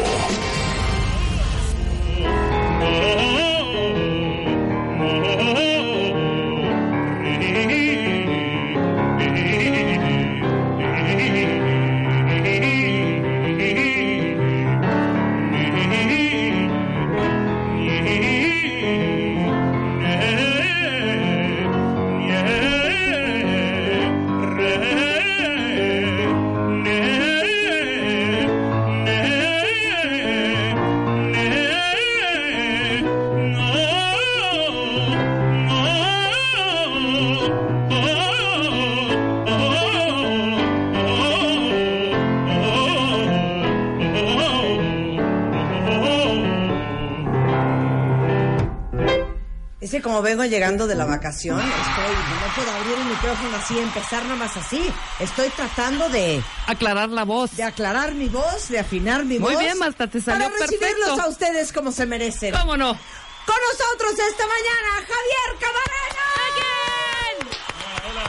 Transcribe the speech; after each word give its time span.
Llegando 50.47 50.87
de 50.87 50.95
la 50.95 51.05
vacación, 51.05 51.59
estoy, 51.59 51.75
no 51.77 52.55
puedo 52.55 52.71
abrir 52.77 52.97
el 52.97 53.05
micrófono 53.05 53.57
así, 53.57 53.77
empezar 53.79 54.23
nada 54.23 54.35
más 54.35 54.57
así. 54.57 54.91
Estoy 55.19 55.49
tratando 55.49 56.09
de, 56.09 56.43
Aclarar 56.67 57.09
la 57.09 57.23
voz. 57.25 57.55
de 57.55 57.63
aclarar 57.63 58.13
mi 58.13 58.27
voz, 58.29 58.69
de 58.69 58.79
afinar 58.79 59.25
mi 59.25 59.39
Muy 59.39 59.53
voz. 59.53 59.63
bien, 59.63 59.77
Marta, 59.77 60.07
te 60.07 60.21
salió 60.21 60.45
Para 60.49 60.59
recibirlos 60.59 60.99
perfecto. 60.99 61.21
a 61.21 61.27
ustedes 61.29 61.71
como 61.73 61.91
se 61.91 62.05
merecen. 62.05 62.53
¿Cómo 62.53 62.75
no? 62.77 62.87
Con 62.93 63.55
nosotros 63.71 64.11
esta 64.29 64.43
mañana, 64.45 64.89
Javier 64.95 65.59
Camarena. 65.59 65.97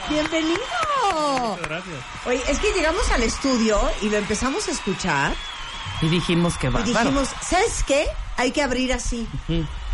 Bienvenido. 0.09 0.59
Muchas 1.51 1.69
gracias. 1.69 1.97
Oye, 2.27 2.43
es 2.49 2.59
que 2.59 2.73
llegamos 2.73 3.11
al 3.11 3.23
estudio 3.23 3.79
y 4.03 4.09
lo 4.09 4.17
empezamos 4.17 4.67
a 4.69 4.71
escuchar 4.71 5.35
Y 6.01 6.09
dijimos 6.09 6.57
que 6.57 6.69
y 6.69 6.71
va. 6.71 6.83
dijimos, 6.83 7.29
¿sabes 7.47 7.83
qué? 7.87 8.07
Hay 8.37 8.53
que 8.53 8.63
abrir 8.63 8.93
así. 8.93 9.27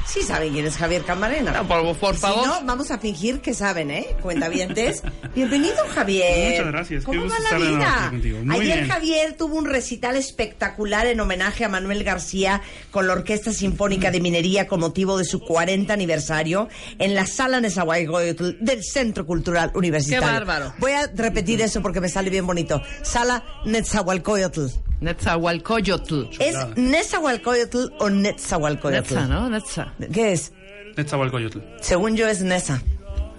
Sí 0.07 0.23
saben 0.23 0.53
quién 0.53 0.67
es 0.67 0.77
Javier 0.77 1.03
Camarena. 1.03 1.51
No, 1.53 1.67
por- 1.67 1.97
por 1.97 2.15
favor. 2.15 2.43
Si 2.45 2.49
no, 2.49 2.65
vamos 2.67 2.91
a 2.91 2.99
fingir 2.99 3.41
que 3.41 3.55
saben, 3.55 3.91
¿eh? 3.91 4.07
Cuentavientes. 4.21 5.03
Bienvenido, 5.35 5.77
Javier. 5.95 6.51
Muchas 6.59 6.67
gracias. 6.73 7.05
¿Cómo 7.05 7.23
va 7.27 7.39
la 7.51 7.59
vida? 7.59 8.13
Muy 8.45 8.57
Ayer 8.61 8.77
bien. 8.81 8.89
Javier 8.89 9.37
tuvo 9.37 9.57
un 9.57 9.65
recital 9.65 10.17
espectacular 10.17 11.07
en 11.07 11.21
homenaje 11.21 11.65
a 11.65 11.69
Manuel 11.69 12.05
García 12.05 12.61
con 12.91 13.07
la 13.07 13.15
Orquesta 13.15 13.53
Sinfónica 13.53 14.11
de 14.11 14.21
Minería 14.21 14.67
con 14.67 14.81
motivo 14.81 15.17
de 15.17 15.25
su 15.25 15.41
40 15.41 15.93
aniversario 15.93 16.69
en 16.99 17.15
la 17.15 17.27
Sala 17.27 17.61
Nezahualcóyotl 17.61 18.59
del 18.61 18.85
Centro 18.85 19.27
Cultural 19.27 19.73
Universitario. 19.75 20.27
Qué 20.29 20.33
bárbaro. 20.33 20.75
Voy 20.79 20.93
a 20.93 21.07
repetir 21.15 21.61
eso 21.63 21.81
porque 21.83 22.01
me 22.01 22.09
sale 22.09 22.31
bien 22.31 22.47
bonito. 22.47 22.81
Sala 23.03 23.43
Nezahualcóyotl. 23.65 24.67
Netzahualcoyotl. 25.05 26.23
¿Es 26.41 26.57
Nezahualcóyotl 26.77 27.93
o 27.99 28.09
Netzahualcóyotl? 28.11 29.15
Netza, 29.15 29.27
¿no? 29.27 29.51
Netza. 29.51 29.93
¿Qué 30.13 30.33
es? 30.33 30.53
Netzahualcóyotl. 30.97 31.59
Según 31.81 32.17
yo 32.17 32.27
es 32.27 32.43
Nesa. 32.43 32.83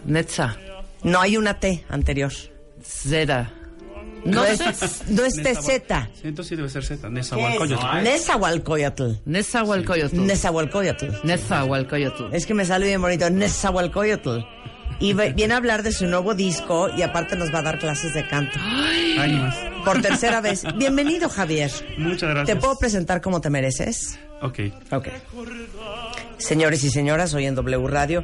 Netza. 0.06 0.58
No 1.04 1.20
hay 1.22 1.38
una 1.38 1.60
T 1.60 1.84
anterior. 1.90 2.32
Zera. 2.84 3.52
No, 4.24 4.42
No 4.42 4.46
es, 4.46 4.60
no 5.08 5.24
es 5.24 5.34
TZ. 5.36 5.70
Entonces 6.24 6.48
sí 6.50 6.56
debe 6.56 6.70
ser 6.70 6.84
Z. 6.84 7.10
Nezahualcóyotl. 7.10 8.04
Nezahualcoyotl. 8.04 9.04
Nezahualcóyotl. 9.26 10.16
Nezahualcoyotl. 11.24 12.34
Es 12.34 12.46
que 12.46 12.54
me 12.54 12.66
sale 12.66 12.88
bien 12.88 13.02
bonito. 13.02 13.30
Nezahualcóyotl. 13.30 14.40
Y 15.00 15.14
viene 15.14 15.54
a 15.54 15.58
hablar 15.58 15.84
de 15.84 15.92
su 15.92 16.06
nuevo 16.08 16.36
disco 16.36 16.90
y 16.96 17.02
aparte 17.02 17.36
nos 17.36 17.54
va 17.54 17.60
a 17.60 17.64
dar 17.64 17.80
clases 17.80 18.14
de 18.14 18.28
canto. 18.28 18.58
Ay. 18.62 19.42
Por 19.84 20.02
tercera 20.02 20.42
vez. 20.42 20.64
Bienvenido, 20.78 21.30
Javier. 21.30 21.72
Muchas 21.98 22.30
gracias. 22.30 22.46
¿Te 22.46 22.56
puedo 22.56 22.78
presentar 22.78 23.22
como 23.22 23.42
te 23.42 23.50
mereces? 23.50 24.20
Ok. 24.42 24.60
Ok. 24.92 25.08
Señores 26.38 26.84
y 26.84 26.90
señoras, 26.90 27.34
hoy 27.34 27.46
en 27.46 27.56
W 27.56 27.88
Radio, 27.88 28.24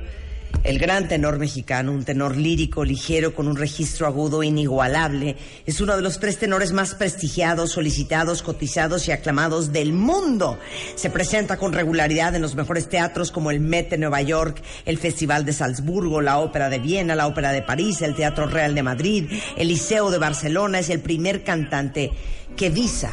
el 0.64 0.78
gran 0.80 1.08
tenor 1.08 1.40
mexicano, 1.40 1.92
un 1.92 2.04
tenor 2.04 2.38
lírico, 2.38 2.84
ligero, 2.84 3.34
con 3.34 3.48
un 3.48 3.56
registro 3.56 4.08
agudo 4.08 4.44
inigualable, 4.44 5.36
es 5.66 5.82
uno 5.82 5.96
de 5.96 6.02
los 6.02 6.20
tres 6.20 6.38
tenores 6.38 6.72
más 6.72 6.96
prestigiados, 6.96 7.72
solicitados, 7.72 8.44
cotizados 8.44 9.08
y 9.08 9.12
aclamados 9.12 9.72
del 9.72 9.94
mundo. 9.94 10.60
Se 10.96 11.10
presenta 11.10 11.58
con 11.58 11.74
regularidad 11.74 12.36
en 12.36 12.42
los 12.42 12.56
mejores 12.56 12.90
teatros 12.90 13.32
como 13.32 13.52
el 13.52 13.60
Met 13.60 13.90
de 13.90 13.98
Nueva 13.98 14.22
York, 14.22 14.62
el 14.86 14.98
Festival 14.98 15.46
de 15.46 15.54
Salzburgo, 15.54 16.22
la 16.22 16.40
Ópera 16.40 16.70
de 16.70 16.80
Viena, 16.80 17.16
la 17.16 17.28
Ópera 17.28 17.52
de 17.52 17.62
París, 17.62 18.02
el 18.02 18.16
Teatro 18.16 18.46
Real 18.46 18.76
de 18.76 18.84
Madrid, 18.84 19.32
el 19.58 19.68
Liceo 19.68 20.12
de 20.12 20.18
Barcelona. 20.18 20.80
Es 20.80 20.90
el 20.90 21.00
primer 21.00 21.44
cantante 21.44 22.12
que 22.56 22.70
visa. 22.70 23.12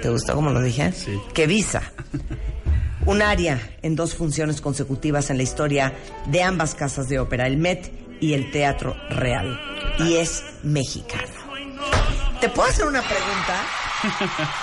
¿Te 0.00 0.10
gustó 0.10 0.34
cómo 0.34 0.50
lo 0.50 0.62
dije? 0.62 0.92
Sí. 0.92 1.18
Que 1.34 1.46
visa 1.48 1.92
un 3.08 3.22
aria 3.22 3.58
en 3.82 3.96
dos 3.96 4.14
funciones 4.14 4.60
consecutivas 4.60 5.30
en 5.30 5.38
la 5.38 5.42
historia 5.42 5.94
de 6.26 6.42
ambas 6.42 6.74
casas 6.74 7.08
de 7.08 7.18
ópera, 7.18 7.46
el 7.46 7.56
Met 7.56 7.90
y 8.20 8.34
el 8.34 8.50
Teatro 8.50 8.94
Real. 9.10 9.58
Y 10.00 10.14
es 10.16 10.44
mexicano. 10.62 11.22
¿Te 12.40 12.48
puedo 12.50 12.68
hacer 12.68 12.84
una 12.86 13.00
pregunta? 13.02 13.66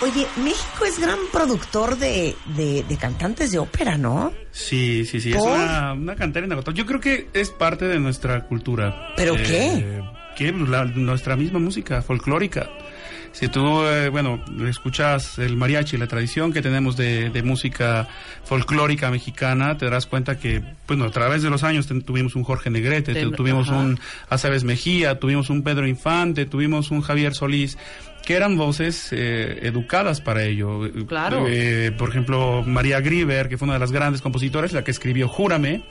Oye, 0.00 0.26
México 0.36 0.84
es 0.86 0.98
gran 1.00 1.18
productor 1.32 1.98
de, 1.98 2.34
de- 2.56 2.84
de 2.88 2.96
cantantes 2.96 3.50
de 3.50 3.58
ópera, 3.58 3.98
¿no? 3.98 4.32
Sí, 4.52 5.04
sí, 5.04 5.20
sí. 5.20 5.30
Es 5.32 5.36
¿Por? 5.38 5.50
una, 5.50 5.92
una 5.92 6.14
cantera 6.14 6.46
inagotable. 6.46 6.78
Yo 6.78 6.86
creo 6.86 7.00
que 7.00 7.28
es 7.34 7.50
parte 7.50 7.84
de 7.86 7.98
nuestra 7.98 8.44
cultura. 8.46 9.08
¿Pero 9.16 9.34
Eh, 9.34 9.42
qué? 9.44 10.02
que 10.36 10.52
la- 10.52 10.84
nuestra 10.84 11.34
misma 11.34 11.58
música 11.58 12.00
folclórica. 12.00 12.68
Si 13.32 13.46
tú, 13.48 13.84
eh, 13.84 14.08
bueno, 14.08 14.42
escuchas 14.68 15.38
el 15.38 15.56
mariachi, 15.56 15.96
la 15.96 16.06
tradición 16.08 16.52
que 16.52 16.60
tenemos 16.62 16.96
de, 16.96 17.30
de 17.30 17.42
música 17.42 18.08
folclórica 18.44 19.10
mexicana, 19.10 19.76
te 19.78 19.84
darás 19.84 20.06
cuenta 20.06 20.38
que, 20.38 20.62
bueno, 20.88 21.04
a 21.04 21.10
través 21.10 21.42
de 21.42 21.50
los 21.50 21.62
años 21.62 21.86
tuvimos 22.04 22.34
un 22.34 22.42
Jorge 22.42 22.70
Negrete, 22.70 23.14
Ten- 23.14 23.32
tuvimos 23.32 23.68
ajá. 23.68 23.78
un 23.78 24.00
Aceves 24.28 24.64
Mejía, 24.64 25.18
tuvimos 25.20 25.50
un 25.50 25.62
Pedro 25.62 25.86
Infante, 25.86 26.46
tuvimos 26.46 26.90
un 26.90 27.00
Javier 27.00 27.34
Solís, 27.34 27.78
que 28.26 28.34
eran 28.34 28.56
voces 28.56 29.08
eh, 29.12 29.60
educadas 29.62 30.20
para 30.20 30.42
ello. 30.44 30.80
Claro. 31.06 31.46
Eh, 31.48 31.92
por 31.96 32.08
ejemplo, 32.10 32.62
María 32.66 33.00
Grieber, 33.00 33.48
que 33.48 33.56
fue 33.56 33.66
una 33.66 33.74
de 33.74 33.80
las 33.80 33.92
grandes 33.92 34.20
compositoras, 34.20 34.72
la 34.72 34.82
que 34.82 34.90
escribió 34.90 35.28
Júrame, 35.28 35.82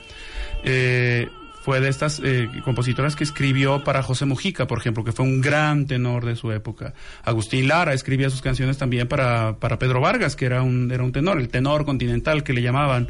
eh, 0.64 1.28
fue 1.62 1.80
de 1.80 1.88
estas 1.88 2.20
eh, 2.24 2.48
compositoras 2.64 3.14
que 3.16 3.24
escribió 3.24 3.84
para 3.84 4.02
José 4.02 4.24
Mujica, 4.24 4.66
por 4.66 4.78
ejemplo, 4.78 5.04
que 5.04 5.12
fue 5.12 5.24
un 5.26 5.40
gran 5.40 5.86
tenor 5.86 6.24
de 6.24 6.34
su 6.36 6.50
época. 6.52 6.94
Agustín 7.24 7.68
Lara 7.68 7.92
escribía 7.92 8.30
sus 8.30 8.40
canciones 8.42 8.78
también 8.78 9.06
para, 9.08 9.56
para 9.58 9.78
Pedro 9.78 10.00
Vargas, 10.00 10.34
que 10.36 10.46
era 10.46 10.62
un, 10.62 10.90
era 10.90 11.02
un 11.04 11.12
tenor, 11.12 11.38
el 11.38 11.48
tenor 11.48 11.84
continental 11.84 12.42
que 12.42 12.52
le 12.52 12.62
llamaban. 12.62 13.08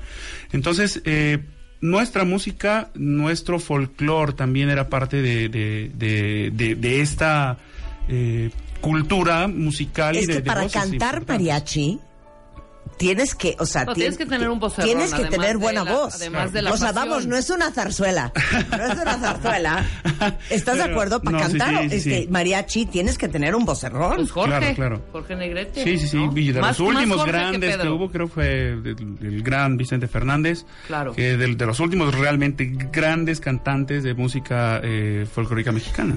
Entonces, 0.52 1.00
eh, 1.04 1.38
nuestra 1.80 2.24
música, 2.24 2.90
nuestro 2.94 3.60
folclore 3.60 4.32
también 4.32 4.68
era 4.70 4.88
parte 4.88 5.22
de, 5.22 5.48
de, 5.48 5.90
de, 5.94 6.50
de- 6.52 6.74
de 6.74 7.00
esta 7.00 7.58
eh, 8.08 8.50
cultura 8.80 9.46
musical 9.46 10.16
y 10.16 10.20
Es 10.20 10.26
de, 10.26 10.34
que 10.34 10.42
para 10.42 10.62
cantar 10.68 11.26
mariachi 11.28 12.00
tienes 12.98 13.34
que, 13.34 13.56
o 13.58 13.64
sea, 13.64 13.86
tienes 13.86 14.18
que 14.18 14.26
tener 14.26 14.48
un 14.50 14.58
vocerrón, 14.60 14.86
Tienes 14.86 15.14
que 15.14 15.24
tener 15.24 15.52
de 15.52 15.56
buena 15.56 15.84
la- 15.84 15.92
voz. 15.92 16.14
además 16.16 16.52
de 16.52 16.60
la 16.62 16.72
o 16.72 16.76
sea, 16.76 16.92
pasión. 16.92 17.08
vamos, 17.08 17.26
no 17.26 17.36
es 17.36 17.48
una 17.48 17.70
zarzuela. 17.72 18.32
No 18.70 18.84
es 18.84 18.98
una 18.98 19.18
zarzuela. 19.18 19.86
¿Estás 20.50 20.76
de 20.76 20.82
acuerdo? 20.82 21.22
Para 21.22 21.38
no, 21.38 21.42
cantar 21.44 21.82
sí, 21.84 22.00
sí, 22.00 22.12
este, 22.12 22.28
mariachi 22.30 22.86
tienes 22.86 23.16
que 23.16 23.28
tener 23.28 23.54
un 23.54 23.64
vocerrón. 23.64 24.16
Pues 24.16 24.30
Jorge, 24.30 24.48
Claro, 24.58 24.74
claro. 24.74 25.02
Jorge 25.12 25.36
Negrete. 25.36 25.84
Sí, 25.84 25.98
sí, 25.98 26.08
sí. 26.08 26.16
¿no? 26.16 26.36
Y 26.36 26.52
de 26.52 26.60
Más- 26.60 26.78
los 26.78 26.88
más 26.88 26.96
últimos 26.96 27.24
grandes 27.24 27.70
que, 27.70 27.76
Pedro. 27.78 27.94
hubo, 27.94 28.10
creo 28.10 28.28
fue 28.28 28.72
el, 28.72 29.16
el 29.22 29.42
gran 29.42 29.76
Vicente 29.76 30.08
Fernández. 30.08 30.64
Claro. 30.86 31.12
Que 31.14 31.36
del- 31.36 31.56
de, 31.56 31.66
los 31.66 31.80
últimos 31.80 32.14
realmente 32.14 32.70
grandes 32.92 33.40
cantantes 33.40 34.02
de 34.02 34.14
música 34.14 34.80
eh, 34.82 35.26
folclórica 35.32 35.72
mexicana. 35.72 36.16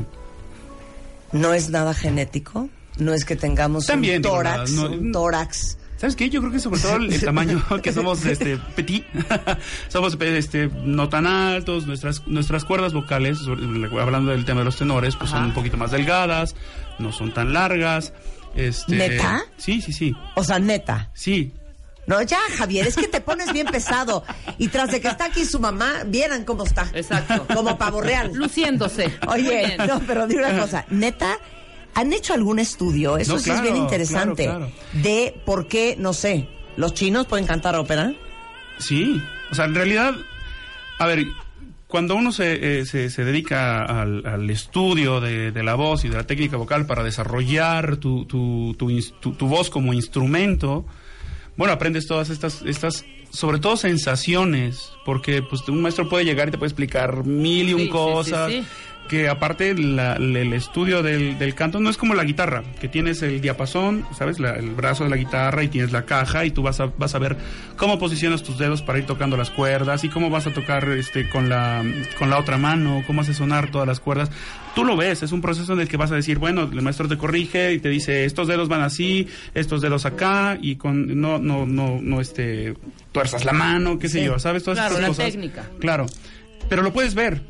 No 1.31 1.53
es 1.53 1.69
nada 1.69 1.93
genético. 1.93 2.69
No 2.97 3.13
es 3.13 3.23
que 3.23 3.35
tengamos 3.37 3.85
También, 3.87 4.17
un 4.17 4.21
tórax, 4.23 4.71
no- 4.71 4.89
un 4.91 5.11
tórax. 5.11 5.77
¿Sabes 6.01 6.15
qué? 6.15 6.31
Yo 6.31 6.39
creo 6.39 6.51
que 6.51 6.59
sobre 6.59 6.81
todo 6.81 6.95
el, 6.95 7.13
el 7.13 7.21
tamaño, 7.23 7.63
que 7.83 7.93
somos 7.93 8.25
este 8.25 8.57
petit, 8.75 9.05
somos 9.87 10.17
este 10.19 10.67
no 10.83 11.09
tan 11.09 11.27
altos, 11.27 11.85
nuestras 11.85 12.25
nuestras 12.25 12.65
cuerdas 12.65 12.91
vocales, 12.91 13.37
hablando 13.47 14.31
del 14.31 14.43
tema 14.43 14.61
de 14.61 14.65
los 14.65 14.77
tenores, 14.77 15.15
pues 15.15 15.29
son 15.29 15.43
un 15.43 15.53
poquito 15.53 15.77
más 15.77 15.91
delgadas, 15.91 16.55
no 16.97 17.11
son 17.11 17.31
tan 17.31 17.53
largas. 17.53 18.13
Este, 18.55 18.95
¿Neta? 18.95 19.43
Sí, 19.57 19.79
sí, 19.79 19.93
sí. 19.93 20.15
O 20.35 20.43
sea, 20.43 20.57
neta. 20.57 21.11
Sí. 21.13 21.53
No, 22.07 22.19
ya, 22.23 22.39
Javier, 22.57 22.87
es 22.87 22.95
que 22.95 23.07
te 23.07 23.21
pones 23.21 23.53
bien 23.53 23.67
pesado. 23.67 24.23
Y 24.57 24.69
tras 24.69 24.91
de 24.91 25.01
que 25.01 25.07
está 25.07 25.25
aquí 25.25 25.45
su 25.45 25.59
mamá, 25.59 26.01
vieran 26.07 26.45
cómo 26.45 26.63
está. 26.63 26.89
Exacto. 26.95 27.45
Como 27.53 27.77
pavo 27.77 28.01
real. 28.01 28.31
Luciéndose. 28.33 29.13
Oye, 29.27 29.77
no, 29.87 29.99
pero 30.07 30.25
dime 30.25 30.47
una 30.47 30.59
cosa, 30.59 30.83
neta, 30.89 31.37
¿han 31.93 32.13
hecho 32.13 32.33
algún 32.33 32.59
estudio? 32.59 33.17
Eso 33.17 33.33
No, 33.33 33.39
sí 33.39 33.49
es 33.51 33.61
bien 33.61 33.77
interesante. 33.77 34.43
claro, 34.45 34.71
claro. 34.91 35.03
De 35.03 35.35
por 35.45 35.67
qué, 35.67 35.95
no 35.97 36.13
sé, 36.13 36.47
los 36.77 36.93
chinos 36.93 37.27
pueden 37.27 37.45
cantar 37.45 37.75
ópera. 37.75 38.13
Sí, 38.77 39.21
o 39.51 39.55
sea, 39.55 39.65
en 39.65 39.75
realidad, 39.75 40.13
a 40.97 41.05
ver, 41.05 41.25
cuando 41.87 42.15
uno 42.15 42.31
se, 42.31 42.79
eh, 42.79 42.85
se, 42.85 43.09
se 43.09 43.23
dedica 43.25 43.83
al, 43.83 44.25
al 44.25 44.49
estudio 44.49 45.19
de, 45.19 45.51
de 45.51 45.63
la 45.63 45.75
voz 45.75 46.05
y 46.05 46.09
de 46.09 46.15
la 46.15 46.25
técnica 46.25 46.55
vocal 46.57 46.85
para 46.85 47.03
desarrollar 47.03 47.97
tu, 47.97 48.25
tu, 48.25 48.73
tu, 48.79 48.89
ins- 48.89 49.13
tu- 49.19 49.33
tu 49.33 49.47
voz 49.47 49.69
como 49.69 49.93
instrumento, 49.93 50.85
bueno, 51.57 51.73
aprendes 51.73 52.07
todas 52.07 52.29
estas, 52.29 52.61
estas, 52.65 53.03
sobre 53.29 53.59
todo 53.59 53.75
sensaciones, 53.75 54.91
porque 55.05 55.41
pues 55.41 55.67
un 55.67 55.81
maestro 55.81 56.07
puede 56.07 56.23
llegar 56.25 56.47
y 56.47 56.51
te 56.51 56.57
puede 56.57 56.69
explicar 56.69 57.25
mil 57.25 57.69
y 57.69 57.73
un 57.73 57.79
Sí, 57.81 57.85
sí, 57.85 57.89
sí, 57.89 57.91
cosas. 57.91 58.51
sí. 58.51 58.63
Que 59.11 59.27
aparte 59.27 59.73
la- 59.75 60.15
el 60.15 60.53
estudio 60.53 61.03
del, 61.03 61.37
del 61.37 61.53
canto 61.53 61.81
no 61.81 61.89
es 61.89 61.97
como 61.97 62.15
la 62.15 62.23
guitarra, 62.23 62.63
que 62.79 62.87
tienes 62.87 63.21
el 63.23 63.41
diapasón, 63.41 64.05
¿sabes? 64.17 64.39
La- 64.39 64.53
el 64.55 64.69
brazo 64.69 65.03
de 65.03 65.09
la 65.09 65.17
guitarra 65.17 65.63
y 65.63 65.67
tienes 65.67 65.91
la 65.91 66.05
caja 66.05 66.45
y 66.45 66.51
tú 66.51 66.61
vas 66.61 66.79
a, 66.79 66.85
vas 66.97 67.13
a 67.13 67.19
ver 67.19 67.35
cómo 67.75 67.99
posicionas 67.99 68.41
tus 68.41 68.57
dedos 68.57 68.81
para 68.81 68.99
ir 68.99 69.05
tocando 69.05 69.35
las 69.35 69.49
cuerdas 69.49 70.05
y 70.05 70.07
cómo 70.07 70.29
vas 70.29 70.47
a 70.47 70.53
tocar 70.53 70.87
este 70.91 71.27
con 71.27 71.49
la, 71.49 71.83
con 72.17 72.29
la 72.29 72.37
otra 72.39 72.57
mano, 72.57 73.03
cómo 73.05 73.19
hace 73.19 73.33
sonar 73.33 73.69
todas 73.69 73.85
las 73.85 73.99
cuerdas. 73.99 74.31
Tú 74.75 74.85
lo 74.85 74.95
ves, 74.95 75.23
es 75.23 75.33
un 75.33 75.41
proceso 75.41 75.73
en 75.73 75.81
el 75.81 75.89
que 75.89 75.97
vas 75.97 76.13
a 76.13 76.15
decir, 76.15 76.37
bueno, 76.39 76.69
el 76.71 76.81
maestro 76.81 77.09
te 77.09 77.17
corrige 77.17 77.73
y 77.73 77.79
te 77.79 77.89
dice, 77.89 78.23
estos 78.23 78.47
dedos 78.47 78.69
van 78.69 78.81
así, 78.81 79.27
estos 79.53 79.81
dedos 79.81 80.05
acá 80.05 80.57
y 80.61 80.77
con 80.77 81.19
no 81.19 81.37
no 81.37 81.65
no 81.65 81.99
no 82.01 82.21
este 82.21 82.75
tuerzas 83.11 83.43
la 83.43 83.51
mano, 83.51 83.99
qué 83.99 84.07
sé 84.07 84.19
Sí. 84.19 84.25
yo, 84.27 84.39
¿sabes? 84.39 84.63
Todas 84.63 84.79
Claro, 84.79 84.91
estas 84.95 85.01
la 85.01 85.07
cosas. 85.09 85.25
técnica. 85.33 85.65
Claro. 85.81 86.05
Pero 86.69 86.81
lo 86.81 86.93
puedes 86.93 87.13
ver. 87.13 87.41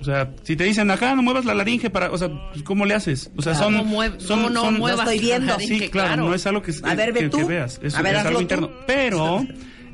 O 0.00 0.04
sea, 0.04 0.32
si 0.44 0.56
te 0.56 0.64
dicen 0.64 0.90
acá 0.90 1.14
no 1.14 1.22
muevas 1.22 1.44
la 1.44 1.54
laringe 1.54 1.90
para, 1.90 2.10
o 2.10 2.16
sea, 2.18 2.28
pues, 2.52 2.62
¿cómo 2.62 2.86
le 2.86 2.94
haces? 2.94 3.30
O 3.36 3.42
sea, 3.42 3.54
son, 3.54 3.76
¿Cómo 3.76 3.84
mueve- 3.84 4.18
son, 4.18 4.42
no, 4.42 4.48
no 4.50 4.60
son- 4.62 4.78
muevas 4.78 5.00
estoy 5.00 5.18
viendo. 5.18 5.58
Sí, 5.60 5.78
claro, 5.90 5.90
claro. 5.90 6.24
no 6.28 6.34
es 6.34 6.46
algo 6.46 6.62
que, 6.62 6.72
A 6.82 6.94
ver, 6.94 7.12
ve 7.12 7.20
que- 7.20 7.28
tú. 7.28 7.36
que 7.38 7.44
veas, 7.44 7.78
es, 7.82 7.94
A 7.94 8.02
ver, 8.02 8.14
es 8.16 8.20
algo 8.24 8.38
tú. 8.38 8.42
interno. 8.42 8.70
Pero 8.86 9.46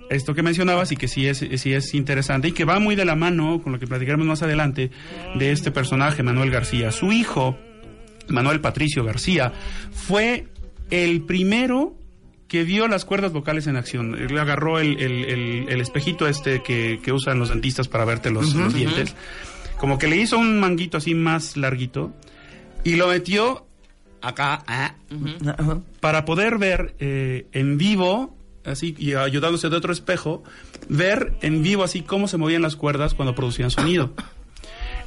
esto 0.08 0.34
que 0.34 0.42
mencionabas 0.44 0.92
y 0.92 0.96
que 0.96 1.08
sí 1.08 1.26
es, 1.26 1.38
sí 1.56 1.72
es 1.72 1.92
interesante 1.94 2.48
y 2.48 2.52
que 2.52 2.64
va 2.64 2.78
muy 2.78 2.94
de 2.94 3.04
la 3.04 3.16
mano 3.16 3.60
con 3.60 3.72
lo 3.72 3.80
que 3.80 3.86
platicaremos 3.88 4.26
más 4.26 4.42
adelante 4.42 4.92
de 5.36 5.50
este 5.50 5.72
personaje, 5.72 6.22
Manuel 6.22 6.50
García. 6.52 6.92
Su 6.92 7.10
hijo, 7.10 7.58
Manuel 8.28 8.60
Patricio 8.60 9.02
García, 9.04 9.52
fue 9.92 10.46
el 10.90 11.22
primero 11.22 11.96
que 12.46 12.62
vio 12.62 12.86
las 12.86 13.04
cuerdas 13.04 13.32
vocales 13.32 13.66
en 13.66 13.74
acción. 13.74 14.14
Él 14.16 14.38
agarró 14.38 14.78
el, 14.78 15.00
el- 15.02 15.24
el- 15.24 15.66
el 15.68 15.80
espejito 15.80 16.28
este 16.28 16.62
que, 16.62 17.00
que 17.02 17.10
usan 17.12 17.40
los 17.40 17.48
dentistas 17.48 17.88
para 17.88 18.04
verte 18.04 18.30
los, 18.30 18.54
los 18.54 18.72
dientes. 18.72 19.16
Como 19.78 19.98
que 19.98 20.06
le 20.06 20.16
hizo 20.16 20.38
un 20.38 20.58
manguito 20.58 20.96
así 20.96 21.14
más 21.14 21.56
larguito 21.56 22.12
y 22.84 22.96
lo 22.96 23.08
metió 23.08 23.66
acá 24.22 24.64
ah, 24.66 24.94
para 26.00 26.24
poder 26.24 26.58
ver 26.58 26.94
eh, 26.98 27.46
en 27.52 27.78
vivo, 27.78 28.36
así, 28.64 28.94
y 28.98 29.14
ayudándose 29.14 29.68
de 29.68 29.76
otro 29.76 29.92
espejo, 29.92 30.42
ver 30.88 31.34
en 31.42 31.62
vivo 31.62 31.84
así 31.84 32.02
cómo 32.02 32.28
se 32.28 32.36
movían 32.36 32.62
las 32.62 32.76
cuerdas 32.76 33.14
cuando 33.14 33.34
producían 33.34 33.70
sonido. 33.70 34.12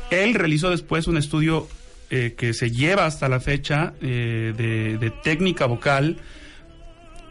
Él 0.10 0.34
realizó 0.34 0.70
después 0.70 1.08
un 1.08 1.18
estudio 1.18 1.68
eh, 2.10 2.36
que 2.38 2.54
se 2.54 2.72
lleva 2.72 3.06
hasta 3.06 3.30
la 3.30 3.40
fecha 3.40 3.94
eh, 4.02 4.54
de, 4.56 4.98
de 4.98 5.12
técnica 5.12 5.66
vocal, 5.66 6.18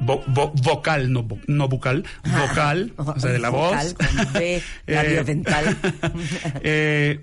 vo- 0.00 0.24
vo- 0.26 0.52
vocal, 0.62 1.12
no, 1.12 1.26
no 1.46 1.68
bucal, 1.68 2.04
vocal, 2.24 2.92
o 2.96 3.18
sea, 3.20 3.32
de 3.32 3.38
la 3.38 3.50
Vocal, 3.50 3.94
voz. 3.94 3.94
con 3.94 4.32
B, 4.34 4.62
labiodental. 4.86 5.76
Eh, 6.62 7.20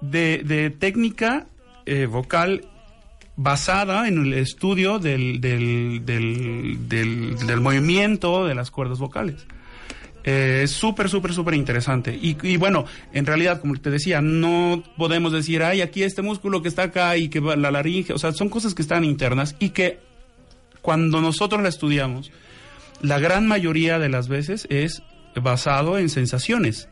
de, 0.00 0.42
de 0.44 0.70
técnica 0.70 1.46
eh, 1.86 2.06
vocal 2.06 2.64
basada 3.36 4.08
en 4.08 4.18
el 4.18 4.34
estudio 4.34 4.98
del, 4.98 5.40
del, 5.40 6.02
del, 6.04 6.88
del- 6.88 7.36
del 7.46 7.60
movimiento 7.60 8.46
de 8.46 8.54
las 8.54 8.70
cuerdas 8.70 8.98
vocales. 8.98 9.46
Eh, 10.24 10.62
es 10.64 10.72
súper, 10.72 11.08
súper, 11.08 11.32
súper 11.32 11.54
interesante. 11.54 12.12
Y, 12.20 12.36
y 12.42 12.56
bueno, 12.56 12.84
en 13.12 13.24
realidad, 13.24 13.60
como 13.60 13.76
te 13.76 13.90
decía, 13.90 14.20
no 14.20 14.82
podemos 14.98 15.32
decir, 15.32 15.62
ay, 15.62 15.80
aquí 15.80 16.02
este 16.02 16.20
músculo 16.22 16.60
que 16.62 16.68
está 16.68 16.82
acá 16.84 17.16
y 17.16 17.28
que 17.28 17.40
va 17.40 17.56
la 17.56 17.70
laringe. 17.70 18.12
O 18.12 18.18
sea, 18.18 18.32
son 18.32 18.48
cosas 18.48 18.74
que 18.74 18.82
están 18.82 19.04
internas 19.04 19.54
y 19.58 19.70
que 19.70 20.00
cuando 20.88 21.20
nosotros 21.20 21.60
la 21.60 21.68
estudiamos, 21.68 22.32
la 23.02 23.18
gran 23.18 23.46
mayoría 23.46 23.98
de 23.98 24.08
las 24.08 24.26
veces 24.26 24.66
es 24.70 25.02
basado 25.34 25.98
en 25.98 26.08
sensaciones. 26.08 26.88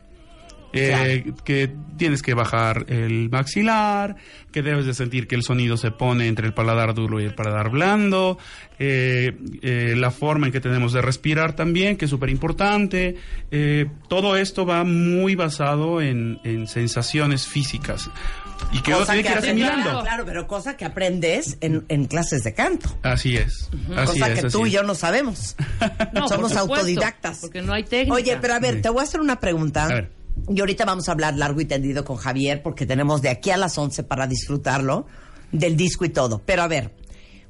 Eh, 0.71 1.33
que 1.43 1.73
tienes 1.97 2.21
que 2.21 2.35
bajar 2.35 2.85
el 2.89 3.31
maxilar, 3.31 4.15
que 4.51 4.61
debes 4.61 4.85
de 4.85 4.93
sentir 4.93 5.27
que 5.27 5.33
el 5.33 5.41
sonido 5.41 5.77
se 5.77 5.89
pone 5.89 6.27
entre 6.27 6.45
el 6.45 6.53
paladar 6.53 6.93
duro 6.93 7.19
y 7.19 7.23
el 7.23 7.33
paladar 7.33 7.71
blando, 7.71 8.37
eh, 8.77 9.35
eh, 9.63 9.95
la 9.97 10.11
forma 10.11 10.45
en 10.45 10.51
que 10.53 10.61
tenemos 10.61 10.93
de 10.93 11.01
respirar 11.01 11.55
también, 11.55 11.97
que 11.97 12.05
es 12.05 12.11
súper 12.11 12.29
importante. 12.29 13.15
Todo 14.09 14.37
esto 14.37 14.63
va 14.67 14.83
muy 14.83 15.33
basado 15.33 16.01
en, 16.01 16.39
en 16.43 16.67
sensaciones 16.67 17.47
físicas 17.47 18.11
y 18.71 18.81
que 18.81 18.93
uno 18.93 19.05
tiene 19.05 19.23
que 19.23 19.29
ir 19.29 19.35
aprendes- 19.35 19.43
asimilando. 19.43 19.83
Claro, 19.83 20.01
claro, 20.03 20.25
pero 20.25 20.47
cosa 20.47 20.75
que 20.77 20.85
aprendes 20.85 21.57
en, 21.61 21.85
en 21.89 22.05
clases 22.05 22.43
de 22.43 22.53
canto. 22.53 22.89
Así 23.03 23.37
es. 23.37 23.69
Así 23.95 24.19
cosa 24.19 24.27
es, 24.27 24.39
que 24.41 24.47
así 24.47 24.57
tú 24.57 24.65
y 24.65 24.71
yo 24.71 24.83
no 24.83 24.95
sabemos. 24.95 25.55
No, 26.13 26.27
Somos 26.27 26.51
por 26.51 26.61
supuesto, 26.61 26.75
autodidactas. 26.75 27.39
Porque 27.39 27.61
no 27.61 27.73
hay 27.73 27.83
técnica. 27.83 28.13
Oye, 28.15 28.37
pero 28.41 28.53
a 28.55 28.59
ver, 28.59 28.75
Sí. 28.75 28.81
te 28.81 28.89
voy 28.89 29.01
a 29.01 29.03
hacer 29.03 29.19
una 29.21 29.39
pregunta. 29.39 29.85
A 29.85 29.87
ver. 29.87 30.11
Y 30.49 30.59
ahorita 30.59 30.85
vamos 30.85 31.07
a 31.09 31.11
hablar 31.13 31.35
largo 31.35 31.61
y 31.61 31.65
tendido 31.65 32.03
con 32.05 32.17
Javier 32.17 32.61
porque 32.61 32.85
tenemos 32.85 33.21
de 33.21 33.29
aquí 33.29 33.49
a 33.51 33.57
las 33.57 33.77
11 33.77 34.03
para 34.03 34.27
disfrutarlo 34.27 35.07
del 35.51 35.75
disco 35.77 36.05
y 36.05 36.09
todo. 36.09 36.41
Pero 36.45 36.61
a 36.63 36.67
ver, 36.67 36.91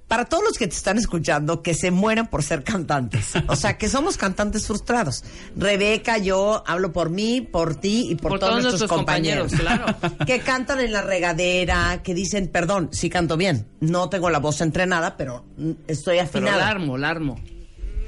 para 0.07 0.25
todos 0.25 0.43
los 0.43 0.57
que 0.57 0.67
te 0.67 0.75
están 0.75 0.97
escuchando, 0.97 1.61
que 1.61 1.73
se 1.73 1.91
mueran 1.91 2.27
por 2.27 2.41
ser 2.43 2.63
cantantes. 2.63 3.33
O 3.47 3.55
sea, 3.55 3.77
que 3.77 3.89
somos 3.89 4.15
cantantes 4.17 4.65
frustrados. 4.67 5.23
Rebeca, 5.55 6.17
yo 6.17 6.63
hablo 6.65 6.93
por 6.93 7.09
mí, 7.09 7.41
por 7.41 7.75
ti 7.75 8.07
y 8.09 8.15
por, 8.15 8.31
Por 8.31 8.39
todos, 8.39 8.51
todos 8.51 8.63
nuestros, 8.63 8.81
nuestros 8.89 8.97
compañeros. 8.99 9.51
compañeros, 9.51 9.97
claro. 9.99 10.25
que 10.25 10.39
cantan 10.39 10.79
en 10.79 10.93
la 10.93 11.01
regadera, 11.01 12.01
que 12.03 12.13
dicen, 12.13 12.47
perdón, 12.47 12.89
sí 12.93 13.09
canto 13.09 13.35
bien. 13.35 13.67
No 13.81 14.09
tengo 14.09 14.29
la 14.29 14.39
voz 14.39 14.61
entrenada, 14.61 15.17
pero 15.17 15.43
estoy 15.87 16.17
Pero 16.31 16.47
afinada. 16.47 16.69
armo. 16.69 17.37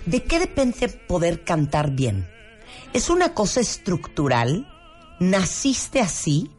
¿De 0.05 0.23
qué 0.23 0.39
depende 0.39 0.87
poder 0.87 1.43
cantar 1.43 1.91
bien? 1.91 2.27
¿Es 2.93 3.09
una 3.09 3.33
cosa 3.33 3.59
estructural? 3.59 4.67
¿Naciste 5.19 5.99
así? 5.99 6.49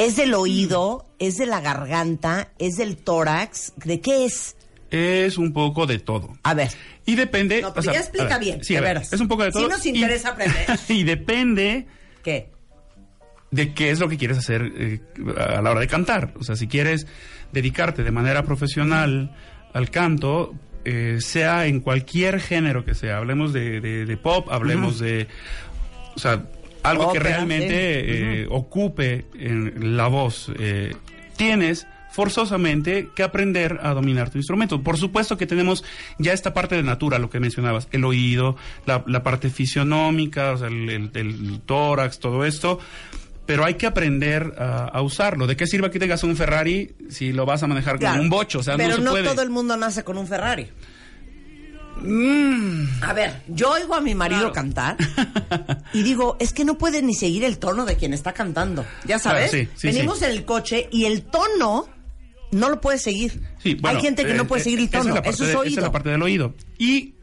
¿Es 0.00 0.16
del 0.16 0.34
oído? 0.34 1.04
¿Es 1.18 1.36
de 1.36 1.46
la 1.46 1.60
garganta? 1.60 2.48
¿Es 2.58 2.76
del 2.76 2.96
tórax? 2.96 3.72
¿De 3.84 4.00
qué 4.00 4.24
es? 4.24 4.56
Es 4.90 5.38
un 5.38 5.52
poco 5.52 5.86
de 5.86 5.98
todo. 5.98 6.30
A 6.42 6.54
ver. 6.54 6.70
Y 7.06 7.14
depende. 7.16 7.60
No, 7.62 7.68
pero 7.74 7.80
o 7.80 7.82
sea, 7.84 7.92
ya 7.92 8.00
explica 8.00 8.38
ver, 8.38 8.40
bien, 8.40 8.64
sí, 8.64 8.76
a 8.76 8.80
ver, 8.80 8.94
veras. 8.94 9.12
Es 9.12 9.20
un 9.20 9.28
poco 9.28 9.44
de 9.44 9.52
Sí 9.52 9.58
todo. 9.58 9.68
nos 9.68 9.84
y- 9.86 9.90
interesa 9.90 10.30
aprender. 10.30 10.66
Y 10.88 11.04
depende 11.04 11.86
¿Qué? 12.22 12.50
de 13.50 13.74
qué 13.74 13.90
es 13.90 13.98
lo 14.00 14.08
que 14.08 14.16
quieres 14.16 14.38
hacer 14.38 14.72
eh, 14.76 15.00
a 15.36 15.60
la 15.60 15.70
hora 15.70 15.80
de 15.80 15.86
cantar. 15.88 16.32
O 16.38 16.44
sea, 16.44 16.56
si 16.56 16.66
quieres 16.68 17.06
dedicarte 17.52 18.02
de 18.02 18.10
manera 18.10 18.42
profesional 18.44 19.36
al 19.74 19.90
canto, 19.90 20.54
eh, 20.84 21.18
sea 21.20 21.66
en 21.66 21.80
cualquier 21.80 22.40
género 22.40 22.84
que 22.84 22.94
sea, 22.94 23.18
hablemos 23.18 23.52
de, 23.52 23.80
de- 23.80 24.06
de 24.06 24.16
pop, 24.16 24.48
hablemos 24.50 24.98
de, 24.98 25.28
o 26.16 26.18
sea, 26.18 26.44
algo 26.82 27.12
que 27.12 27.18
realmente 27.18 28.42
eh, 28.42 28.46
ocupe 28.50 29.26
en 29.34 29.96
la 29.96 30.06
voz, 30.08 30.50
eh, 30.58 30.94
tienes 31.36 31.86
forzosamente 32.12 33.08
que 33.14 33.22
aprender 33.22 33.78
a 33.82 33.94
dominar 33.94 34.30
tu 34.30 34.38
instrumento. 34.38 34.82
Por 34.82 34.96
supuesto 34.98 35.36
que 35.36 35.46
tenemos 35.46 35.84
ya 36.18 36.32
esta 36.32 36.52
parte 36.52 36.74
de 36.74 36.82
natura, 36.82 37.18
lo 37.18 37.30
que 37.30 37.38
mencionabas, 37.40 37.88
el 37.92 38.04
oído, 38.04 38.56
la, 38.86 39.04
la 39.06 39.22
parte 39.22 39.48
fisionómica, 39.50 40.52
o 40.52 40.56
sea, 40.58 40.68
el, 40.68 40.88
el- 40.90 41.10
el 41.14 41.60
tórax, 41.64 42.18
todo 42.18 42.44
esto, 42.44 42.78
pero 43.46 43.64
hay 43.64 43.74
que 43.74 43.86
aprender 43.86 44.54
a, 44.58 44.84
a 44.86 45.02
usarlo. 45.02 45.46
¿De 45.46 45.56
qué 45.56 45.66
sirve 45.66 45.90
que 45.90 45.98
tengas 45.98 46.22
un 46.24 46.36
Ferrari 46.36 46.92
si 47.08 47.32
lo 47.32 47.46
vas 47.46 47.62
a 47.62 47.66
manejar 47.66 47.98
Claro. 47.98 48.14
como 48.14 48.24
un 48.24 48.30
bocho? 48.30 48.58
O 48.60 48.62
sea, 48.62 48.76
Pero 48.76 48.90
no 48.90 48.96
se 48.96 49.02
no 49.02 49.10
puede. 49.12 49.24
todo 49.28 49.42
el 49.42 49.50
mundo 49.50 49.76
nace 49.76 50.02
con 50.04 50.18
un 50.18 50.26
Ferrari. 50.26 50.68
Mm. 52.02 53.02
A 53.02 53.12
ver, 53.12 53.42
yo 53.48 53.70
oigo 53.72 53.94
a 53.94 54.00
mi 54.00 54.14
marido 54.14 54.40
Claro. 54.52 54.52
cantar 54.52 54.96
y 55.92 56.02
digo, 56.02 56.36
es 56.40 56.52
que 56.52 56.64
no 56.64 56.78
puede 56.78 57.02
ni 57.02 57.14
seguir 57.14 57.44
el 57.44 57.58
tono 57.58 57.84
de 57.84 57.96
quien 57.96 58.14
está 58.14 58.32
cantando. 58.32 58.84
Ya 59.04 59.18
sabes, 59.18 59.50
Claro, 59.50 59.66
sí, 59.66 59.72
sí, 59.76 59.86
venimos 59.88 60.18
sí. 60.20 60.24
en 60.24 60.30
el 60.32 60.44
coche 60.44 60.88
y 60.90 61.04
el 61.04 61.22
tono 61.22 61.88
no 62.52 62.68
lo 62.70 62.80
puede 62.80 62.98
seguir. 62.98 63.40
Bueno, 63.80 63.98
Hay 63.98 64.02
gente 64.02 64.24
que 64.24 64.34
no 64.34 64.42
eh, 64.42 64.46
puede 64.46 64.60
eh, 64.62 64.64
seguir 64.64 64.78
el 64.80 64.84
esa 64.86 64.98
tono, 64.98 65.10
es 65.10 65.14
la 65.16 65.22
parte 65.22 65.34
eso 65.34 65.44
es 65.44 65.50
de- 65.50 65.56
oído. 65.56 65.70
Esa 65.72 65.80
es 65.80 65.84
la 65.84 65.92
parte 65.92 66.08
del 66.10 66.22
oído. 66.22 66.54
Y 66.78 67.14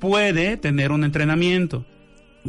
puede 0.00 0.56
tener 0.56 0.90
un 0.92 1.04
entrenamiento. 1.04 1.86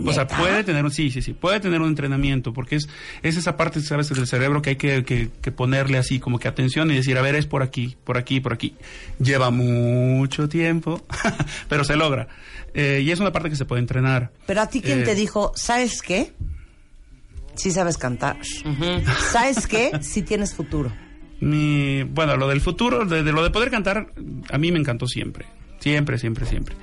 O 0.03 0.11
sea, 0.11 0.27
puede 0.27 0.63
tener 0.65 0.83
un, 0.83 0.91
sí, 0.91 1.09
sí, 1.09 1.21
sí, 1.21 1.33
puede 1.33 1.59
tener 1.61 1.79
un 1.81 1.87
entrenamiento, 1.87 2.51
porque 2.51 2.75
es, 2.75 2.89
es 3.23 3.37
esa 3.37 3.55
parte, 3.55 3.79
sabes, 3.81 4.09
del 4.09 4.27
cerebro 4.27 4.61
que 4.61 4.71
hay 4.71 4.75
que, 4.75 5.05
que- 5.05 5.29
que 5.41 5.51
ponerle 5.51 5.97
así 5.97 6.19
como 6.19 6.37
que 6.37 6.47
atención 6.49 6.91
y 6.91 6.95
decir, 6.95 7.17
a 7.17 7.21
ver, 7.21 7.35
es 7.35 7.45
por 7.45 7.63
aquí, 7.63 7.95
por 8.03 8.17
aquí, 8.17 8.41
por 8.41 8.51
aquí. 8.51 8.75
Lleva 9.19 9.51
mucho 9.51 10.49
tiempo, 10.49 11.01
pero 11.69 11.83
se 11.85 11.95
logra. 11.95 12.27
Eh, 12.73 13.01
y 13.05 13.11
es 13.11 13.21
una 13.21 13.31
parte 13.31 13.49
que 13.49 13.55
se 13.55 13.63
puede 13.63 13.79
entrenar. 13.79 14.31
Pero 14.45 14.61
a 14.61 14.67
ti 14.67 14.81
quién 14.81 14.99
Eh, 15.01 15.03
te 15.03 15.15
dijo, 15.15 15.53
¿sabes 15.55 16.01
qué? 16.01 16.33
Sí 17.55 17.71
sabes 17.71 17.97
cantar. 17.97 18.35
¿Sabes 19.31 19.65
qué? 19.65 19.91
Sí 20.01 20.23
tienes 20.23 20.53
futuro. 20.53 20.91
Mi, 21.39 22.03
bueno, 22.03 22.35
lo 22.35 22.47
del 22.49 22.59
futuro, 22.59 23.05
de, 23.05 23.23
de 23.23 23.31
lo 23.31 23.43
de 23.43 23.49
poder 23.49 23.69
cantar, 23.71 24.07
a 24.49 24.57
mí 24.57 24.71
me 24.73 24.79
encantó 24.79 25.07
siempre. 25.07 25.45
Siempre, 25.79 26.17
siempre, 26.17 26.45
siempre. 26.45 26.75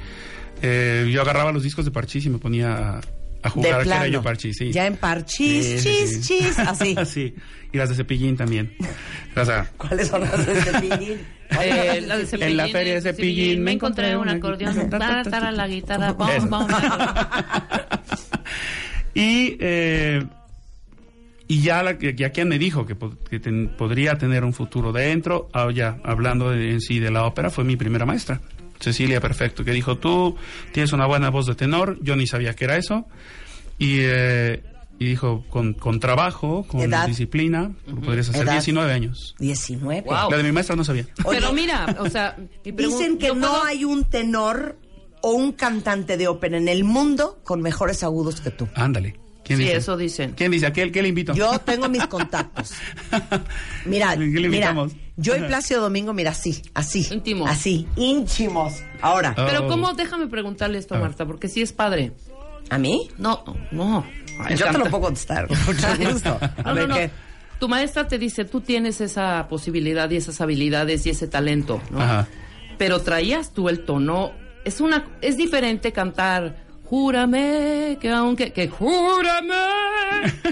Eh, 0.62 1.08
yo 1.12 1.20
agarraba 1.22 1.52
los 1.52 1.62
discos 1.62 1.84
de 1.84 1.90
Parchís 1.90 2.24
y 2.26 2.30
me 2.30 2.38
ponía 2.38 2.72
a, 2.96 3.00
a 3.42 3.50
jugar 3.50 3.82
que 3.82 3.88
era 3.88 4.06
yo 4.08 4.22
Parchís, 4.22 4.56
sí. 4.56 4.70
Ya 4.72 4.86
en 4.86 4.96
parchís, 4.96 5.82
chis, 5.82 6.10
sí. 6.10 6.20
chis, 6.38 6.58
así. 6.58 6.96
sí. 7.06 7.34
Y 7.72 7.78
las 7.78 7.88
de 7.88 7.94
Cepillín 7.96 8.36
también. 8.36 8.74
O 9.36 9.44
sea, 9.44 9.66
¿Cuáles 9.76 10.08
son 10.08 10.20
las 10.22 10.46
de 10.46 10.54
Cepillín? 10.60 11.18
Eh, 11.60 12.00
la 12.06 12.16
de 12.16 12.26
En 12.46 12.56
la 12.56 12.66
feria 12.68 12.94
de 12.94 13.02
Cepillín 13.02 13.62
me 13.62 13.72
encontré 13.72 14.16
un 14.16 14.26
acordeón. 14.26 14.88
Para, 14.88 15.22
para 15.22 15.52
la 15.52 15.68
guitarra. 15.68 16.16
Eso. 16.36 16.48
vamos. 16.48 16.72
y, 19.14 19.56
eh, 19.60 20.24
y 21.48 21.60
ya, 21.60 21.82
la, 21.82 21.98
ya 21.98 22.30
quien 22.30 22.48
me 22.48 22.58
dijo 22.58 22.86
que, 22.86 22.96
que 23.28 23.38
ten- 23.38 23.68
podría 23.76 24.16
tener 24.16 24.44
un 24.44 24.54
futuro 24.54 24.92
dentro, 24.92 25.48
ah, 25.52 25.68
ya 25.74 25.98
hablando 26.04 26.50
de- 26.50 26.70
en 26.72 26.80
sí 26.80 26.98
de 26.98 27.10
la 27.10 27.24
ópera, 27.24 27.50
fue 27.50 27.64
mi 27.64 27.76
primera 27.76 28.06
maestra, 28.06 28.40
Cecilia 28.82 29.20
Perfecto, 29.20 29.64
que 29.64 29.70
dijo, 29.72 29.96
tú 29.98 30.36
tienes 30.72 30.92
una 30.92 31.06
buena 31.06 31.30
voz 31.30 31.46
de 31.46 31.54
tenor, 31.54 31.98
yo 32.02 32.16
ni 32.16 32.26
sabía 32.26 32.54
que 32.54 32.64
era 32.64 32.76
eso, 32.76 33.06
y, 33.78 33.98
eh, 34.00 34.62
y 34.98 35.06
dijo, 35.06 35.44
con, 35.48 35.74
con 35.74 36.00
trabajo, 36.00 36.64
con 36.68 36.80
¿Edad? 36.82 37.06
disciplina, 37.06 37.72
podrías 38.04 38.28
hacer 38.28 38.42
¿Edad? 38.42 38.52
19 38.54 38.92
años. 38.92 39.34
19. 39.38 40.02
Wow. 40.02 40.30
La 40.30 40.36
de 40.36 40.42
mi 40.42 40.52
maestra 40.52 40.76
no 40.76 40.84
sabía. 40.84 41.06
Oye, 41.24 41.38
Pero 41.40 41.52
mira, 41.52 41.96
o 42.00 42.08
sea, 42.10 42.36
Dicen 42.64 43.18
que 43.18 43.28
no 43.28 43.34
puedo- 43.50 43.64
hay 43.64 43.84
un 43.84 44.04
tenor 44.04 44.78
o 45.22 45.32
un 45.32 45.52
cantante 45.52 46.16
de 46.16 46.26
ópera 46.28 46.58
en 46.58 46.68
el 46.68 46.82
mundo 46.84 47.40
con 47.44 47.62
mejores 47.62 48.02
agudos 48.02 48.40
que 48.40 48.50
tú. 48.50 48.68
Ándale. 48.74 49.18
¿Quién 49.44 49.58
Sí, 49.58 49.64
dice? 49.64 49.76
eso 49.76 49.96
dicen. 49.96 50.34
¿Quién 50.36 50.50
dice? 50.52 50.66
¿A 50.66 50.72
qué, 50.72 50.90
qué 50.92 51.02
le 51.02 51.08
invito? 51.08 51.34
Yo 51.34 51.58
tengo 51.60 51.88
mis 51.88 52.06
contactos. 52.06 52.72
Mira, 53.84 54.12
¿Qué 54.14 54.18
le 54.20 54.26
mira, 54.30 54.44
invitamos? 54.70 54.92
yo 55.16 55.36
y 55.36 55.40
Plácido 55.40 55.80
Domingo, 55.82 56.12
mira, 56.12 56.30
así, 56.30 56.62
así. 56.74 57.06
Íntimos. 57.10 57.50
Así, 57.50 57.86
ínchimos. 57.96 58.74
Ahora, 59.00 59.34
Ah. 59.36 59.44
Pero 59.48 59.64
Oh. 59.64 59.68
cómo, 59.68 59.92
déjame 59.94 60.26
preguntarle 60.28 60.78
esto, 60.78 60.94
A. 60.94 60.98
Marta, 60.98 61.26
porque 61.26 61.48
sí 61.48 61.60
es 61.62 61.72
padre. 61.72 62.12
¿a 62.70 62.78
mí? 62.78 63.08
No, 63.18 63.44
no. 63.72 64.06
Ay, 64.38 64.56
yo 64.56 64.70
te 64.70 64.78
lo 64.78 64.84
puedo 64.86 65.02
contestar, 65.02 65.46
con 65.48 65.58
mucho 65.66 65.86
gusto. 66.12 66.38
A 66.40 66.62
No, 66.68 66.74
ver, 66.74 66.88
no, 66.88 66.94
no. 66.94 66.94
¿qué? 66.94 67.10
Tu 67.58 67.68
maestra 67.68 68.08
te 68.08 68.18
dice, 68.18 68.44
tú 68.44 68.60
tienes 68.60 69.00
esa 69.00 69.46
posibilidad 69.48 70.08
y 70.10 70.16
esas 70.16 70.40
habilidades 70.40 71.04
y 71.06 71.10
ese 71.10 71.26
talento, 71.28 71.82
¿no? 71.90 72.00
Ajá. 72.00 72.28
Pero 72.78 73.00
traías 73.02 73.52
tú 73.52 73.68
el 73.68 73.84
tono. 73.84 74.32
Es 74.64 74.80
una, 74.80 75.04
es 75.20 75.36
diferente 75.36 75.92
cantar. 75.92 76.56
Júrame 76.92 77.96
que 77.98 78.10
aunque 78.10 78.52
que 78.52 78.68
júrame, 78.68 79.54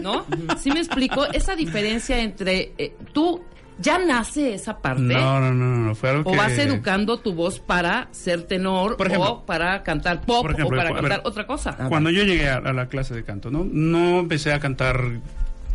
¿no? 0.02 0.24
¿Sí 0.58 0.70
me 0.70 0.80
explico? 0.80 1.26
Esa 1.26 1.54
diferencia 1.54 2.18
entre 2.18 2.72
eh, 2.78 2.96
tú 3.12 3.42
ya 3.78 3.98
nace 3.98 4.54
esa 4.54 4.78
parte 4.78 5.02
No, 5.02 5.38
no, 5.38 5.52
no, 5.52 5.66
no, 5.66 5.76
no, 5.88 5.94
fue 5.94 6.08
algo 6.08 6.30
o 6.30 6.32
que... 6.32 6.38
vas 6.38 6.56
educando 6.56 7.18
tu 7.18 7.34
voz 7.34 7.60
para 7.60 8.08
ser 8.12 8.44
tenor 8.44 8.96
Por 8.96 9.08
ejemplo. 9.08 9.32
o 9.32 9.44
para 9.44 9.82
cantar 9.82 10.22
pop 10.22 10.40
Por 10.40 10.52
ejemplo, 10.52 10.78
o 10.78 10.80
para 10.80 10.92
ver, 10.92 11.02
cantar 11.02 11.20
otra 11.24 11.46
cosa. 11.46 11.76
Cuando 11.90 12.08
yo 12.08 12.24
llegué 12.24 12.48
a, 12.48 12.56
a 12.56 12.72
la 12.72 12.88
clase 12.88 13.14
de 13.14 13.22
canto, 13.22 13.50
¿no? 13.50 13.66
No 13.70 14.20
empecé 14.20 14.54
a 14.54 14.60
cantar 14.60 15.20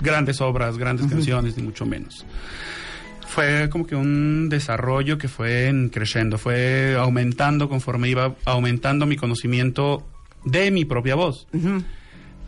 grandes 0.01 0.41
obras, 0.41 0.79
grandes 0.79 1.05
canciones, 1.05 1.57
ni 1.57 1.61
mucho 1.61 1.85
menos. 1.85 2.25
Fue 3.27 3.69
como 3.69 3.85
que 3.85 3.95
un 3.95 4.49
desarrollo 4.49 5.19
que 5.19 5.27
fue 5.27 5.67
en 5.67 5.89
creciendo, 5.89 6.39
fue 6.39 6.95
aumentando 6.97 7.69
conforme 7.69 8.09
iba 8.09 8.33
aumentando 8.45 9.05
mi 9.05 9.15
conocimiento 9.15 10.03
de 10.45 10.71
mi 10.71 10.85
propia 10.85 11.15
voz. 11.15 11.47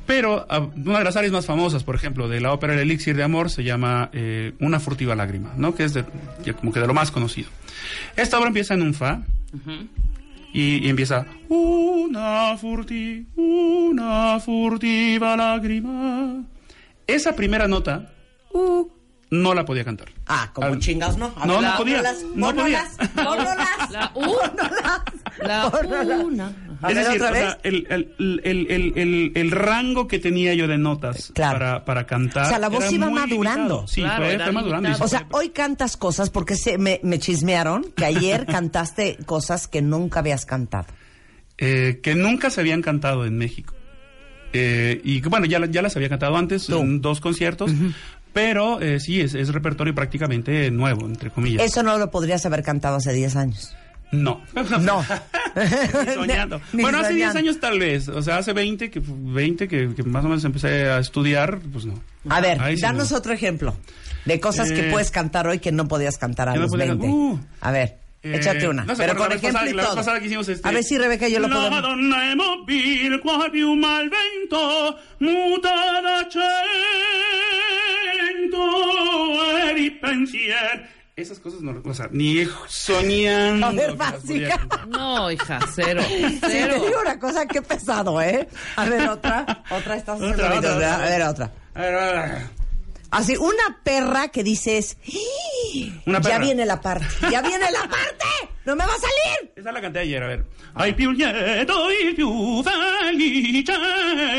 Pero 0.05 0.45
ah, 0.49 0.59
una 0.85 0.99
de 0.99 1.03
las 1.03 1.17
áreas 1.17 1.33
más 1.33 1.45
famosas, 1.45 1.83
por 1.83 1.95
ejemplo, 1.95 2.29
de 2.29 2.39
la 2.39 2.53
ópera 2.53 2.73
El 2.73 2.79
Elixir 2.79 3.15
de 3.15 3.23
Amor 3.23 3.49
se 3.49 3.63
llama 3.65 4.09
eh, 4.13 4.53
Una 4.61 4.79
furtiva 4.79 5.15
lágrima, 5.15 5.51
¿no? 5.57 5.75
Que 5.75 5.83
es 5.83 5.93
de, 5.93 6.05
que 6.45 6.53
como 6.53 6.71
que 6.71 6.79
de 6.79 6.87
lo 6.87 6.93
más 6.93 7.11
conocido. 7.11 7.49
Esta 8.15 8.37
obra 8.39 8.47
empieza 8.47 8.73
en 8.73 8.83
un 8.83 8.93
fa 8.93 9.21
y, 10.53 10.85
y 10.85 10.89
empieza 10.89 11.25
Una 11.49 12.55
furti, 12.57 13.27
una 13.35 14.39
furtiva 14.39 15.35
lágrima. 15.35 16.43
Esa 17.05 17.35
primera 17.35 17.67
nota 17.67 18.09
uh, 18.53 18.87
no 19.29 19.53
la 19.53 19.65
podía 19.65 19.83
cantar. 19.83 20.07
Ah, 20.25 20.51
como 20.53 20.67
Al- 20.67 20.79
chingas, 20.79 21.17
¿no? 21.17 21.33
No, 21.45 21.61
no 21.61 21.75
podía, 21.77 22.01
no 22.33 22.55
podía. 22.55 22.85
La 23.91 24.13
póngalas, 24.13 24.47
La 25.43 25.67
una. 26.23 26.51
A 26.81 26.89
es 26.89 26.95
ver, 26.95 27.05
decir, 27.05 27.21
otra 27.21 27.29
o 27.29 27.33
vez. 27.33 27.41
sea, 27.43 27.57
el, 27.63 27.87
el, 27.89 28.41
el, 28.43 28.67
el, 28.71 28.93
el- 28.97 29.31
el 29.35 29.51
rango 29.51 30.07
que 30.07 30.19
tenía 30.19 30.53
yo 30.53 30.67
de 30.67 30.77
notas 30.77 31.31
Claro. 31.33 31.57
para, 31.59 31.85
para 31.85 32.05
cantar. 32.05 32.45
O 32.45 32.49
sea, 32.49 32.59
la 32.59 32.69
voz 32.69 32.83
era 32.85 32.93
iba 32.93 33.09
madurando. 33.09 33.61
limitado. 33.63 33.87
Sí, 33.87 34.01
Claro, 34.01 34.23
fue, 34.25 34.33
era 34.33 34.43
fue 34.45 34.53
madurando. 34.53 34.89
limitado. 34.89 35.05
O 35.05 35.07
sea, 35.07 35.27
hoy 35.31 35.49
cantas 35.49 35.97
cosas 35.97 36.29
porque 36.29 36.55
se, 36.55 36.77
me, 36.77 36.99
me 37.03 37.19
chismearon 37.19 37.85
que 37.95 38.05
ayer 38.05 38.45
cantaste 38.47 39.17
cosas 39.25 39.67
que 39.67 39.81
nunca 39.81 40.19
habías 40.19 40.45
cantado. 40.45 40.87
eh, 41.57 41.99
que 42.03 42.13
nunca 42.15 42.49
se 42.49 42.61
habían 42.61 42.81
cantado 42.81 43.25
en 43.25 43.37
México. 43.37 43.73
Eh, 44.53 45.01
y 45.03 45.21
que, 45.21 45.29
bueno, 45.29 45.45
ya, 45.45 45.63
ya 45.65 45.81
las 45.81 45.95
había 45.95 46.09
cantado 46.09 46.37
antes 46.37 46.67
Tú. 46.67 46.79
en 46.79 47.01
dos 47.01 47.19
conciertos, 47.19 47.71
pero 48.33 48.79
eh, 48.81 48.99
sí, 48.99 49.19
es, 49.19 49.33
es 49.33 49.49
repertorio 49.49 49.93
prácticamente 49.93 50.71
nuevo, 50.71 51.05
entre 51.05 51.31
comillas. 51.31 51.63
Eso 51.63 51.83
no 51.83 51.97
lo 51.97 52.09
podrías 52.11 52.45
haber 52.45 52.63
cantado 52.63 52.95
hace 52.97 53.11
10 53.13 53.35
años. 53.35 53.75
No. 54.11 54.41
No. 54.79 55.03
Ni 56.05 56.13
soñando. 56.13 56.61
Ni 56.73 56.81
bueno, 56.83 56.99
hace 56.99 57.13
10 57.13 57.27
soñando. 57.31 57.39
años 57.39 57.59
tal 57.59 57.79
vez. 57.79 58.07
O 58.09 58.21
sea, 58.21 58.37
hace 58.37 58.53
20 58.53 58.89
que, 58.91 59.01
20 59.03 59.67
que, 59.67 59.93
que 59.95 60.03
más 60.03 60.23
o 60.23 60.29
menos 60.29 60.43
empecé 60.45 60.89
a 60.89 60.99
estudiar, 60.99 61.59
pues 61.73 61.85
no. 61.85 62.01
A 62.29 62.39
ver, 62.41 62.61
Ahí 62.61 62.75
sí 62.75 62.81
danos 62.83 63.11
no. 63.11 63.17
otro 63.17 63.33
ejemplo 63.33 63.75
de 64.25 64.39
cosas 64.39 64.71
que 64.71 64.87
Eh, 64.87 64.91
puedes 64.91 65.09
cantar 65.11 65.47
hoy 65.47 65.59
que 65.59 65.71
no 65.71 65.87
podías 65.87 66.17
cantar 66.17 66.49
a 66.49 66.53
que 66.53 66.57
no 66.59 66.63
los 66.63 66.71
podía- 66.71 66.87
20. 66.87 67.07
uh. 67.07 67.39
a 67.61 67.71
ver, 67.71 67.97
Eh, 68.23 68.35
échate 68.35 68.67
una. 68.67 68.83
no 68.83 68.95
se 68.95 69.01
pero 69.03 69.15
con 69.15 69.29
la 69.29 69.35
ejemplo 69.35 69.59
pasada- 69.59 69.71
y 69.71 69.73
la 69.73 69.83
todo. 69.85 70.19
que 70.19 70.25
hicimos 70.25 70.49
este- 70.49 70.67
A 70.67 70.71
ver 70.71 70.83
si 70.83 70.97
Rebeca 70.97 71.27
y 71.27 71.31
yo 71.33 71.39
lo 71.39 71.47
La 71.47 71.55
podemos. 71.55 71.81
donna 71.81 72.31
è 72.31 72.35
mobile, 72.35 73.19
qua 73.21 73.49
più 73.51 73.73
mal 73.75 74.09
vento, 74.09 74.97
muta 75.19 76.01
da 76.01 76.27
cento, 78.37 78.63
e 79.69 79.73
di 79.75 79.91
pensier. 79.91 80.95
Esas 81.17 81.39
cosas 81.39 81.61
no, 81.61 81.81
o 81.83 81.93
sea, 81.95 82.07
ni 82.11 82.47
soñando. 82.67 83.65
A 83.65 83.71
ver, 83.71 83.95
básica. 83.95 84.67
No, 84.87 85.31
hija, 85.31 85.57
cero. 85.73 86.03
Sí, 86.07 86.39
Cero. 86.47 86.75
te 86.79 86.85
digo 86.85 87.01
una 87.01 87.17
cosa, 87.17 87.47
qué 87.47 87.59
pesado, 87.63 88.21
¿eh? 88.21 88.47
A 88.75 88.85
ver, 88.85 89.09
otra. 89.09 89.63
Otra, 89.71 89.95
estás 89.95 90.21
Otra, 90.21 90.47
haciendo 90.47 90.75
otra. 90.75 90.95
A 90.95 90.99
ver, 91.09 91.21
otra. 91.23 91.51
A 91.73 91.81
ver, 91.81 91.95
a 91.95 92.11
ver. 92.21 92.41
Así, 93.09 93.35
una 93.35 93.79
perra 93.83 94.27
que 94.27 94.43
dices, 94.43 94.97
"¡Ih! 95.05 95.91
Una 96.05 96.21
ya 96.21 96.37
viene 96.37 96.67
la 96.67 96.79
parte, 96.81 97.07
ya 97.31 97.41
viene 97.41 97.65
la 97.71 97.79
parte. 97.89 98.25
¡No 98.65 98.75
me 98.75 98.85
va 98.85 98.93
a 98.93 98.97
salir! 98.99 99.53
Esa 99.55 99.71
la 99.71 99.81
canté 99.81 99.99
ayer, 99.99 100.21
a 100.21 100.27
ver. 100.27 100.45
Ai 100.75 100.93
più 100.93 101.09
lieto, 101.11 101.89
il 101.89 102.13
più 102.13 102.61
felice, 102.61 103.73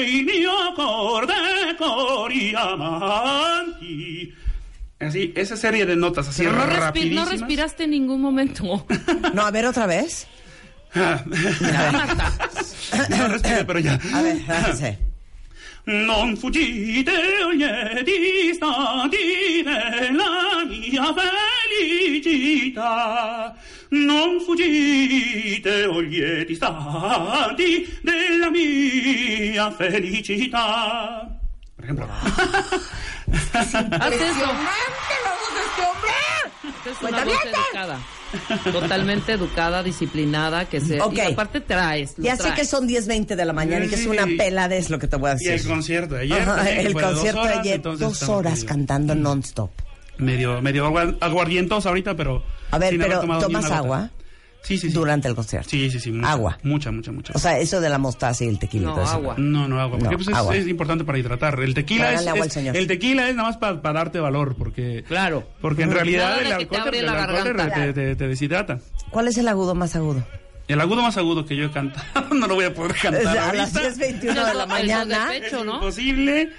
il 0.07 0.25
mio 0.25 0.53
corde 0.77 1.35
cori 1.77 2.55
amanti. 2.55 4.33
Así, 5.01 5.33
esa 5.37 5.57
serie 5.57 5.87
de 5.87 5.95
notas 5.95 6.27
así 6.29 6.43
no, 6.43 6.51
respi- 6.67 7.13
no 7.15 7.25
respiraste 7.25 7.85
en 7.85 7.91
ningún 7.91 8.21
momento. 8.21 8.85
No, 9.35 9.43
a 9.43 9.51
ver 9.51 9.67
otra 9.67 9.87
vez. 9.87 10.27
Ah, 10.95 11.23
no 13.11 13.29
respiré, 13.29 13.65
pero 13.65 13.79
ya. 13.79 13.99
A 14.13 14.23
ver, 14.23 14.37
hágase. 14.49 14.99
Non 15.85 16.37
fuggite, 16.37 17.13
o 17.47 17.53
gli 17.53 17.65
distanti 18.05 19.63
della 19.65 20.65
mia 20.67 21.15
felicità. 22.19 23.55
Non 23.91 24.41
fuggite, 24.41 25.87
o 25.87 26.03
gli 26.03 26.21
distanti 26.45 27.99
della 28.03 28.51
mia 28.51 29.71
felicità. 29.71 31.27
Por 31.75 31.85
ejemplo. 31.85 32.07
Haz 33.33 34.13
eso. 34.15 34.51
Es 36.91 37.03
una 37.03 37.25
voz 37.25 37.35
¡Cuentavientes! 37.35 37.53
educada. 37.67 37.99
Totalmente 38.73 39.33
educada, 39.33 39.83
disciplinada, 39.83 40.65
que 40.67 40.81
se... 40.81 41.01
Ok. 41.01 41.15
Y 41.15 41.21
aparte 41.21 41.61
traes. 41.61 42.15
Ya 42.17 42.37
sé 42.37 42.43
traes. 42.45 42.55
que 42.57 42.65
son 42.65 42.89
10.20 42.89 43.27
de 43.37 43.45
la 43.45 43.53
mañana 43.53 43.85
y 43.85 43.89
que 43.89 43.95
es 43.97 44.07
una 44.07 44.25
Sí. 44.25 44.37
pelada, 44.37 44.75
es 44.75 44.91
lo 44.91 44.99
que 44.99 45.07
te 45.09 45.17
voy 45.17 45.31
a 45.31 45.37
Y 45.39 45.47
el 45.47 45.53
decir. 45.53 45.71
concierto 45.71 46.15
de 46.15 46.23
ayer. 46.23 46.43
Ajá, 46.43 46.69
el 46.71 46.87
de 46.87 46.93
dos 46.93 47.03
concierto 47.03 47.41
horas, 47.41 47.55
de 47.55 47.61
ayer, 47.61 47.83
dos 47.83 48.23
horas 48.25 48.65
cantando 48.65 49.15
non-stop. 49.15 49.71
Medio, 50.19 50.61
medio 50.63 50.87
agua- 50.87 51.15
aguardientoso 51.21 51.89
ahorita, 51.89 52.15
pero. 52.17 52.43
A 52.71 52.79
ver, 52.79 52.91
sin 52.91 53.01
haber 53.01 53.11
pero 53.13 53.21
tomado 53.23 53.41
ni 53.41 53.47
¿tomas 53.55 53.71
agua? 53.71 54.11
Sí, 54.63 54.77
sí, 54.77 54.89
sí. 54.89 54.93
Durante 54.95 55.29
el 55.29 55.35
concierto. 55.35 55.69
Sí, 55.71 55.91
sí, 55.91 55.99
sí. 55.99 56.11
mucha, 56.13 56.31
Agua. 56.33 56.59
Mucha, 56.63 56.91
mucha, 56.91 57.11
mucha. 57.11 57.33
O 57.35 57.39
sea, 57.39 57.59
eso 57.59 57.81
de 57.81 57.89
la 57.89 57.97
mostaza 57.99 58.45
y 58.45 58.49
el 58.49 58.59
tequila. 58.59 58.89
No, 58.89 58.95
todo 58.95 59.05
eso. 59.05 59.13
agua. 59.15 59.35
No, 59.39 59.67
no 59.69 59.81
agua, 59.81 59.99
porque 59.99 60.11
No, 60.13 60.17
pues 60.19 60.29
es, 60.29 60.35
agua. 60.35 60.57
es 60.57 60.67
importante 60.69 61.05
para 61.05 61.19
hidratar. 61.19 61.59
El 61.61 61.73
tequila 61.75 62.13
es, 62.13 62.27
agua 62.27 62.43
al 62.43 62.49
es- 62.49 62.53
señor. 62.53 62.77
el 62.77 62.87
tequila 62.87 63.29
es 63.29 63.35
nada 63.37 63.49
más 63.49 63.57
para 63.57 63.81
darte 63.95 64.21
valor, 64.21 64.57
porque 64.59 65.05
Claro. 65.09 65.47
porque 65.63 65.83
en 65.85 65.93
realidad 65.93 66.39
el 66.43 66.43
que 66.59 66.67
te 66.67 66.77
alcohol, 66.77 66.91
te, 66.91 66.99
el 66.99 67.07
la 67.07 67.25
alcohol 67.25 67.73
te- 67.73 67.93
te, 67.95 68.17
te- 68.17 68.29
deshidrata. 68.29 68.81
¿Cuál 69.11 69.29
es 69.29 69.39
el 69.39 69.49
agudo 69.49 69.75
más 69.75 69.97
agudo? 69.97 70.23
El 70.67 70.81
agudo 70.83 71.01
más 71.03 71.17
agudo 71.17 71.47
que 71.47 71.57
yo 71.57 71.65
he 71.67 71.71
cantado, 71.71 72.05
no 72.35 72.47
lo 72.47 72.55
voy 72.57 72.67
a 72.67 72.75
poder 72.75 72.95
cantar 72.95 73.27
a 73.39 73.55
las 73.55 73.75
ahorita. 73.75 73.95
10.21 74.05 74.45
de 74.49 74.55
la 74.55 74.67
mañana. 74.67 75.35
Es 75.35 75.51
¿no? 75.53 75.77
imposible. 75.77 76.53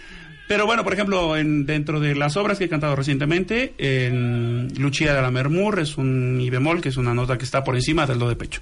Pero 0.50 0.65
bueno, 0.65 0.84
por 0.84 0.94
ejemplo, 0.94 1.38
en, 1.38 1.68
dentro 1.68 2.00
de 2.00 2.15
las 2.15 2.36
obras 2.36 2.58
que 2.58 2.63
he 2.65 2.70
cantado 2.70 2.96
recientemente, 2.96 3.75
en 3.77 4.74
Lucia 4.79 5.13
de 5.13 5.22
la 5.22 5.29
Mermur 5.29 5.79
es 5.79 5.96
un 5.96 6.38
mi 6.38 6.50
bemol, 6.50 6.82
que 6.82 6.89
es 6.89 6.98
una 6.98 7.13
nota 7.13 7.38
que 7.38 7.46
está 7.46 7.63
por 7.63 7.75
encima 7.75 8.08
del 8.08 8.18
do 8.18 8.27
de 8.27 8.36
pecho. 8.36 8.60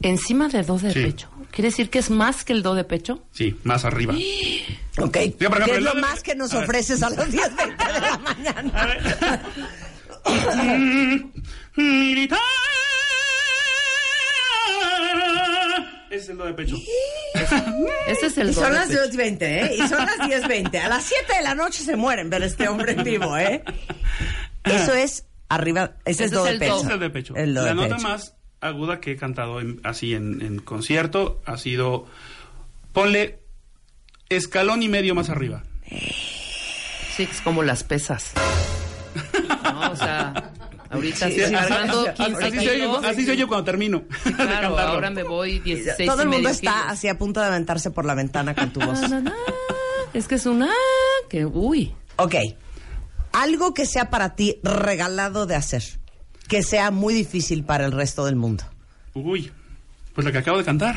Encima 0.00 0.48
del 0.48 0.64
do 0.64 0.78
de 0.78 0.92
Sí. 0.92 1.02
pecho. 1.02 1.28
¿Quiere 1.50 1.70
decir 1.70 1.90
que 1.90 1.98
es 1.98 2.08
más 2.10 2.44
que 2.44 2.52
el 2.52 2.62
do 2.62 2.76
de 2.76 2.84
pecho? 2.84 3.24
Sí, 3.32 3.56
más 3.64 3.84
arriba. 3.84 4.14
Ok. 4.98 5.10
por 5.10 5.18
ejemplo, 5.18 5.64
¿Qué 5.64 5.72
es 5.78 5.82
lo 5.82 5.94
más 5.96 6.22
que 6.22 6.36
nos 6.36 6.52
a 6.54 6.58
ver. 6.60 6.68
ofreces 6.68 7.02
a 7.02 7.10
las 7.10 7.28
10.20 7.28 7.92
de 7.94 8.00
la 8.00 8.18
mañana? 8.18 8.72
A 10.24 10.36
ver. 10.62 11.24
es 16.10 16.28
el 16.28 16.36
do 16.38 16.44
de 16.46 16.52
pecho. 16.54 16.76
Ese 18.06 18.26
es 18.26 18.38
el 18.38 18.50
Y 18.50 18.54
son 18.54 18.72
las 18.72 18.88
pecho. 18.88 19.00
10.20, 19.04 19.38
¿eh? 19.42 19.74
Y 19.78 19.88
son 19.88 19.98
las 20.06 20.16
10.20. 20.18 20.78
A 20.80 20.88
las 20.88 21.04
7 21.04 21.34
de 21.36 21.42
la 21.42 21.54
noche 21.54 21.82
se 21.82 21.96
mueren 21.96 22.30
ver 22.30 22.42
este 22.42 22.68
hombre 22.68 22.92
en 22.92 23.02
vivo, 23.04 23.36
¿eh? 23.36 23.62
Eso 24.64 24.94
es 24.94 25.24
arriba, 25.48 25.92
ese 26.04 26.24
es 26.24 26.30
do 26.32 26.44
de 26.44 26.58
pecho. 26.58 26.76
Ese 26.76 26.86
es 26.86 26.92
el 26.92 27.00
de 27.00 27.10
pecho. 27.10 27.34
El 27.36 27.54
do 27.54 27.62
la 27.62 27.68
de 27.68 27.74
nota 27.74 27.96
pecho. 27.96 28.08
más 28.08 28.34
aguda 28.60 29.00
que 29.00 29.12
he 29.12 29.16
cantado 29.16 29.60
en- 29.60 29.80
así 29.84 30.14
en, 30.14 30.42
en 30.42 30.58
concierto 30.60 31.40
ha 31.46 31.56
sido, 31.56 32.06
ponle 32.92 33.38
escalón 34.28 34.82
y 34.82 34.88
medio 34.88 35.14
más 35.14 35.28
arriba. 35.30 35.62
Sí, 37.16 37.28
es 37.30 37.40
como 37.42 37.62
las 37.62 37.84
pesas. 37.84 38.32
No, 39.62 39.90
o 39.90 39.96
sea, 39.96 40.52
ahorita 40.90 41.26
Sí, 41.30 41.40
estoy 41.40 41.46
sí, 41.46 41.52
cargando 41.52 42.04
sí, 42.04 42.10
15 42.12 42.44
Así 42.44 42.50
se, 42.50 42.58
oye, 42.70 42.74
kilos. 42.80 43.04
así 43.04 43.24
se 43.24 43.30
oye 43.32 43.46
cuando 43.46 43.64
termino 43.64 44.04
de 44.24 44.32
Claro, 44.34 44.78
ahora 44.78 45.10
me 45.10 45.22
voy 45.22 45.58
16 45.60 46.08
Todo 46.08 46.22
el 46.22 46.28
mundo 46.28 46.48
está 46.48 46.72
kilos. 46.72 46.86
así 46.88 47.08
a 47.08 47.18
punto 47.18 47.40
de 47.40 47.46
aventarse 47.46 47.90
por 47.90 48.04
la 48.04 48.14
ventana 48.14 48.54
con 48.54 48.72
tu 48.72 48.80
voz. 48.80 49.00
Es 50.14 50.28
que 50.28 50.36
es 50.36 50.46
una 50.46 50.70
que 51.28 51.44
uy. 51.44 51.94
Ok. 52.16 52.34
Algo 53.32 53.74
que 53.74 53.84
sea 53.84 54.08
para 54.08 54.34
ti 54.34 54.58
regalado 54.62 55.44
de 55.46 55.54
hacer. 55.56 55.82
Que 56.48 56.62
sea 56.62 56.90
muy 56.90 57.12
difícil 57.12 57.64
para 57.64 57.84
el 57.84 57.92
resto 57.92 58.24
del 58.24 58.36
mundo. 58.36 58.64
Uy, 59.12 59.52
pues 60.14 60.24
la 60.24 60.32
que 60.32 60.38
acabo 60.38 60.56
de 60.58 60.64
cantar. 60.64 60.96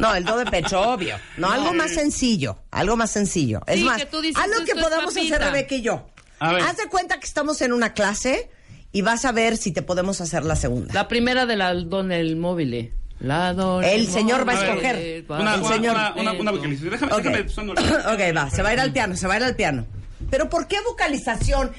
No, 0.00 0.14
el 0.14 0.24
do 0.24 0.36
de 0.36 0.46
pecho, 0.46 0.80
obvio. 0.92 1.16
No, 1.36 1.48
algo 1.50 1.72
más 1.74 1.92
sencillo. 1.92 2.58
Algo 2.72 2.96
más 2.96 3.12
sencillo. 3.12 3.60
Es 3.66 3.78
Sí, 3.78 3.84
más, 3.84 3.98
que 3.98 4.06
tú 4.06 4.20
dices, 4.20 4.42
algo 4.42 4.64
que 4.64 4.72
es 4.72 4.82
podamos 4.82 5.14
papita. 5.14 5.36
hacer 5.36 5.46
Rebeca 5.52 5.74
y 5.76 5.82
yo. 5.82 6.08
A 6.40 6.52
ver. 6.54 6.62
Haz 6.62 6.76
de 6.78 6.86
cuenta 6.88 7.20
que 7.20 7.26
estamos 7.26 7.60
en 7.62 7.72
una 7.72 7.92
clase 7.92 8.50
y 8.92 9.02
vas 9.02 9.24
a 9.24 9.32
ver 9.32 9.56
si 9.56 9.72
te 9.72 9.82
podemos 9.82 10.20
hacer 10.20 10.44
la 10.44 10.56
segunda. 10.56 10.92
La 10.94 11.08
primera 11.08 11.46
de 11.46 11.56
la 11.56 11.74
don 11.74 12.12
el 12.12 12.36
móvil. 12.36 12.92
La 13.20 13.52
don 13.52 13.84
El 13.84 14.06
señor 14.06 14.48
va 14.48 14.54
a 14.54 14.56
A 14.56 14.60
ver, 14.60 14.68
escoger. 14.70 15.24
Una, 15.28 15.54
El 15.54 15.60
una, 15.60 15.68
señor. 15.74 15.94
una, 15.94 16.14
una, 16.14 16.32
una 16.32 16.50
vocalización. 16.52 16.90
Déjame, 16.92 17.12
Ok. 17.12 17.22
déjame 17.22 17.80
ok, 18.32 18.36
va, 18.36 18.50
se 18.50 18.62
va 18.62 18.70
a 18.70 18.72
ir 18.72 18.80
al 18.80 18.92
piano, 18.92 19.16
se 19.16 19.26
va 19.26 19.34
a 19.34 19.36
ir 19.36 19.44
al 19.44 19.56
piano. 19.56 19.84
Pero 20.30 20.48
¿por 20.48 20.66
qué 20.68 20.76
vocalización? 20.86 21.70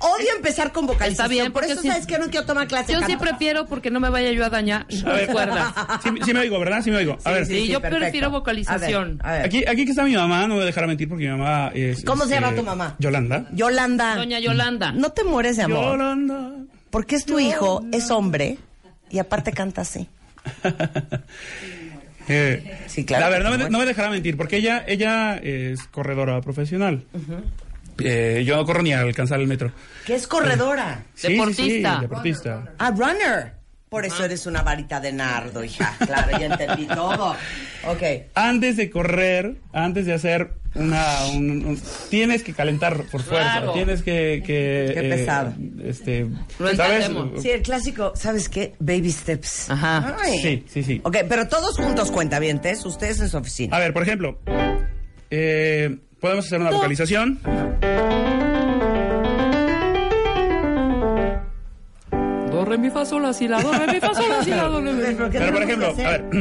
Odio 0.00 0.34
empezar 0.34 0.72
con 0.72 0.86
vocalización. 0.86 1.26
Está 1.26 1.28
bien, 1.28 1.52
por 1.52 1.64
eso 1.64 1.80
sí- 1.80 1.88
sabes 1.88 2.06
que 2.06 2.18
no 2.18 2.30
quiero 2.30 2.46
tomar 2.46 2.66
clase. 2.66 2.94
de 2.94 3.00
Yo 3.00 3.06
sí 3.06 3.16
prefiero 3.16 3.66
porque 3.66 3.90
no 3.90 4.00
me 4.00 4.08
vaya 4.08 4.32
yo 4.32 4.44
a 4.44 4.48
dañar 4.50 4.86
A 5.04 5.12
ver, 5.12 5.28
cuerdas. 5.28 5.74
Sí, 6.02 6.08
sí 6.24 6.32
me 6.32 6.40
oigo, 6.40 6.58
¿verdad? 6.58 6.82
Sí 6.82 6.90
me 6.90 6.96
oigo. 6.96 7.18
A 7.22 7.30
ver, 7.32 7.46
sí, 7.46 7.68
yo 7.68 7.80
prefiero 7.80 8.30
vocalización. 8.30 9.20
A 9.22 9.32
ver, 9.32 9.36
a 9.36 9.38
ver. 9.38 9.46
Aquí, 9.46 9.64
aquí 9.66 9.84
que 9.84 9.90
está 9.90 10.04
mi 10.04 10.14
mamá, 10.14 10.42
no 10.42 10.48
me 10.48 10.54
voy 10.54 10.62
a 10.62 10.66
dejar 10.66 10.86
mentir 10.86 11.08
porque 11.08 11.24
mi 11.24 11.30
mamá 11.30 11.70
es... 11.74 12.02
¿Cómo 12.04 12.24
se 12.24 12.34
este, 12.34 12.44
llama 12.44 12.56
tu 12.56 12.62
mamá? 12.62 12.96
Yolanda. 12.98 13.46
Yolanda. 13.52 14.16
Doña 14.16 14.40
Yolanda. 14.40 14.92
No 14.92 15.12
te 15.12 15.22
mueres 15.22 15.56
de 15.58 15.64
amor. 15.64 15.84
Yolanda. 15.84 16.52
Porque 16.90 17.16
es 17.16 17.26
tu 17.26 17.38
hijo, 17.38 17.84
es 17.92 18.10
hombre 18.10 18.56
y 19.10 19.18
aparte 19.18 19.52
canta 19.52 19.82
así. 19.82 20.08
Eh, 22.32 22.78
Sí, 22.86 23.04
claro 23.04 23.26
A 23.26 23.28
ver, 23.28 23.42
no 23.42 23.50
me, 23.50 23.70
no 23.70 23.78
me 23.78 23.86
dejará 23.86 24.08
mentir, 24.08 24.36
porque 24.36 24.56
ella, 24.56 24.84
ella 24.86 25.36
es 25.36 25.82
corredora 25.88 26.40
profesional. 26.40 27.02
Eh, 28.02 28.44
yo 28.44 28.56
no 28.56 28.64
corro 28.64 28.82
ni 28.82 28.92
a 28.92 29.00
alcanzar 29.00 29.40
el 29.40 29.46
metro. 29.46 29.72
Que 30.06 30.14
es 30.14 30.26
corredora. 30.26 31.04
Sí, 31.14 31.28
sí, 31.28 31.32
sí, 31.32 31.36
Deportista. 31.36 31.98
deportista. 32.00 32.64
A 32.78 32.90
runner. 32.90 33.60
Por 33.88 34.04
eso 34.04 34.24
eres 34.24 34.46
una 34.46 34.62
varita 34.62 35.00
de 35.00 35.12
nardo, 35.12 35.64
hija. 35.64 35.96
Claro, 36.06 36.38
ya 36.38 36.46
entendí 36.46 36.86
todo. 36.86 37.34
Ok. 37.88 38.02
Antes 38.36 38.76
de 38.76 38.88
correr, 38.88 39.56
antes 39.72 40.06
de 40.06 40.12
hacer 40.12 40.52
una... 40.76 41.26
un- 41.34 41.66
un- 41.66 41.82
tienes 42.08 42.44
que 42.44 42.52
calentar 42.52 42.96
por 43.10 43.20
fuerza. 43.20 43.50
Claro. 43.58 43.72
Tienes 43.72 44.02
que... 44.02 44.44
que 44.46 44.92
Qué 44.94 45.06
eh, 45.06 45.10
pesado. 45.10 45.54
este, 45.82 46.24
Lo 46.60 46.72
¿Sabes? 46.76 47.06
entendemos. 47.06 47.42
Sí, 47.42 47.50
el 47.50 47.62
clásico, 47.62 48.12
¿sabes 48.14 48.48
qué? 48.48 48.74
Baby 48.78 49.10
steps. 49.10 49.68
Ajá. 49.70 50.16
Ay. 50.22 50.38
Sí, 50.40 50.64
sí, 50.68 50.84
sí. 50.84 51.00
Ok, 51.02 51.16
pero 51.28 51.48
todos 51.48 51.76
juntos, 51.76 52.12
cuentavientes, 52.12 52.84
ustedes 52.86 53.18
en 53.18 53.28
su 53.28 53.38
oficina. 53.38 53.76
A 53.76 53.80
ver, 53.80 53.92
por 53.92 54.04
ejemplo, 54.04 54.38
eh, 55.30 55.98
podemos 56.20 56.46
hacer 56.46 56.60
una 56.60 56.70
vocalización. 56.70 57.38
Do, 62.50 62.64
re, 62.64 62.78
mi, 62.78 62.90
fa, 62.90 63.04
sol, 63.04 63.22
la, 63.22 63.32
si, 63.32 63.46
la, 63.48 63.60
do, 63.62 63.72
re, 63.72 63.86
mi, 63.92 64.00
fa, 64.00 64.12
sol, 64.14 64.28
la, 64.28 64.42
si, 64.42 64.50
la, 64.50 64.64
do, 64.64 64.80
re, 64.80 64.92
mi, 64.92 65.14
fa. 65.14 65.30
¿Qué 65.30 65.38
Pero 65.38 65.52
por 65.52 65.62
ejemplo, 65.62 65.86
a 65.88 65.92
ver, 66.10 66.24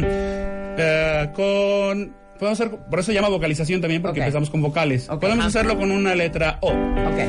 eh, 0.78 1.30
con... 1.36 2.18
Podemos 2.40 2.60
hacer, 2.60 2.78
por 2.90 3.00
eso 3.00 3.08
se 3.08 3.14
llama 3.14 3.28
vocalización 3.30 3.82
también, 3.82 4.02
porque 4.02 4.20
Ok. 4.22 4.24
empezamos 4.28 4.50
con 4.50 4.62
vocales. 4.62 5.10
Ok. 5.10 5.20
Podemos 5.20 5.40
Ajá. 5.40 5.48
hacerlo 5.50 5.78
con 5.78 5.92
una 5.92 6.16
letra 6.16 6.58
O. 6.62 6.70
Ok. 6.70 7.20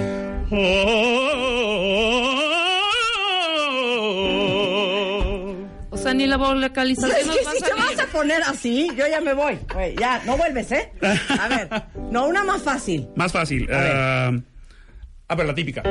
O 5.91 5.97
sea, 5.97 6.15
ni 6.15 6.27
la 6.27 6.37
vocalización 6.37 7.17
Es 7.21 7.27
nos 7.27 7.37
va 7.37 7.51
a 7.51 7.55
salir. 7.55 7.80
A 8.03 8.07
poner 8.13 8.43
así, 8.43 8.89
yo 8.97 9.07
ya 9.07 9.21
me 9.21 9.33
voy. 9.35 9.59
Oye, 9.77 9.95
ya, 9.99 10.23
no 10.25 10.37
vuelves, 10.37 10.71
¿eh? 10.73 10.93
A 11.41 11.49
ver, 11.49 11.69
no, 12.11 12.27
una 12.27 12.43
más 12.45 12.63
fácil. 12.63 13.09
Más 13.17 13.33
fácil. 13.33 13.69
A 13.73 13.79
ver. 13.79 13.93
eh, 13.97 14.43
a 15.29 15.35
ver, 15.35 15.47
la 15.47 15.55
típica. 15.55 15.83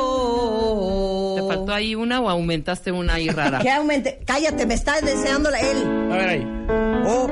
Oh. 0.00 1.34
¿Te 1.36 1.42
faltó 1.46 1.72
ahí 1.74 1.94
una 1.94 2.20
o 2.20 2.28
aumentaste 2.28 2.90
una 2.92 3.14
ahí 3.14 3.28
rara? 3.28 3.58
Que 3.62 3.70
aumente. 3.70 4.20
Cállate, 4.26 4.66
me 4.66 4.74
está 4.74 5.00
deseando 5.00 5.50
la- 5.50 5.60
él. 5.60 6.10
A 6.12 6.16
ver 6.16 6.28
ahí. 6.28 6.46
Oh. 7.04 7.28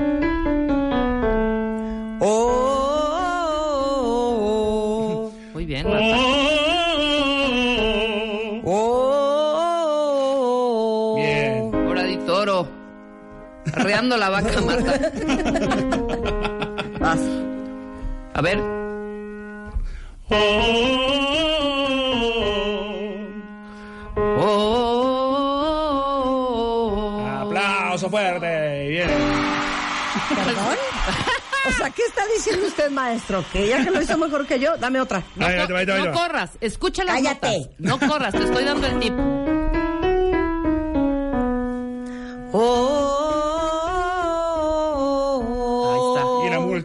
Oh. 3.98 5.32
Muy 5.52 5.64
bien, 5.64 5.86
Marta. 5.88 6.45
arreando 13.76 14.16
la 14.16 14.30
vaca 14.30 14.60
mata. 14.60 14.98
Vas. 16.98 17.20
A 18.34 18.42
ver. 18.42 18.58
Oh, 20.28 20.34
oh, 24.38 24.86
Aplauso 27.42 28.10
fuerte. 28.10 28.88
Bien. 28.88 29.08
¿Perdón? 30.28 30.76
O 31.68 31.72
sea, 31.72 31.90
¿qué 31.90 32.02
está 32.02 32.22
diciendo 32.34 32.66
usted, 32.66 32.90
maestro? 32.90 33.44
Que 33.52 33.68
ya 33.68 33.84
que 33.84 33.90
lo 33.90 34.00
hizo 34.00 34.16
mejor 34.18 34.46
que 34.46 34.58
yo, 34.58 34.76
dame 34.76 35.00
otra. 35.00 35.22
No, 35.34 35.46
corras, 36.12 36.52
escucha 36.60 37.04
las 37.04 37.16
Cállate. 37.16 37.70
No 37.78 37.98
corras, 37.98 38.32
te 38.32 38.44
estoy 38.44 38.64
dando 38.64 38.86
el 38.86 39.00
tip. 39.00 39.14
Oh. 42.52 42.95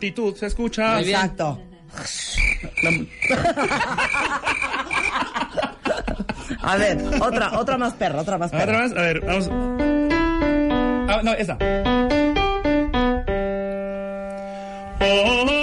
Multitud 0.01 0.35
se 0.35 0.47
escucha. 0.47 0.95
Muy 0.95 1.03
bien. 1.05 1.15
Exacto. 1.19 1.61
A 6.63 6.75
ver, 6.75 6.97
otra, 7.21 7.57
otra 7.59 7.77
más 7.77 7.93
perra, 7.93 8.21
otra 8.21 8.37
más 8.37 8.51
Otra 8.53 8.65
perra. 8.65 8.81
vez, 8.81 8.91
a 8.91 9.01
ver, 9.01 9.19
vamos. 9.21 9.49
Ah, 11.09 11.21
no, 11.23 11.33
esta. 11.33 11.57
Oh, 14.99 15.60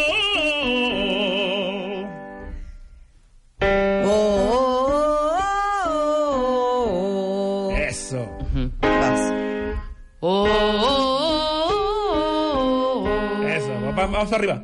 Eso. 14.23 14.25
Va- 14.25 14.25
Vamos 14.25 14.33
arriba. 14.33 14.63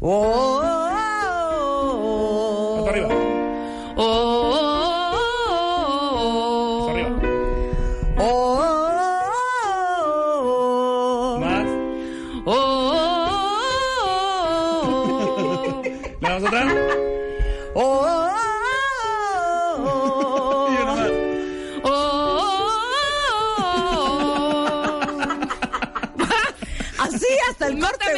Oh, 0.00 0.60
Vamos 2.76 2.88
arriba. 2.88 3.08
Oh, 3.96 4.27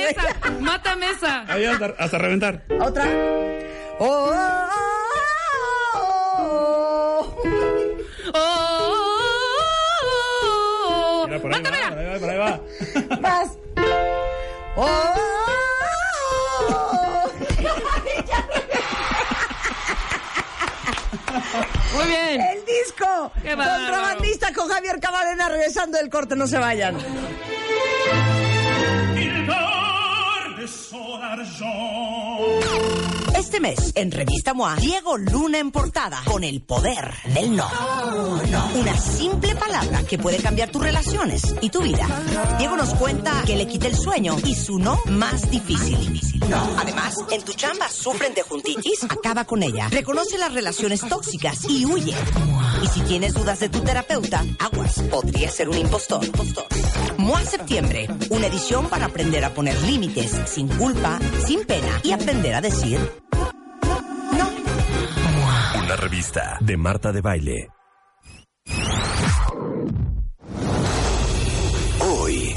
el 0.08 0.14
corte. 0.14 0.34
Mátame 0.40 0.46
güey. 0.46 0.52
esa, 0.52 0.60
mátame 0.60 1.10
esa. 1.10 1.52
Ahí 1.52 1.64
hasta, 1.64 1.86
hasta 1.98 2.18
reventar. 2.18 2.62
Otra. 2.80 3.06
Oh, 3.98 4.32
Oh, 10.32 11.24
Mira, 11.26 11.40
por 11.40 11.54
ahí 11.54 11.62
va, 11.62 11.70
mátamela. 11.70 11.90
por 11.90 11.98
ahí 11.98 12.06
va, 12.06 12.18
por 12.18 12.30
ahí 12.30 12.38
va. 12.38 12.60
Vas. 13.20 13.58
Oh. 14.76 15.14
Muy 21.94 22.06
bien. 22.06 22.40
El 22.40 22.64
disco. 22.64 23.32
Contrabandista 23.42 24.52
con 24.52 24.68
Javier 24.68 25.00
Camarena 25.00 25.48
regresando 25.48 25.98
del 25.98 26.08
corte. 26.10 26.36
No 26.36 26.46
se 26.46 26.58
vayan. 26.58 26.96
Este 33.50 33.58
mes, 33.58 33.92
en 33.96 34.12
Revista 34.12 34.54
MOA, 34.54 34.76
Diego 34.76 35.18
Luna 35.18 35.58
en 35.58 35.72
portada, 35.72 36.22
con 36.24 36.44
el 36.44 36.62
poder 36.62 37.12
del 37.34 37.56
no. 37.56 37.68
Una 38.76 38.96
simple 38.96 39.56
palabra 39.56 40.04
que 40.04 40.18
puede 40.18 40.36
cambiar 40.36 40.70
tus 40.70 40.80
relaciones 40.80 41.56
y 41.60 41.68
tu 41.68 41.82
vida. 41.82 42.06
Diego 42.58 42.76
nos 42.76 42.94
cuenta 42.94 43.42
que 43.44 43.56
le 43.56 43.66
quita 43.66 43.88
el 43.88 43.96
sueño 43.96 44.36
y 44.44 44.54
su 44.54 44.78
no 44.78 45.00
más 45.06 45.50
difícil. 45.50 46.20
Además, 46.78 47.16
en 47.32 47.42
tu 47.42 47.52
chamba 47.54 47.88
sufren 47.88 48.34
de 48.34 48.42
juntitis, 48.42 49.02
acaba 49.08 49.44
con 49.44 49.64
ella. 49.64 49.88
Reconoce 49.88 50.38
las 50.38 50.54
relaciones 50.54 51.00
tóxicas 51.00 51.68
y 51.68 51.84
huye. 51.86 52.14
Y 52.84 52.86
si 52.86 53.00
tienes 53.00 53.34
dudas 53.34 53.58
de 53.58 53.68
tu 53.68 53.80
terapeuta, 53.80 54.44
aguas, 54.60 55.02
podría 55.10 55.50
ser 55.50 55.68
un 55.68 55.78
impostor. 55.78 56.20
MOA 57.16 57.44
Septiembre, 57.44 58.06
una 58.28 58.46
edición 58.46 58.88
para 58.88 59.06
aprender 59.06 59.44
a 59.44 59.52
poner 59.52 59.76
límites 59.82 60.38
sin 60.46 60.68
culpa, 60.68 61.18
sin 61.44 61.64
pena 61.64 62.00
y 62.04 62.12
aprender 62.12 62.54
a 62.54 62.60
decir 62.60 63.00
no. 63.00 63.29
Revista 66.00 66.56
de 66.62 66.76
Marta 66.78 67.12
de 67.12 67.20
Baile. 67.20 67.68
Hoy. 72.00 72.54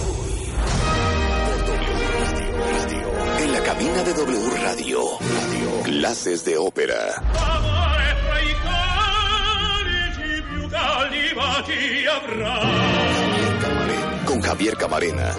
En 3.42 3.52
la 3.52 3.64
cabina 3.64 4.04
de 4.04 4.14
W 4.14 4.50
Radio. 4.62 5.00
Clases 5.84 6.46
de 6.46 6.58
ópera. 6.58 6.96
Con 14.26 14.42
Javier 14.42 14.78
Camarena. 14.78 15.34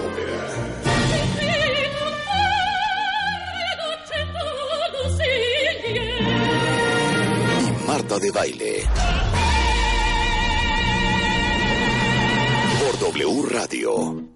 De 8.09 8.31
Baile. 8.31 8.85
Por 12.79 12.99
W 12.99 13.43
Radio. 13.49 14.34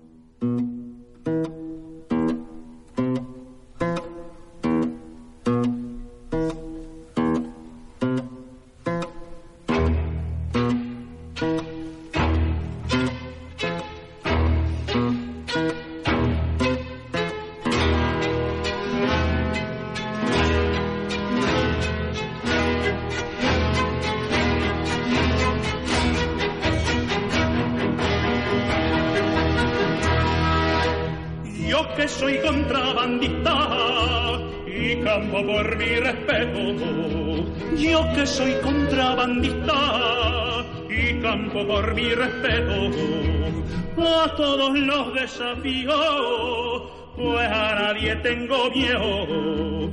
Los 45.59 45.64
desafíos, 45.64 46.83
pues 47.16 47.49
a 47.51 47.75
nadie 47.75 48.16
tengo 48.16 48.71
miedo. 48.71 49.90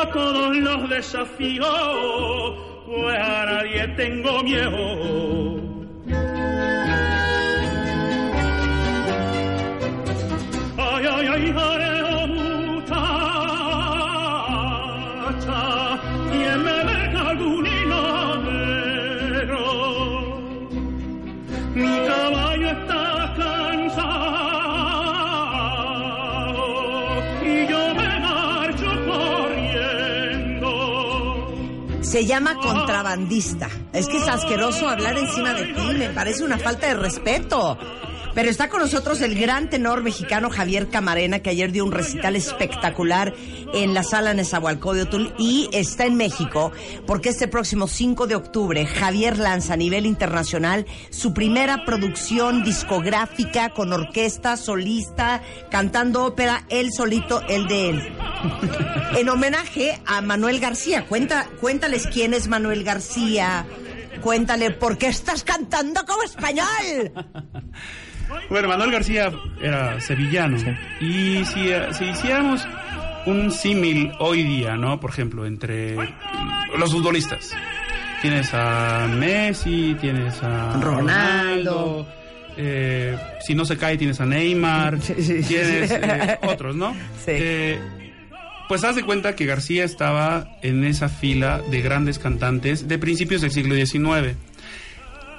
A 0.00 0.10
todos 0.10 0.56
los 0.56 0.88
desafíos, 0.88 2.54
pues 2.86 3.16
a 3.18 3.46
nadie 3.46 3.88
tengo 3.96 4.42
miedo. 4.42 5.45
Se 32.16 32.24
llama 32.24 32.54
contrabandista. 32.54 33.68
Es 33.92 34.08
que 34.08 34.16
es 34.16 34.26
asqueroso 34.26 34.88
hablar 34.88 35.18
encima 35.18 35.52
de 35.52 35.66
ti, 35.74 35.94
me 35.98 36.08
parece 36.08 36.44
una 36.44 36.58
falta 36.58 36.86
de 36.86 36.94
respeto. 36.94 37.76
Pero 38.34 38.48
está 38.48 38.70
con 38.70 38.80
nosotros 38.80 39.20
el 39.20 39.38
gran 39.38 39.68
tenor 39.68 40.02
mexicano 40.02 40.48
Javier 40.48 40.88
Camarena, 40.88 41.40
que 41.40 41.50
ayer 41.50 41.72
dio 41.72 41.84
un 41.84 41.92
recital 41.92 42.34
espectacular 42.34 43.34
en 43.72 43.94
la 43.94 44.02
sala 44.02 44.34
Nezahualcóyotl 44.34 45.34
y 45.38 45.68
está 45.72 46.04
en 46.06 46.16
México 46.16 46.72
porque 47.06 47.30
este 47.30 47.48
próximo 47.48 47.88
5 47.88 48.26
de 48.26 48.34
octubre 48.34 48.86
Javier 48.86 49.38
lanza 49.38 49.74
a 49.74 49.76
nivel 49.76 50.06
internacional 50.06 50.86
su 51.10 51.32
primera 51.32 51.84
producción 51.84 52.64
discográfica 52.64 53.70
con 53.70 53.92
orquesta, 53.92 54.56
solista, 54.56 55.42
cantando 55.70 56.24
ópera, 56.24 56.64
él 56.68 56.92
solito, 56.92 57.42
el 57.48 57.66
de 57.66 57.90
él. 57.90 58.16
en 59.16 59.28
homenaje 59.28 60.00
a 60.06 60.20
Manuel 60.20 60.60
García. 60.60 61.06
Cuenta, 61.06 61.48
cuéntales 61.60 62.06
quién 62.06 62.34
es 62.34 62.48
Manuel 62.48 62.84
García, 62.84 63.66
cuéntale, 64.20 64.70
¿por 64.70 64.98
qué 64.98 65.08
estás 65.08 65.42
cantando 65.42 66.04
como 66.04 66.22
español? 66.22 67.12
Bueno, 68.50 68.68
Manuel 68.68 68.90
García 68.90 69.32
era 69.60 70.00
sevillano. 70.00 70.56
Y 71.00 71.44
si, 71.44 71.70
eh, 71.70 71.88
si 71.92 72.06
hiciéramos 72.06 72.66
un 73.26 73.50
símil 73.50 74.12
hoy 74.18 74.42
día, 74.42 74.76
¿no? 74.76 74.98
Por 75.00 75.10
ejemplo, 75.10 75.46
entre 75.46 75.94
los 76.78 76.92
futbolistas. 76.92 77.52
Tienes 78.22 78.48
a 78.54 79.06
Messi, 79.08 79.96
tienes 80.00 80.42
a 80.42 80.80
Ronaldo. 80.80 82.06
eh, 82.56 83.16
si 83.40 83.54
no 83.54 83.64
se 83.64 83.76
cae, 83.76 83.96
tienes 83.98 84.20
a 84.20 84.26
Neymar. 84.26 85.00
Sí, 85.00 85.14
sí, 85.18 85.42
sí. 85.42 85.48
tienes 85.48 85.90
eh, 85.90 86.38
otros, 86.46 86.74
¿no? 86.76 86.92
Sí. 87.24 87.32
Eh, 87.32 87.78
pues 88.68 88.82
haz 88.84 88.96
de 88.96 89.04
cuenta 89.04 89.36
que 89.36 89.46
García 89.46 89.84
estaba 89.84 90.58
en 90.62 90.82
esa 90.84 91.08
fila 91.08 91.60
de 91.70 91.82
grandes 91.82 92.18
cantantes 92.18 92.88
de 92.88 92.98
principios 92.98 93.42
del 93.42 93.52
siglo 93.52 93.74
XIX. 93.76 94.34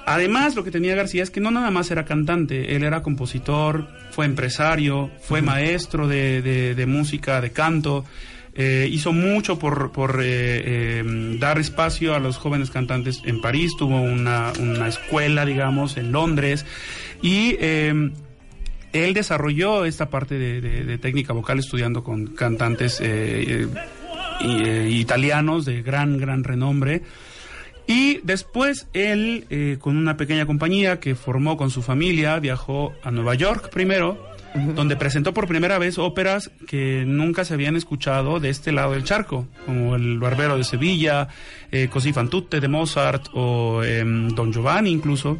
Además, 0.08 0.54
lo 0.56 0.64
que 0.64 0.70
tenía 0.70 0.94
García 0.94 1.22
es 1.22 1.30
que 1.30 1.40
no 1.40 1.50
nada 1.50 1.70
más 1.70 1.90
era 1.90 2.04
cantante, 2.04 2.74
él 2.74 2.82
era 2.82 3.02
compositor, 3.02 3.88
fue 4.10 4.24
empresario, 4.26 5.10
fue 5.20 5.42
maestro 5.42 6.08
de, 6.08 6.40
de- 6.42 6.74
de 6.74 6.86
música, 6.86 7.40
de 7.40 7.50
canto, 7.52 8.04
eh, 8.54 8.88
hizo 8.90 9.12
mucho 9.12 9.58
por, 9.58 9.92
por 9.92 10.20
eh, 10.22 10.24
eh, 11.04 11.36
dar 11.38 11.58
espacio 11.58 12.14
a 12.14 12.18
los 12.20 12.38
jóvenes 12.38 12.70
cantantes 12.70 13.20
en 13.24 13.40
París, 13.40 13.72
tuvo 13.78 14.00
una, 14.00 14.52
una 14.58 14.88
escuela, 14.88 15.44
digamos, 15.44 15.96
en 15.96 16.10
Londres, 16.10 16.64
y 17.22 17.56
eh, 17.60 18.10
él 18.94 19.14
desarrolló 19.14 19.84
esta 19.84 20.08
parte 20.10 20.38
de, 20.38 20.60
de- 20.62 20.98
técnica 20.98 21.32
vocal 21.34 21.58
estudiando 21.58 22.02
con 22.02 22.28
cantantes 22.28 22.98
eh, 23.02 23.68
italianos 24.88 25.64
de 25.64 25.82
gran, 25.82 26.18
gran 26.18 26.44
renombre. 26.44 27.02
Y 27.88 28.20
después 28.22 28.86
él, 28.92 29.46
eh, 29.48 29.78
con 29.80 29.96
una 29.96 30.18
pequeña 30.18 30.44
compañía 30.44 31.00
que 31.00 31.14
formó 31.14 31.56
con 31.56 31.70
su 31.70 31.80
familia, 31.80 32.38
viajó 32.38 32.92
a 33.02 33.10
Nueva 33.10 33.34
York 33.34 33.70
primero, 33.70 34.22
donde 34.54 34.94
presentó 34.94 35.32
por 35.32 35.48
primera 35.48 35.78
vez 35.78 35.96
óperas 35.96 36.50
que 36.66 37.04
nunca 37.06 37.46
se 37.46 37.54
habían 37.54 37.76
escuchado 37.76 38.40
de 38.40 38.50
este 38.50 38.72
lado 38.72 38.92
del 38.92 39.04
charco, 39.04 39.48
como 39.64 39.96
El 39.96 40.18
Barbero 40.18 40.58
de 40.58 40.64
Sevilla, 40.64 41.28
eh, 41.72 41.88
Così 41.88 42.12
fan 42.12 42.28
tutte 42.28 42.60
de 42.60 42.68
Mozart 42.68 43.28
o 43.32 43.82
em, 43.82 44.28
Don 44.34 44.52
Giovanni 44.52 44.90
incluso. 44.90 45.38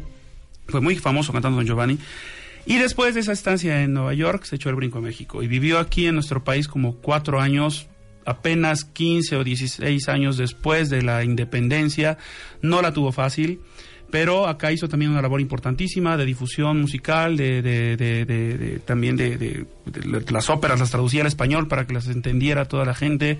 Fue 0.67 0.81
muy 0.81 0.95
famoso 0.95 1.31
cantando 1.31 1.57
Don 1.57 1.67
Giovanni. 1.67 1.99
Y 2.65 2.77
después 2.77 3.13
de 3.13 3.21
esa 3.21 3.31
estancia 3.31 3.83
en 3.83 3.93
Nueva 3.93 4.15
York, 4.15 4.43
se 4.45 4.55
echó 4.55 4.69
el 4.69 4.75
brinco 4.75 4.97
a 4.97 5.01
México 5.01 5.43
y 5.43 5.47
vivió 5.47 5.77
aquí 5.77 6.07
en 6.07 6.15
nuestro 6.15 6.43
país 6.43 6.67
como 6.67 6.95
cuatro 6.95 7.39
años, 7.39 7.87
apenas 8.29 8.85
15 8.85 9.35
o 9.37 9.43
16 9.43 10.07
años 10.09 10.37
después 10.37 10.89
de 10.89 11.01
la 11.01 11.23
independencia. 11.23 12.17
No 12.61 12.81
la 12.81 12.93
tuvo 12.93 13.11
fácil, 13.11 13.59
pero 14.11 14.47
acá 14.47 14.71
hizo 14.71 14.87
también 14.89 15.11
una 15.11 15.21
labor 15.21 15.39
importantísima 15.41 16.17
de 16.17 16.25
difusión 16.25 16.81
musical, 16.81 17.37
de, 17.37 17.61
de- 17.61 17.95
de- 17.97 18.25
de- 18.25 18.79
también 18.79 19.15
de 19.17 19.65
las 20.31 20.49
óperas, 20.49 20.79
las 20.79 20.89
traducía 20.91 21.21
al 21.21 21.27
español 21.27 21.67
para 21.67 21.85
que 21.85 21.93
las 21.93 22.07
entendiera 22.07 22.65
toda 22.65 22.85
la 22.85 22.95
gente. 22.95 23.37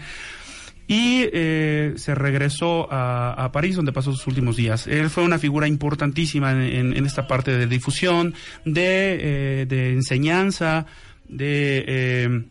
Y 0.91 1.25
eh, 1.33 1.93
se 1.97 2.15
regresó 2.15 2.91
a, 2.91 3.33
a 3.33 3.51
París, 3.51 3.75
donde 3.75 3.91
pasó 3.91 4.11
sus 4.11 4.25
últimos 4.25 4.55
días. 4.55 4.87
Él 4.87 5.11
fue 5.11 5.23
una 5.23 5.37
figura 5.37 5.67
importantísima 5.67 6.51
en, 6.51 6.61
en- 6.61 6.97
en 6.97 7.05
esta 7.05 7.27
parte 7.27 7.55
de 7.55 7.67
difusión, 7.67 8.33
de, 8.65 9.61
eh, 9.61 9.65
de 9.67 9.91
enseñanza, 9.93 10.87
de, 11.27 11.83
eh, 11.87 12.41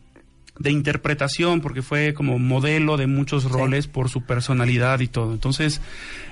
de 0.59 0.71
interpretación, 0.71 1.61
porque 1.61 1.81
fue 1.81 2.13
como 2.13 2.37
modelo 2.37 2.97
de 2.97 3.07
muchos 3.07 3.45
roles 3.49 3.87
por 3.87 4.09
su 4.09 4.21
personalidad 4.23 4.99
y 4.99 5.07
todo. 5.07 5.31
Entonces, 5.33 5.79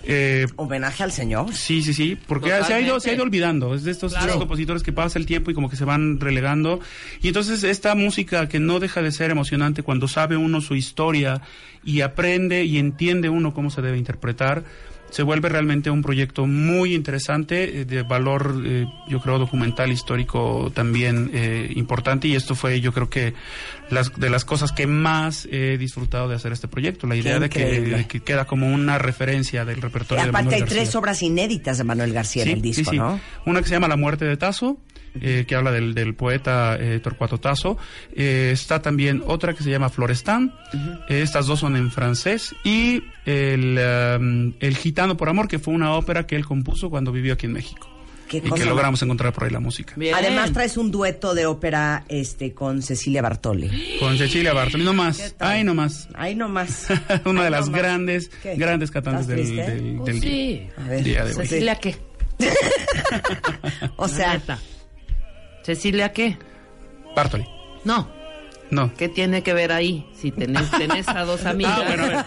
eh, 0.03 0.47
Homenaje 0.57 1.03
al 1.03 1.11
señor. 1.13 1.53
Sí, 1.53 1.81
sí, 1.81 1.93
sí, 1.93 2.17
porque 2.27 2.49
se 2.67 2.73
ha, 2.73 2.81
ido, 2.81 2.99
se 2.99 3.09
ha 3.09 3.13
ido 3.13 3.23
olvidando. 3.23 3.73
Es 3.73 3.83
de 3.85 3.91
estos, 3.91 4.11
de 4.11 4.17
Claro. 4.17 4.27
estos 4.33 4.41
compositores 4.41 4.83
que 4.83 4.91
pasa 4.91 5.17
el 5.17 5.25
tiempo 5.25 5.49
y 5.49 5.53
como 5.53 5.69
que 5.69 5.77
se 5.77 5.85
van 5.85 6.19
relegando. 6.19 6.81
Y 7.21 7.29
entonces 7.29 7.63
esta 7.63 7.95
música 7.95 8.49
que 8.49 8.59
no 8.59 8.79
deja 8.79 9.01
de 9.01 9.11
ser 9.13 9.31
emocionante 9.31 9.81
cuando 9.81 10.07
sabe 10.09 10.35
uno 10.35 10.59
su 10.59 10.75
historia 10.75 11.41
y 11.85 12.01
aprende 12.01 12.65
y 12.65 12.79
entiende 12.79 13.29
uno 13.29 13.53
cómo 13.53 13.69
se 13.69 13.81
debe 13.81 13.97
interpretar, 13.97 14.63
se 15.10 15.24
vuelve 15.24 15.50
realmente 15.50 15.89
un 15.89 16.02
proyecto 16.02 16.46
muy 16.46 16.93
interesante, 16.93 17.82
eh, 17.82 17.86
de 17.86 18.04
valor, 18.04 18.62
eh, 18.65 18.86
yo 19.08 19.20
creo, 19.20 19.39
documental, 19.39 19.91
histórico 19.91 20.72
también 20.74 21.32
eh, 21.34 21.72
importante. 21.76 22.28
Y 22.28 22.36
esto 22.36 22.56
fue, 22.56 22.82
yo 22.82 22.91
creo 22.91 23.10
que, 23.10 23.34
las, 23.89 24.13
de 24.15 24.30
las 24.30 24.43
cosas 24.46 24.72
que 24.72 24.86
más 24.86 25.48
he 25.52 25.78
disfrutado 25.78 26.28
de 26.28 26.36
hacer 26.36 26.52
este 26.52 26.67
proyecto. 26.67 27.08
La 27.08 27.15
idea 27.15 27.39
de 27.39 27.50
que, 27.50 27.82
de 27.82 28.08
que 28.08 28.20
queda 28.20 28.46
como 28.46 28.67
una 28.67 28.98
referencia 28.98 29.65
del 29.65 29.78
Y 29.78 29.82
repertorio 29.82 30.24
de 30.24 30.30
aparte 30.30 30.46
Manuel 30.46 30.63
hay 30.63 30.70
tres 30.70 30.84
García. 30.86 31.00
obras 31.00 31.22
inéditas 31.24 31.78
de 31.78 31.84
Manuel 31.84 32.13
García 32.13 32.43
en 32.43 32.50
el 32.50 32.62
disco, 32.62 32.84
sí, 32.84 32.89
sí. 32.91 32.98
¿no? 32.98 33.20
Una 33.46 33.62
que 33.62 33.67
se 33.67 33.76
llama 33.76 33.88
La 33.88 33.98
muerte 33.98 34.26
de 34.26 34.36
Tasso, 34.36 34.78
eh, 35.22 35.46
que 35.48 35.56
habla 35.56 35.72
del, 35.72 35.93
del 35.93 36.13
poeta 36.15 36.78
eh, 36.80 37.00
Torcuato 37.00 37.38
Tasso. 37.39 37.78
Eh, 38.15 38.52
está 38.54 38.82
también 38.82 39.24
otra 39.26 39.54
que 39.54 39.63
se 39.63 39.70
llama 39.70 39.89
Florestan. 39.89 40.54
Eh, 41.10 41.22
estas 41.22 41.48
dos 41.48 41.60
son 41.60 41.76
en 41.76 41.91
francés. 41.91 42.56
Y 42.63 43.04
el, 43.26 43.80
um, 44.20 44.54
el 44.60 44.78
Gitano 44.78 45.17
por 45.17 45.30
Amor, 45.30 45.48
que 45.48 45.60
fue 45.60 45.74
una 45.74 45.93
ópera 45.93 46.26
que 46.28 46.36
él 46.36 46.46
compuso 46.46 46.89
cuando 46.89 47.12
vivió 47.12 47.34
aquí 47.34 47.46
en 47.46 47.54
México. 47.54 47.89
Y 48.30 48.41
que 48.41 48.65
logramos 48.65 49.02
encontrar 49.02 49.32
por 49.32 49.46
ahí 49.46 49.52
la 49.52 49.62
música. 49.62 49.93
Bien. 49.96 50.13
Además 50.13 50.52
traes 50.52 50.76
un 50.76 50.91
dueto 50.91 51.34
de 51.34 51.46
ópera 51.46 52.04
este 52.10 52.54
con 52.54 52.82
Cecilia 52.82 53.22
Bartoli. 53.22 53.98
Con 54.02 54.17
Cecilia 54.17 54.52
Bartoli, 54.52 54.84
no 54.84 54.91
¿Qué 54.91 54.98
más. 54.98 55.36
Ay, 55.39 55.63
no 55.63 55.74
más. 55.74 56.10
Ahí 56.13 56.36
nomás. 56.36 56.88
Una 57.26 57.41
de 57.43 57.46
Ahí 57.48 57.52
las 57.54 57.70
grandes, 57.70 58.28
¿Qué? 58.43 58.56
grandes 58.56 58.91
cantantes 58.91 59.30
¿Estás 59.30 59.48
del, 59.48 59.56
del, 59.56 60.00
Oh, 60.02 60.04
del 60.04 60.20
día. 60.20 60.30
sí. 60.30 60.67
A 60.78 60.84
ver. 60.89 61.04
día 61.06 61.24
de 61.24 61.30
hoy. 61.36 61.48
¿Cecilia 61.48 61.76
qué? 61.76 61.96
O 63.96 64.08
sea. 64.10 64.41
¿Cecilia 65.67 66.13
qué? 66.13 66.38
Bartoli. 67.13 67.45
No. 67.84 68.10
No. 68.71 68.93
¿Qué 68.93 69.10
tiene 69.10 69.43
que 69.43 69.51
ver 69.53 69.73
ahí? 69.73 70.10
Si 70.15 70.32
tenés, 70.32 70.71
tenés 70.71 71.10
a 71.10 71.25
dos 71.25 71.45
amigas. 71.45 71.77
Ah, 71.82 71.84
bueno, 71.86 72.03
a 72.06 72.08
ver. 72.08 72.25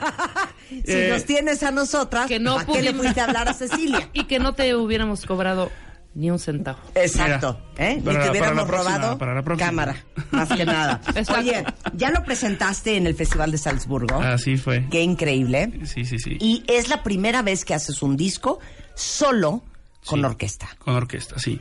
si 0.84 0.92
Eh, 0.92 1.08
nos 1.10 1.24
tienes 1.24 1.62
a 1.62 1.70
nosotras, 1.70 2.26
que 2.28 2.38
no 2.38 2.56
¿para 2.56 2.66
qué 2.66 2.82
le 2.82 2.92
fuiste 2.92 3.18
a 3.22 3.24
hablar 3.24 3.48
a 3.48 3.54
Cecilia? 3.54 4.10
Y 4.12 4.24
que 4.24 4.38
no 4.38 4.52
te 4.54 4.74
hubiéramos 4.74 5.24
cobrado 5.24 5.70
ni 6.14 6.30
un 6.30 6.38
centavo. 6.38 6.78
Exacto, 6.94 7.58
Mira, 7.78 7.90
¿eh? 7.92 7.94
Ni 7.96 8.02
para- 8.02 8.12
te 8.12 8.18
para 8.18 8.30
hubiéramos 8.30 8.56
la 8.56 8.66
próxima, 8.66 8.94
robado 8.98 9.18
para 9.18 9.34
la 9.34 9.42
próxima. 9.42 9.66
cámara, 9.70 10.04
más 10.32 10.48
que 10.50 10.64
nada. 10.66 11.00
Exacto. 11.14 11.40
Oye, 11.40 11.64
ya 11.94 12.10
lo 12.10 12.22
presentaste 12.24 12.98
en 12.98 13.06
el 13.06 13.14
Festival 13.14 13.50
de 13.52 13.56
Salzburgo. 13.56 14.20
Así 14.20 14.58
fue. 14.58 14.86
Qué 14.90 15.00
increíble. 15.02 15.80
Sí, 15.86 16.04
sí, 16.04 16.18
sí. 16.18 16.36
Y 16.40 16.62
es 16.68 16.90
la 16.90 17.02
primera 17.02 17.40
vez 17.40 17.64
que 17.64 17.72
haces 17.72 18.02
un 18.02 18.18
disco 18.18 18.58
solo 18.94 19.62
con 20.04 20.20
Sí. 20.20 20.26
orquesta. 20.26 20.68
Con 20.78 20.94
orquesta, 20.94 21.38
sí. 21.38 21.58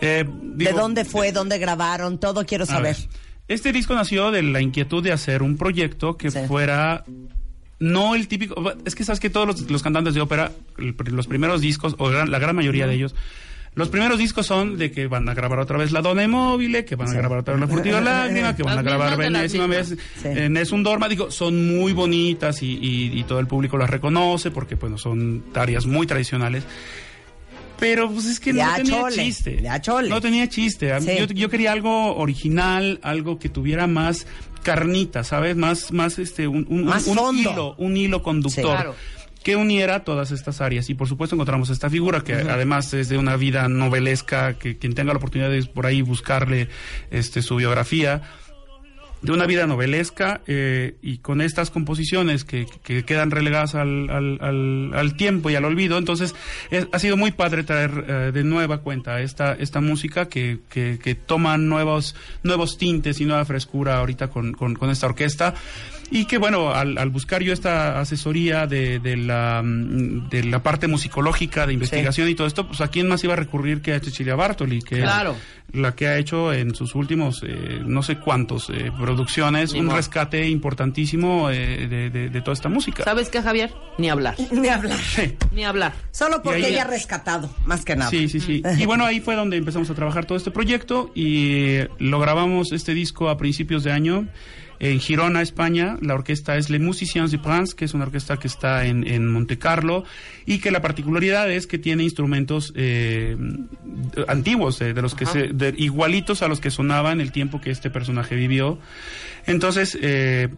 Eh, 0.00 0.24
¿De 0.28 0.72
dónde 0.72 1.04
fue? 1.04 1.32
¿Dónde 1.32 1.58
grabaron? 1.58 2.18
Todo 2.20 2.44
quiero 2.46 2.64
a 2.64 2.66
saber. 2.66 2.96
ver, 2.96 3.08
este 3.48 3.72
disco 3.72 3.94
nació 3.94 4.30
de 4.30 4.42
la 4.42 4.60
inquietud 4.60 5.02
de 5.02 5.12
hacer 5.12 5.42
un 5.42 5.56
proyecto 5.56 6.16
que 6.16 6.30
Sí. 6.30 6.38
fuera 6.46 7.04
no 7.80 8.14
el 8.14 8.26
típico. 8.28 8.72
Es 8.84 8.94
que 8.94 9.04
sabes 9.04 9.20
que 9.20 9.30
todos 9.30 9.46
los, 9.46 9.70
los 9.70 9.82
cantantes 9.82 10.14
de 10.14 10.20
ópera, 10.20 10.50
el- 10.78 10.94
los 11.12 11.26
primeros 11.26 11.60
discos, 11.60 11.94
o 11.98 12.08
gran- 12.08 12.30
la 12.30 12.38
gran 12.40 12.54
mayoría 12.56 12.86
de 12.88 12.94
ellos, 12.94 13.14
los 13.74 13.88
primeros 13.90 14.18
discos 14.18 14.46
son 14.46 14.76
de 14.78 14.90
que 14.90 15.06
van 15.06 15.28
a 15.28 15.34
grabar 15.34 15.60
otra 15.60 15.78
vez 15.78 15.92
La 15.92 16.02
Donna 16.02 16.26
Móvil, 16.26 16.84
que 16.84 16.96
van 16.96 17.08
a 17.08 17.12
grabar 17.14 17.38
otra 17.38 17.54
vez 17.54 17.60
La 17.60 17.68
Furtiva 17.68 18.00
Lágrima, 18.00 18.56
que 18.56 18.64
van 18.64 18.78
a 18.78 18.82
grabar 18.82 19.16
Venésima 19.16 19.66
vez 19.68 19.96
en 20.24 20.56
Es 20.56 20.72
un 20.72 20.82
Dorma. 20.82 21.08
Digo, 21.08 21.30
son 21.30 21.68
muy 21.76 21.92
bonitas 21.92 22.62
y, 22.64 22.72
y- 22.82 23.18
y 23.20 23.22
todo 23.24 23.38
el 23.38 23.46
público 23.46 23.78
las 23.78 23.88
reconoce 23.90 24.50
porque, 24.50 24.74
bueno, 24.74 24.98
son 24.98 25.44
áreas 25.54 25.86
muy 25.86 26.06
tradicionales. 26.06 26.64
Pero 27.78 28.10
pues 28.10 28.26
es 28.26 28.40
que 28.40 28.52
no 28.52 28.64
tenía 28.76 29.00
chole, 29.00 29.14
chiste. 29.16 29.62
No 30.08 30.20
tenía 30.20 30.48
chiste. 30.48 31.00
Sí. 31.00 31.10
Yo, 31.18 31.26
yo 31.26 31.48
quería 31.48 31.72
algo 31.72 32.16
original, 32.16 32.98
algo 33.02 33.38
que 33.38 33.48
tuviera 33.48 33.86
más 33.86 34.26
carnita, 34.62 35.22
¿sabes? 35.24 35.56
Más, 35.56 35.92
más 35.92 36.18
este, 36.18 36.48
un, 36.48 36.66
un- 36.68 36.84
Más 36.84 37.06
un 37.06 37.38
hilo, 37.38 37.74
un 37.78 37.96
hilo 37.96 38.22
conductor. 38.22 38.54
Sí. 38.54 38.60
Claro. 38.62 38.94
Que 39.42 39.54
uniera 39.56 40.02
todas 40.04 40.32
estas 40.32 40.60
áreas. 40.60 40.90
Y 40.90 40.94
por 40.94 41.08
supuesto 41.08 41.36
encontramos 41.36 41.70
esta 41.70 41.88
figura 41.88 42.22
que 42.22 42.34
además 42.34 42.92
es 42.92 43.08
de 43.08 43.16
una 43.16 43.36
vida 43.36 43.68
novelesca, 43.68 44.58
que 44.58 44.76
quien 44.76 44.94
tenga 44.94 45.12
la 45.12 45.18
oportunidad 45.18 45.48
de 45.50 45.62
por 45.64 45.86
ahí 45.86 46.02
buscarle 46.02 46.68
este, 47.10 47.40
su 47.40 47.56
biografía 47.56 48.22
de 49.22 49.32
una 49.32 49.46
vida 49.46 49.66
novelesca 49.66 50.40
eh, 50.46 50.94
y 51.02 51.18
con 51.18 51.40
estas 51.40 51.70
composiciones 51.70 52.44
que, 52.44 52.66
que 52.84 53.04
quedan 53.04 53.30
relegadas 53.30 53.74
al, 53.74 54.08
al, 54.10 54.38
al- 54.40 54.90
al 54.94 55.16
tiempo 55.16 55.50
y 55.50 55.56
al 55.56 55.64
olvido. 55.64 55.98
Entonces, 55.98 56.34
es- 56.70 56.86
ha 56.92 56.98
sido 56.98 57.16
muy 57.16 57.32
padre 57.32 57.64
traer 57.64 58.04
eh, 58.06 58.12
de 58.32 58.44
nueva 58.44 58.78
cuenta 58.78 59.20
esta, 59.20 59.54
esta 59.54 59.80
música 59.80 60.28
que, 60.28 60.58
que, 60.68 60.98
que 61.02 61.14
toma 61.16 61.58
nuevos, 61.58 62.14
nuevos 62.42 62.78
tintes 62.78 63.20
y 63.20 63.24
nueva 63.24 63.44
frescura 63.44 63.98
ahorita 63.98 64.28
con, 64.28 64.52
con, 64.52 64.74
con 64.74 64.90
esta 64.90 65.06
orquesta. 65.06 65.54
Y 66.10 66.24
que 66.24 66.38
bueno, 66.38 66.70
al, 66.72 66.96
al 66.96 67.10
buscar 67.10 67.42
yo 67.42 67.52
esta 67.52 68.00
asesoría 68.00 68.66
de, 68.66 68.98
de, 68.98 69.16
la, 69.16 69.62
mm, 69.62 70.28
de 70.30 70.44
la 70.44 70.62
parte 70.62 70.86
musicológica, 70.88 71.66
de 71.66 71.74
investigación 71.74 72.28
y 72.28 72.34
todo 72.34 72.46
esto, 72.46 72.66
pues 72.66 72.80
a 72.80 72.88
quién 72.88 73.08
más 73.08 73.22
iba 73.24 73.34
a 73.34 73.36
recurrir 73.36 73.82
que 73.82 73.92
a 73.92 74.00
Cecilia 74.00 74.34
Bartoli, 74.34 74.80
que 74.80 75.00
Claro. 75.00 75.36
es 75.72 75.78
la 75.78 75.94
que 75.94 76.08
ha 76.08 76.16
hecho 76.16 76.52
en 76.54 76.74
sus 76.74 76.94
últimos, 76.94 77.42
eh, 77.46 77.80
no 77.84 78.02
sé 78.02 78.16
cuántos 78.16 78.70
eh, 78.70 78.90
producciones, 78.98 79.74
Ni 79.74 79.80
un 79.80 79.90
rescate 79.90 80.48
importantísimo 80.48 81.50
eh, 81.50 81.86
de, 81.86 82.08
de- 82.10 82.28
de 82.30 82.40
toda 82.40 82.54
esta 82.54 82.70
música. 82.70 83.04
¿Sabes 83.04 83.28
qué, 83.28 83.42
Javier? 83.42 83.70
Ni 83.98 84.08
hablar. 84.08 84.34
Ni 84.50 84.68
hablar. 84.68 84.98
Sí. 84.98 85.36
Ni 85.52 85.64
hablar. 85.64 85.92
Solo 86.10 86.42
porque 86.42 86.64
ahí- 86.64 86.72
ella 86.72 86.82
ha 86.84 86.86
rescatado, 86.86 87.50
más 87.66 87.84
que 87.84 87.96
nada. 87.96 88.10
Sí, 88.10 88.28
sí, 88.28 88.40
sí. 88.40 88.62
Y 88.78 88.86
bueno, 88.86 89.04
ahí 89.04 89.20
fue 89.20 89.34
donde 89.34 89.58
empezamos 89.58 89.90
a 89.90 89.94
trabajar 89.94 90.24
todo 90.24 90.38
este 90.38 90.50
proyecto 90.50 91.12
y 91.14 91.80
lo 91.98 92.18
grabamos 92.18 92.72
este 92.72 92.94
disco 92.94 93.28
a 93.28 93.36
principios 93.36 93.84
de 93.84 93.92
año 93.92 94.26
en 94.80 95.00
Girona, 95.00 95.42
España. 95.42 95.96
La 96.00 96.14
orquesta 96.14 96.56
es 96.56 96.70
Les 96.70 96.80
Musiciens 96.80 97.30
de 97.30 97.38
France, 97.38 97.74
que 97.76 97.84
es 97.84 97.94
una 97.94 98.04
orquesta 98.04 98.36
que 98.36 98.46
está 98.48 98.86
en, 98.86 99.06
en 99.06 99.26
Monte 99.30 99.58
Carlo 99.58 100.04
y 100.46 100.58
que 100.58 100.70
la 100.70 100.80
particularidad 100.82 101.50
es 101.50 101.66
que 101.66 101.78
tiene 101.78 102.02
instrumentos 102.04 102.72
eh, 102.76 103.36
antiguos, 104.28 104.80
eh, 104.80 104.94
de 104.94 105.02
los 105.02 105.14
que 105.14 105.24
Ajá. 105.24 105.32
se, 105.32 105.48
de- 105.48 105.74
igualitos 105.76 106.42
a 106.42 106.48
los 106.48 106.60
que 106.60 106.70
sonaban 106.70 107.14
en 107.14 107.20
el 107.20 107.32
tiempo 107.32 107.60
que 107.60 107.70
este 107.70 107.90
personaje 107.90 108.34
vivió. 108.36 108.78
Entonces, 109.46 109.96
eh, 110.00 110.48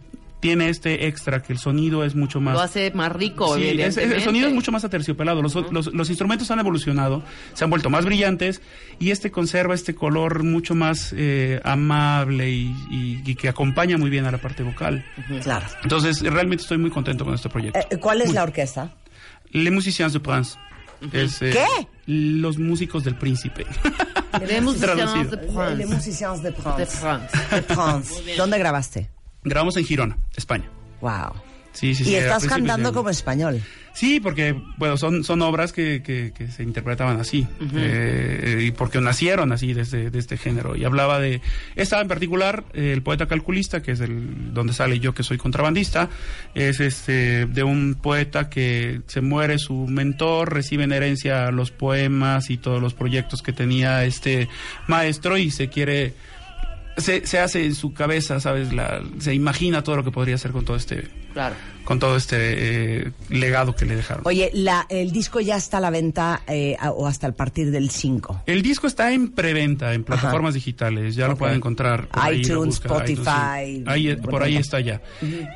tiene 0.41 0.67
este 0.67 1.07
extra 1.07 1.41
que 1.41 1.53
el 1.53 1.59
sonido 1.59 2.03
es 2.03 2.15
mucho 2.15 2.41
más 2.41 2.55
Lo 2.55 2.59
hace 2.61 2.91
más 2.91 3.11
rico, 3.13 3.55
Sí, 3.55 3.63
es- 3.79 3.95
es- 3.95 4.11
el 4.11 4.21
sonido 4.21 4.47
es 4.49 4.53
mucho 4.53 4.71
más 4.73 4.83
aterciopelado. 4.83 5.41
Los, 5.41 5.55
los- 5.71 5.93
los 5.93 6.09
instrumentos 6.09 6.51
han 6.51 6.59
evolucionado, 6.59 7.23
se 7.53 7.63
han 7.63 7.69
vuelto 7.69 7.89
más 7.89 8.03
brillantes 8.03 8.61
y 8.99 9.11
este 9.11 9.31
conserva 9.31 9.73
este 9.75 9.95
color 9.95 10.43
mucho 10.43 10.75
más 10.75 11.13
eh, 11.15 11.61
amable 11.63 12.49
y, 12.51 12.75
y- 12.89 13.21
y 13.25 13.35
que 13.35 13.47
acompaña 13.47 13.97
muy 13.97 14.09
bien 14.09 14.25
a 14.25 14.31
la 14.31 14.39
parte 14.39 14.63
vocal. 14.63 15.05
Claro. 15.43 15.65
Entonces, 15.83 16.21
realmente 16.21 16.63
estoy 16.63 16.77
muy 16.79 16.89
contento 16.91 17.23
con 17.23 17.33
este 17.35 17.47
proyecto. 17.49 17.79
Eh, 17.79 17.97
¿Cuál 17.97 18.21
es 18.21 18.33
la 18.33 18.43
orquesta? 18.43 18.95
Les 19.51 19.71
Musiciens 19.71 20.11
de 20.13 20.19
France. 20.19 20.57
Es, 21.13 21.41
eh, 21.41 21.51
¿Qué? 21.51 21.87
Los 22.07 22.57
músicos 22.59 23.03
del 23.03 23.15
príncipe. 23.15 23.65
Les 24.47 24.61
musiciens 24.63 25.29
de 25.31 25.37
France. 25.37 25.75
Les 25.77 25.87
Musiciens 25.89 26.41
de 26.43 26.49
De 26.51 26.55
France. 26.55 26.85
France. 26.97 27.37
De 27.55 27.61
France. 27.61 28.13
¿Dónde 28.37 28.57
grabaste? 28.59 29.09
Grabamos 29.43 29.77
en 29.77 29.85
Girona, 29.85 30.17
España. 30.35 30.65
Wow. 31.01 31.33
Sí, 31.73 31.95
sí, 31.95 32.03
sí. 32.03 32.11
y 32.11 32.15
estás 32.15 32.45
cantando 32.45 32.91
como 32.91 33.09
español. 33.09 33.61
Sí, 33.93 34.19
porque 34.19 34.53
bueno, 34.77 34.97
son, 34.97 35.23
son 35.23 35.41
obras 35.41 35.71
que, 35.71 36.03
que- 36.03 36.33
que 36.37 36.47
se 36.49 36.63
interpretaban 36.63 37.17
así, 37.19 37.47
eh, 37.75 38.59
y 38.67 38.71
porque 38.71 38.99
nacieron 38.99 39.53
así 39.53 39.73
de 39.73 39.81
este, 39.83 40.09
de 40.11 40.19
este 40.19 40.35
género. 40.37 40.75
Y 40.75 40.83
hablaba 40.83 41.19
de, 41.19 41.41
esta 41.77 42.01
en 42.01 42.09
particular, 42.09 42.65
eh, 42.73 42.91
el 42.93 43.01
poeta 43.03 43.27
calculista, 43.27 43.81
que 43.81 43.93
es 43.93 44.01
el, 44.01 44.53
donde 44.53 44.73
sale 44.73 44.99
yo 44.99 45.13
que 45.13 45.23
soy 45.23 45.37
contrabandista, 45.37 46.09
es 46.55 46.81
este 46.81 47.45
de 47.45 47.63
un 47.63 47.95
poeta 48.01 48.49
que 48.49 49.01
se 49.07 49.21
muere 49.21 49.57
su 49.57 49.87
mentor, 49.87 50.53
recibe 50.53 50.83
en 50.83 50.91
herencia 50.91 51.51
los 51.51 51.71
poemas 51.71 52.49
y 52.49 52.57
todos 52.57 52.81
los 52.81 52.93
proyectos 52.93 53.41
que 53.41 53.53
tenía 53.53 54.03
este 54.03 54.49
maestro 54.87 55.37
y 55.37 55.51
se 55.51 55.69
quiere... 55.69 56.13
Se, 56.97 57.25
se 57.25 57.39
hace 57.39 57.65
en 57.65 57.75
su 57.75 57.93
cabeza, 57.93 58.39
¿sabes? 58.39 58.73
La, 58.73 59.01
se 59.19 59.33
imagina 59.33 59.83
todo 59.83 59.95
lo 59.95 60.03
que 60.03 60.11
podría 60.11 60.35
hacer 60.35 60.51
con 60.51 60.65
todo 60.65 60.77
este 60.77 61.07
Claro. 61.33 61.55
Con 61.91 61.99
todo 61.99 62.15
este 62.15 62.37
eh, 63.05 63.11
legado 63.29 63.75
que 63.75 63.85
le 63.85 63.95
dejaron. 63.95 64.23
Oye, 64.25 64.49
la, 64.53 64.85
el 64.89 65.11
disco 65.11 65.39
ya 65.39 65.55
está 65.57 65.77
a 65.77 65.81
la 65.81 65.89
venta 65.89 66.41
eh, 66.47 66.75
a- 66.79 66.91
o 66.91 67.07
hasta 67.07 67.27
el 67.27 67.33
partir 67.33 67.71
del 67.71 67.89
5. 67.89 68.43
El 68.45 68.61
disco 68.61 68.87
está 68.87 69.11
en 69.13 69.29
preventa 69.31 69.93
en 69.93 70.03
plataformas 70.03 70.53
digitales, 70.53 71.15
ya 71.15 71.27
lo 71.27 71.37
pueden 71.37 71.57
encontrar. 71.57 72.07
por 72.07 72.23
ahí, 72.23 72.41
iTunes, 72.41 72.75
Spotify. 72.75 73.83
Ahí, 73.85 74.15
por 74.15 74.43
ahí 74.43 74.57
está 74.57 74.79
ya. 74.79 75.01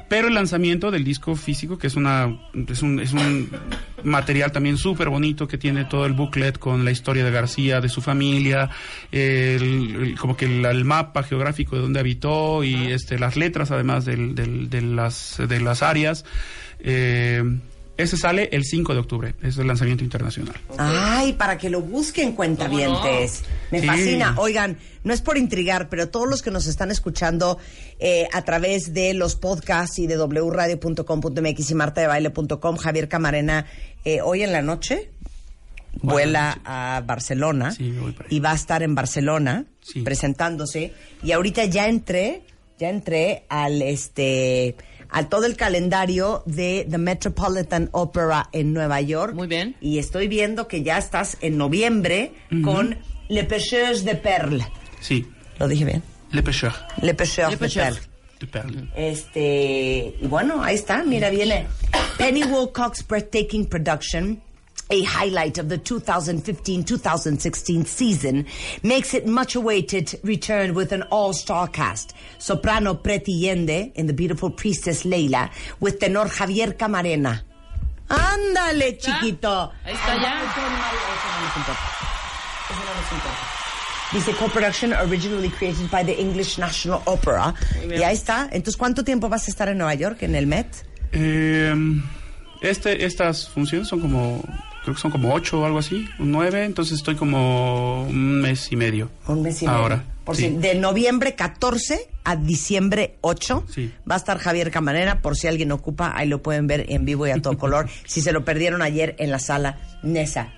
Pero 0.10 0.28
el 0.28 0.34
lanzamiento 0.34 0.91
del 0.91 1.04
disco 1.04 1.36
físico, 1.36 1.78
que 1.78 1.88
es 1.88 1.95
una 1.95 2.38
es 2.67 2.82
un, 2.82 3.00
es 3.00 3.13
un 3.13 3.50
material 4.04 4.52
también 4.52 4.78
súper 4.78 5.10
bonito 5.10 5.48
que 5.48 5.58
tiene 5.58 5.86
todo 5.86 6.06
el 6.06 6.13
booklet 6.13 6.60
con 6.60 6.84
la 6.86 6.91
historia 6.91 7.24
de 7.24 7.32
García, 7.32 7.82
de 7.82 7.89
su 7.89 8.02
familia, 8.02 8.69
el- 9.12 9.95
el- 10.04 10.17
como 10.19 10.36
que 10.36 10.45
el, 10.45 10.65
el 10.65 10.86
mapa 10.86 11.24
geográfico 11.24 11.76
de 11.76 11.82
donde 11.82 12.00
habitó 12.00 12.63
y 12.63 12.91
este 12.91 13.17
las 13.17 13.36
letras 13.36 13.71
además 13.71 14.06
del- 14.06 14.36
del- 14.36 14.69
de 14.69 14.82
las 14.82 15.38
de 15.48 15.60
las 15.60 15.82
áreas. 15.84 16.25
Eh, 16.80 17.44
ese 17.98 18.18
sale 18.18 18.50
el 18.52 18.66
5 18.66 18.94
de 18.94 19.00
octubre, 19.00 19.36
es 19.42 19.58
el 19.58 19.68
lanzamiento 19.68 20.04
internacional. 20.04 20.56
Ay, 20.78 21.32
para 21.34 21.58
que 21.58 21.70
lo 21.70 21.80
busquen 21.82 22.34
cuentavientes. 22.34 23.44
Me 23.72 23.80
Sí. 23.80 23.88
fascina. 23.88 24.36
Oigan, 24.38 24.78
no 25.06 25.14
es 25.14 25.22
por 25.22 25.38
intrigar, 25.38 25.88
pero 25.88 26.10
todos 26.10 26.30
los 26.30 26.42
que 26.42 26.52
nos 26.52 26.68
están 26.68 26.92
escuchando 26.92 27.58
eh, 28.00 28.28
a 28.34 28.42
través 28.44 28.94
de 28.94 29.14
los 29.14 29.36
podcasts 29.38 29.98
y 30.00 30.08
de 30.08 30.18
wradio.com.mx 30.18 31.72
y 31.72 31.76
martadebaile.com, 31.76 32.76
Javier 32.76 33.08
Camarena, 33.08 33.66
eh, 34.04 34.20
hoy 34.22 34.44
en 34.44 34.52
la 34.52 34.62
noche 34.62 35.10
vuela 36.02 36.60
a 36.66 37.02
Barcelona 37.06 37.72
Sí, 37.72 37.96
y 38.30 38.40
va 38.42 38.52
a 38.52 38.56
estar 38.56 38.84
en 38.84 38.94
Barcelona 38.96 39.64
Sí. 39.82 40.02
presentándose. 40.02 40.92
Y 41.24 41.32
ahorita 41.32 41.64
ya 41.64 41.88
entré, 41.88 42.42
ya 42.78 42.90
entré 42.90 43.46
al 43.48 43.82
este 43.82 44.76
al 45.10 45.30
todo 45.30 45.46
el 45.46 45.56
calendario 45.56 46.44
de 46.46 46.88
The 46.89 46.98
Metropolitan 46.98 47.89
Opera 47.91 48.50
en 48.52 48.74
Nueva 48.74 49.02
York. 49.02 49.34
Muy 49.34 49.48
bien. 49.48 49.76
Y 49.82 50.00
estoy 50.00 50.28
viendo 50.28 50.68
que 50.68 50.84
ya 50.84 50.98
estás 50.98 51.38
en 51.41 51.58
noviembre 51.58 52.34
con 52.63 52.98
Le 53.30 53.44
Pêcheurs 53.44 54.04
de 54.04 54.15
Perles. 54.15 54.68
Sí, 55.00 55.26
¿Lo 55.60 55.68
dije 55.68 55.86
bien? 55.86 56.04
Le 56.32 56.44
Pêcheur 56.44 56.74
Le 57.02 57.13
Pêcheurs 57.13 57.50
Le 57.50 57.56
de 57.56 57.60
Pêcheur. 57.60 57.86
Perles. 57.86 58.10
de 58.39 58.48
Perle. 58.48 58.89
Este, 58.96 60.15
y 60.22 60.28
bueno, 60.28 60.62
ahí 60.63 60.76
está, 60.76 61.04
mira, 61.04 61.30
viene 61.30 61.68
Penny 62.18 62.44
Wilcox 62.44 63.06
Breathtaking 63.08 63.65
Production. 63.68 64.41
A 64.91 65.02
highlight 65.04 65.58
of 65.58 65.67
the 65.69 65.80
2015-2016 65.80 67.88
season 67.88 68.45
makes 68.84 69.15
it 69.15 69.26
much 69.26 69.56
awaited 69.56 70.19
return 70.24 70.76
with 70.76 70.91
an 70.91 71.02
all-star 71.10 71.67
cast. 71.67 72.13
Soprano 72.38 72.93
Preti 72.93 73.41
Yende 73.41 73.91
in 73.95 74.06
The 74.06 74.13
Beautiful 74.13 74.52
Priestess 74.52 75.04
Leila 75.04 75.50
with 75.80 76.00
tenor 76.00 76.26
Javier 76.26 76.78
Camarena. 76.78 77.41
Ándale, 78.10 79.00
chiquito. 79.00 79.71
Ahí 79.84 79.93
está 79.93 80.15
ya. 80.21 80.39
Ay, 80.39 80.45
qué 80.54 80.62
mal, 80.62 80.95
eso 81.15 81.28
no 81.34 81.39
nos 81.41 81.58
importa. 81.58 81.89
Eso 82.69 82.84
no 82.86 82.93
nos 83.02 83.12
importa. 83.12 83.43
Dice 84.13 84.32
co-production 84.38 84.93
originally 84.93 85.50
created 85.50 85.89
by 85.89 86.04
the 86.04 86.13
English 86.13 86.60
National 86.60 87.02
Opera. 87.08 87.56
Y 87.89 88.04
ahí 88.04 88.13
está. 88.13 88.50
Entonces, 88.52 88.78
¿cuánto 88.78 89.04
tiempo 89.04 89.30
vas 89.30 89.48
a 89.48 89.52
estar 89.52 89.67
en 89.67 89.80
Nueva 89.80 89.95
York, 89.95 90.21
en 90.21 90.36
el 90.36 90.45
Met? 90.45 90.67
Eh, 91.12 91.74
este, 92.62 93.04
estas 93.04 93.50
funciones 93.50 93.88
son 93.88 94.02
como, 94.02 94.43
creo 94.86 94.95
que 94.95 95.02
son 95.02 95.12
como 95.12 95.34
ocho 95.34 95.60
o 95.62 95.65
algo 95.65 95.80
así, 95.80 96.08
un 96.19 96.32
nueve, 96.32 96.63
entonces 96.63 96.98
estoy 97.00 97.15
como 97.15 98.04
un 98.04 98.39
mes 98.41 98.71
y 98.71 98.76
medio. 98.78 99.10
Un 99.28 99.41
mes 99.41 99.62
y 99.62 99.65
medio. 99.65 99.78
Ahora. 99.80 100.04
Por 100.24 100.36
sí. 100.36 100.43
si- 100.43 100.50
de 100.58 100.76
noviembre 100.76 101.36
14 101.36 102.08
a 102.24 102.36
diciembre 102.36 103.17
8 103.21 103.63
Sí. 103.69 103.91
va 104.10 104.15
a 104.15 104.17
estar 104.17 104.38
Javier 104.39 104.71
Camarena, 104.71 105.21
por 105.21 105.36
si 105.36 105.48
alguien 105.48 105.71
ocupa, 105.71 106.13
ahí 106.15 106.28
lo 106.28 106.41
pueden 106.41 106.65
ver 106.67 106.86
en 106.89 107.04
vivo 107.06 107.28
y 107.28 107.32
a 107.32 107.41
todo 107.41 107.58
color, 107.58 107.88
si 108.06 108.21
se 108.21 108.32
lo 108.32 108.45
perdieron 108.45 108.82
ayer 108.82 109.15
en 109.19 109.30
la 109.32 109.39
sala 109.39 109.78
Nesa. 110.04 110.54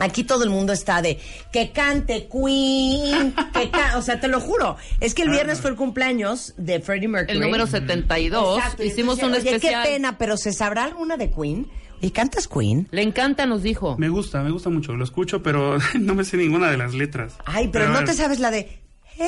Aquí 0.00 0.22
todo 0.22 0.44
el 0.44 0.50
mundo 0.50 0.72
está 0.72 1.02
de 1.02 1.18
que 1.52 1.72
cante 1.72 2.28
Queen, 2.32 3.34
que 3.52 3.70
ca- 3.70 3.98
o 3.98 4.02
sea, 4.02 4.20
te 4.20 4.28
lo 4.28 4.40
juro, 4.40 4.76
es 5.00 5.12
que 5.14 5.22
el 5.22 5.30
viernes 5.30 5.60
fue 5.60 5.70
el 5.70 5.76
cumpleaños 5.76 6.54
de 6.56 6.78
Freddie 6.78 7.08
Mercury. 7.08 7.36
El 7.38 7.42
número 7.42 7.66
72. 7.66 8.58
Exacto, 8.58 8.84
Hicimos 8.84 9.18
entonces, 9.18 9.42
un 9.42 9.48
oye, 9.48 9.56
especial. 9.56 9.82
qué 9.84 9.90
pena, 9.94 10.16
pero 10.18 10.36
¿se 10.36 10.52
sabrá 10.52 10.84
alguna 10.84 11.16
de 11.16 11.30
Queen? 11.32 11.66
¿Y 12.00 12.10
cantas 12.10 12.46
Queen? 12.48 12.86
Le 12.92 13.02
encanta, 13.02 13.44
nos 13.46 13.62
dijo. 13.62 13.96
Me 13.98 14.08
gusta, 14.08 14.42
me 14.42 14.50
gusta 14.50 14.70
mucho, 14.70 14.94
lo 14.94 15.04
escucho, 15.04 15.42
pero 15.42 15.78
no 15.98 16.14
me 16.14 16.24
sé 16.24 16.36
ninguna 16.36 16.70
de 16.70 16.76
las 16.76 16.94
letras. 16.94 17.34
Ay, 17.44 17.68
pero, 17.68 17.88
no 17.88 18.04
te 18.04 18.14
sabes 18.14 18.38
la 18.38 18.50
de. 18.50 18.80
Hey, 19.16 19.26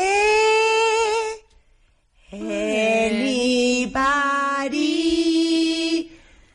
anybody. 4.71 6.13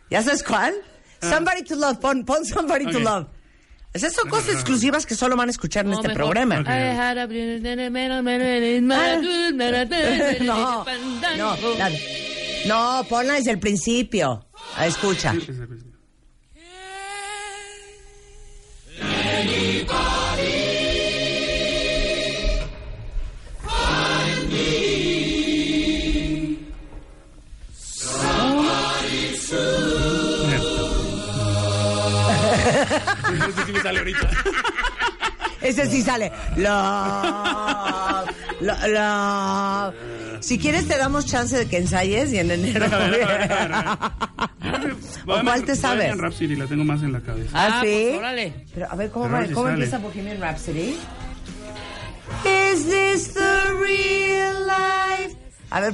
¿Ya 0.10 0.22
sabes 0.22 0.44
cuál? 0.44 0.74
Somebody 1.22 1.64
to 1.64 1.76
love. 1.76 1.98
Pon, 2.00 2.24
pon 2.24 2.46
somebody 2.46 2.86
to 2.92 3.00
love. 3.00 3.28
Esas 3.94 4.14
son 4.14 4.30
cosas 4.30 4.54
exclusivas 4.56 5.06
que 5.06 5.16
solo 5.16 5.36
van 5.38 5.48
a 5.48 5.52
escuchar 5.52 5.86
en 5.86 5.92
No, 5.92 5.98
este 5.98 6.10
mejor. 6.10 6.24
programa. 6.24 6.56
A- 6.66 7.14
No, 10.42 11.56
no, 11.56 11.90
no, 12.68 13.04
ponla 13.08 13.34
desde 13.36 13.52
el 13.52 13.60
principio. 13.60 14.46
Ah, 14.78 14.88
Escucha. 14.88 15.34
Me 33.76 33.82
sale 33.82 34.00
ahorita. 34.00 34.30
Ese 35.62 35.88
sí 35.90 36.02
sale. 36.04 36.32
Love, 36.58 38.30
lo- 38.62 38.88
love. 38.88 39.96
Si 40.42 40.60
quieres 40.60 40.88
te 40.88 40.98
damos 40.98 41.26
chance 41.26 41.58
de 41.58 41.68
que 41.68 41.78
ensayes 41.78 42.32
y 42.34 42.38
en 42.38 42.52
enero. 42.52 42.86
¿O 45.26 45.42
cuál 45.44 45.64
te 45.64 45.76
sabes? 45.76 46.08
Bohemian 46.10 46.20
Rhapsody 46.20 46.56
la 46.56 46.68
tengo 46.68 46.84
más 46.84 47.02
en 47.02 47.14
la 47.14 47.22
cabeza. 47.22 47.50
¿Ah, 47.54 47.80
sí? 47.82 48.08
pues, 48.10 48.18
órale. 48.20 48.54
Pero 48.74 48.88
a 48.92 48.96
ver, 48.96 49.10
¿cómo, 49.10 49.30
va? 49.30 49.44
¿Cómo 49.54 49.70
empieza 49.70 49.98
Bohemian 49.98 50.40
Rhapsody? 50.40 50.98
Is 52.44 52.86
this 52.86 53.34
the 53.34 53.74
real 53.80 54.68
life? 54.68 55.36
A 55.72 55.80
ver, 55.82 55.94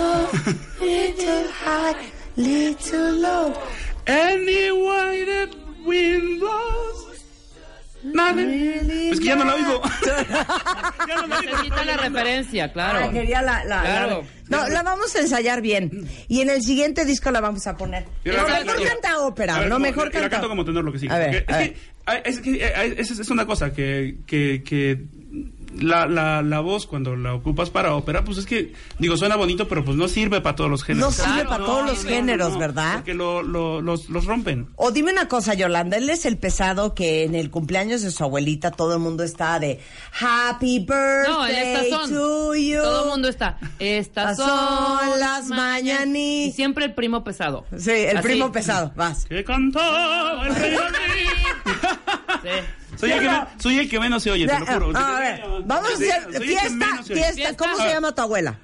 Go, 0.00 0.28
little 0.80 1.44
high, 1.64 1.94
little 2.36 3.12
low. 3.20 3.52
Anyway 4.06 5.24
that 5.26 5.50
wind 5.84 6.40
blows. 6.40 7.06
Nada. 8.02 8.40
Es 8.42 9.18
que 9.20 9.26
ya 9.26 9.36
no 9.36 9.44
la 9.44 9.54
oigo. 9.56 9.82
ya 11.06 11.16
no 11.20 11.26
la 11.26 11.38
oigo. 11.38 11.50
Necesita 11.52 11.84
la 11.84 11.96
referencia, 11.98 12.72
claro. 12.72 13.00
Ah, 13.04 13.10
quería 13.12 13.42
la, 13.42 13.62
la, 13.64 13.82
Claro. 13.82 14.24
la- 14.48 14.56
No, 14.62 14.68
la 14.70 14.82
vamos 14.82 15.14
a 15.14 15.18
ensayar 15.20 15.60
bien. 15.60 16.08
Y 16.26 16.40
en 16.40 16.48
el 16.48 16.62
siguiente 16.62 17.04
disco 17.04 17.30
la 17.30 17.42
vamos 17.42 17.66
a 17.66 17.76
poner. 17.76 18.06
Yo 18.24 18.32
No, 18.32 18.38
la 18.48 18.60
mejor 18.60 18.66
canto. 18.76 18.84
canta 18.84 19.10
A 19.12 19.18
ópera, 19.20 19.58
ver, 19.58 19.68
no 19.68 19.74
como- 19.74 19.82
mejor 19.86 20.04
la 20.06 20.10
canta. 20.12 20.30
canto 20.30 20.48
como 20.48 20.64
tenor 20.64 20.82
lo 20.84 20.92
que 20.92 20.98
sigue. 20.98 21.12
A 21.12 21.18
ver, 21.18 21.44
a 21.46 21.52
es, 21.52 21.58
ver. 21.58 21.74
que, 22.14 22.30
es 22.30 22.40
que 22.40 23.00
es, 23.02 23.10
es 23.10 23.30
una 23.30 23.44
cosa 23.44 23.70
que, 23.74 24.16
que, 24.26 24.62
que 24.64 24.98
la, 25.78 26.06
la, 26.06 26.42
la 26.42 26.60
voz 26.60 26.86
cuando 26.86 27.14
la 27.16 27.34
ocupas 27.34 27.70
para 27.70 27.94
ópera, 27.94 28.24
pues 28.24 28.38
es 28.38 28.46
que, 28.46 28.72
digo, 28.98 29.16
suena 29.16 29.36
bonito, 29.36 29.68
pero 29.68 29.84
pues 29.84 29.96
no 29.96 30.08
sirve 30.08 30.40
para 30.40 30.56
todos 30.56 30.70
los 30.70 30.82
géneros. 30.84 31.18
No 31.18 31.24
sirve 31.24 31.44
para 31.44 31.64
todos 31.64 31.86
los 31.86 32.04
géneros, 32.04 32.58
¿verdad? 32.58 32.94
Porque 32.96 33.14
lo, 33.14 33.42
lo- 33.42 33.80
los, 33.80 34.08
los 34.10 34.24
rompen. 34.24 34.68
O 34.76 34.90
dime 34.90 35.12
una 35.12 35.28
cosa, 35.28 35.54
Yolanda, 35.54 35.96
él 35.96 36.10
es 36.10 36.26
el 36.26 36.38
pesado 36.38 36.94
que 36.94 37.24
en 37.24 37.34
el 37.34 37.50
cumpleaños 37.50 38.02
de 38.02 38.10
su 38.10 38.24
abuelita 38.24 38.70
todo 38.70 38.94
el 38.94 39.00
mundo 39.00 39.22
está 39.22 39.58
de 39.58 39.80
Happy 40.20 40.80
birthday 40.80 41.90
No, 41.90 41.98
son. 42.00 42.10
to 42.10 42.54
you. 42.54 42.82
Todo 42.82 43.04
el 43.04 43.10
mundo 43.10 43.28
está. 43.28 43.58
Estas 43.78 44.36
son 44.36 44.48
son 44.48 45.20
las 45.20 45.46
mañanitas. 45.48 46.50
Y 46.50 46.52
siempre 46.52 46.84
el 46.86 46.94
primo 46.94 47.22
pesado. 47.24 47.64
Sí, 47.76 47.90
el 47.90 48.16
Así. 48.18 48.28
primo 48.28 48.50
pesado, 48.52 48.92
vas. 48.96 49.24
Que 49.26 49.44
cantaba 49.44 50.46
el 50.46 50.54
rey. 50.54 50.76
Sí. 52.42 52.48
Soy 53.00 53.12
el, 53.12 53.20
que, 53.20 53.28
me- 53.28 53.46
soy 53.58 53.78
el 53.78 53.88
que 53.90 53.98
menos 54.00 54.22
se 54.22 54.30
oye, 54.30 54.46
te 54.46 54.58
lo 54.58 54.66
juro. 54.66 54.92
Ah, 54.94 55.16
a 55.16 55.20
ver, 55.20 55.42
vamos 55.64 55.92
a 55.92 55.96
Sí, 55.96 56.10
hacer 56.10 56.22
soy 56.24 56.34
el 56.34 56.40
que 56.40 56.46
fiesta, 56.48 56.70
menos 56.70 57.06
se 57.06 57.12
oye. 57.14 57.32
fiesta. 57.32 57.56
¿Cómo 57.56 57.76
se 57.76 57.82
Ah, 57.82 57.92
llama 57.94 58.14
tu 58.14 58.22
abuela? 58.22 58.58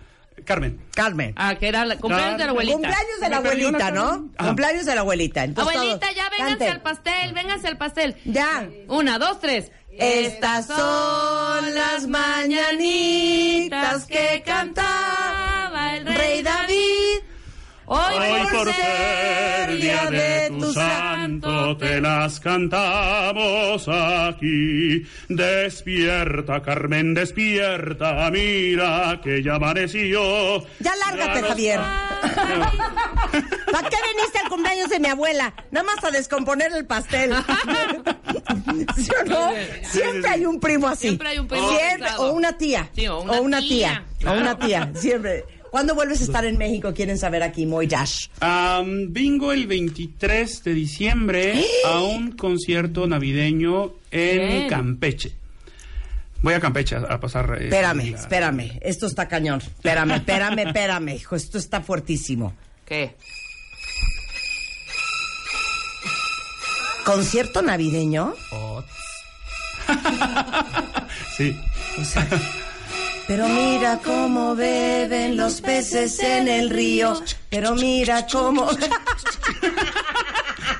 Carmen. 0.45 0.79
Carmen. 0.95 1.33
Ah, 1.37 1.55
que 1.57 1.67
era 1.67 1.85
la 1.85 1.97
cumpleaños 1.97 2.39
de 2.39 2.45
la 2.45 2.51
abuelita. 2.51 2.75
Cumpleaños 2.75 3.21
de 3.21 3.29
la 3.29 3.41
Me 3.41 3.49
perdió 3.49 3.71
la 3.73 3.79
abuelita, 3.79 3.91
¿no? 4.01 4.11
Carmen. 4.11 4.31
Ajá. 4.39 4.47
Cumpleaños 4.49 4.87
de 4.87 4.95
la 4.95 5.01
abuelita. 5.01 5.45
Entonces, 5.45 5.75
Abuelita, 5.77 6.01
todos, 6.07 6.15
ya 6.17 6.29
vénganse 6.31 6.49
canten. 6.59 6.71
al 6.73 6.81
pastel, 6.83 7.33
vénganse 7.33 7.69
al 7.69 7.77
pastel. 7.79 8.17
Ya. 8.27 8.69
Una, 8.89 9.19
dos, 9.19 9.41
tres. 9.41 9.73
Estas 9.99 10.67
son 10.67 11.75
las 11.75 12.07
mañanitas 13.07 14.05
que 14.07 14.43
cantaba 14.45 15.97
el 15.97 16.07
rey 16.07 16.43
David. 16.43 16.96
Hoy, 17.89 18.15
Hoy 18.19 18.47
por 18.53 18.73
ser 18.73 19.77
día 19.77 20.11
de 20.11 20.51
tu 20.59 20.73
santo 20.73 21.77
te 21.77 22.01
las 22.01 22.41
cantamos 22.41 23.87
aquí. 23.89 25.07
Despierta, 25.29 26.63
Carmen, 26.63 27.15
despierta, 27.15 28.29
mira 28.33 29.21
que 29.23 29.41
ya 29.41 29.55
amaneció. 29.55 30.67
Ya 30.81 30.97
lárgate, 30.97 31.43
Javier. 31.43 31.81
¿Para 33.71 33.89
qué 33.89 33.97
viniste 34.15 34.39
al 34.43 34.49
cumpleaños 34.49 34.91
de 34.91 34.99
mi 34.99 35.07
abuela? 35.09 35.55
Nada 35.71 35.87
más 35.87 36.05
a 36.05 36.11
descomponer 36.11 36.73
el 36.73 36.87
pastel. 36.87 37.35
¿Sí 38.97 39.11
o 39.21 39.25
no? 39.29 39.51
Siempre 39.83 40.31
hay 40.31 40.45
un 40.45 40.59
primo 40.59 40.89
así. 40.89 41.07
Siempre 41.09 41.29
hay 41.29 41.39
un 41.39 41.47
primo 41.47 41.69
Siempre, 41.69 42.09
o 42.19 42.33
una 42.33 42.59
tía. 42.59 42.91
Sí, 42.95 43.07
o 43.07 43.21
una 43.21 43.61
tía. 43.61 44.05
tía. 44.19 44.33
O 44.33 44.35
una 44.39 44.59
tía. 44.59 44.91
Siempre. 44.95 45.45
¿Cuándo 45.77 45.95
vuelves 45.95 46.23
a 46.23 46.25
estar 46.25 46.47
en 46.47 46.57
México? 46.57 46.95
Quieren 46.95 47.19
saber 47.19 47.43
aquí, 47.43 47.67
Moy 47.67 47.87
Dash. 47.87 48.29
Am, 48.41 49.13
vengo 49.13 49.53
el 49.53 49.67
23 49.67 50.65
de 50.65 50.73
diciembre 50.73 51.63
a 51.87 52.01
un 52.01 52.33
concierto 52.33 53.07
navideño 53.07 53.93
en 54.11 54.39
Bien. 54.49 54.69
Campeche. 54.71 55.33
Voy 56.41 56.55
a 56.55 56.61
Campeche 56.61 56.97
a, 56.97 57.01
a 57.01 57.21
pasar. 57.21 57.59
eh, 57.61 57.65
Espérame, 57.65 58.11
la- 58.11 58.17
espérame. 58.17 58.79
Esto 58.81 59.07
está 59.07 59.29
cañón. 59.29 59.61
Espérame, 59.61 60.13
espérame, 60.13 60.59
espérame, 60.61 61.09
hijo. 61.11 61.37
Esto 61.37 61.59
está 61.59 61.83
fuertísimo. 61.83 62.55
¿Qué? 62.87 63.15
¿Concierto 67.05 67.61
navideño? 67.61 68.33
Sí. 71.37 71.55
Pero 73.27 73.49
mira 73.49 73.99
cómo 74.05 74.55
beben 74.55 75.37
los 75.37 75.61
peces 75.61 76.19
en 76.21 76.47
el 76.49 76.71
río. 76.71 77.21
Pero 77.51 77.75
mira 77.75 78.27
cómo. 78.31 78.69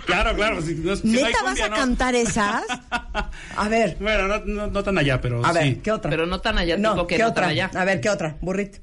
Claro, 0.07 0.35
claro. 0.37 0.63
si 0.63 0.75
no- 0.77 0.95
si 0.97 1.07
no 1.09 1.21
¿Neta 1.27 1.43
vas 1.43 1.61
a 1.61 1.69
no. 1.69 1.77
cantar 1.77 2.15
esas? 2.15 2.63
A 3.57 3.69
ver, 3.69 3.97
Bueno, 4.01 4.29
no, 4.29 4.39
no- 4.45 4.67
no 4.69 4.83
tan 4.85 4.97
allá, 4.99 5.21
pero 5.21 5.45
a 5.45 5.53
ver, 5.53 5.63
sí. 5.65 5.81
¿qué 5.83 5.91
otra? 5.93 6.11
Pero 6.11 6.27
no 6.27 6.41
tan 6.41 6.59
allá, 6.59 6.77
no, 6.77 6.93
tengo 6.93 7.07
que 7.09 7.17
¿qué 7.17 7.23
no 7.23 7.29
otra? 7.31 7.43
tan 7.43 7.51
allá. 7.51 7.71
A 7.75 7.85
ver, 7.85 8.01
¿qué 8.01 8.09
otra? 8.09 8.37
Burrito. 8.41 8.79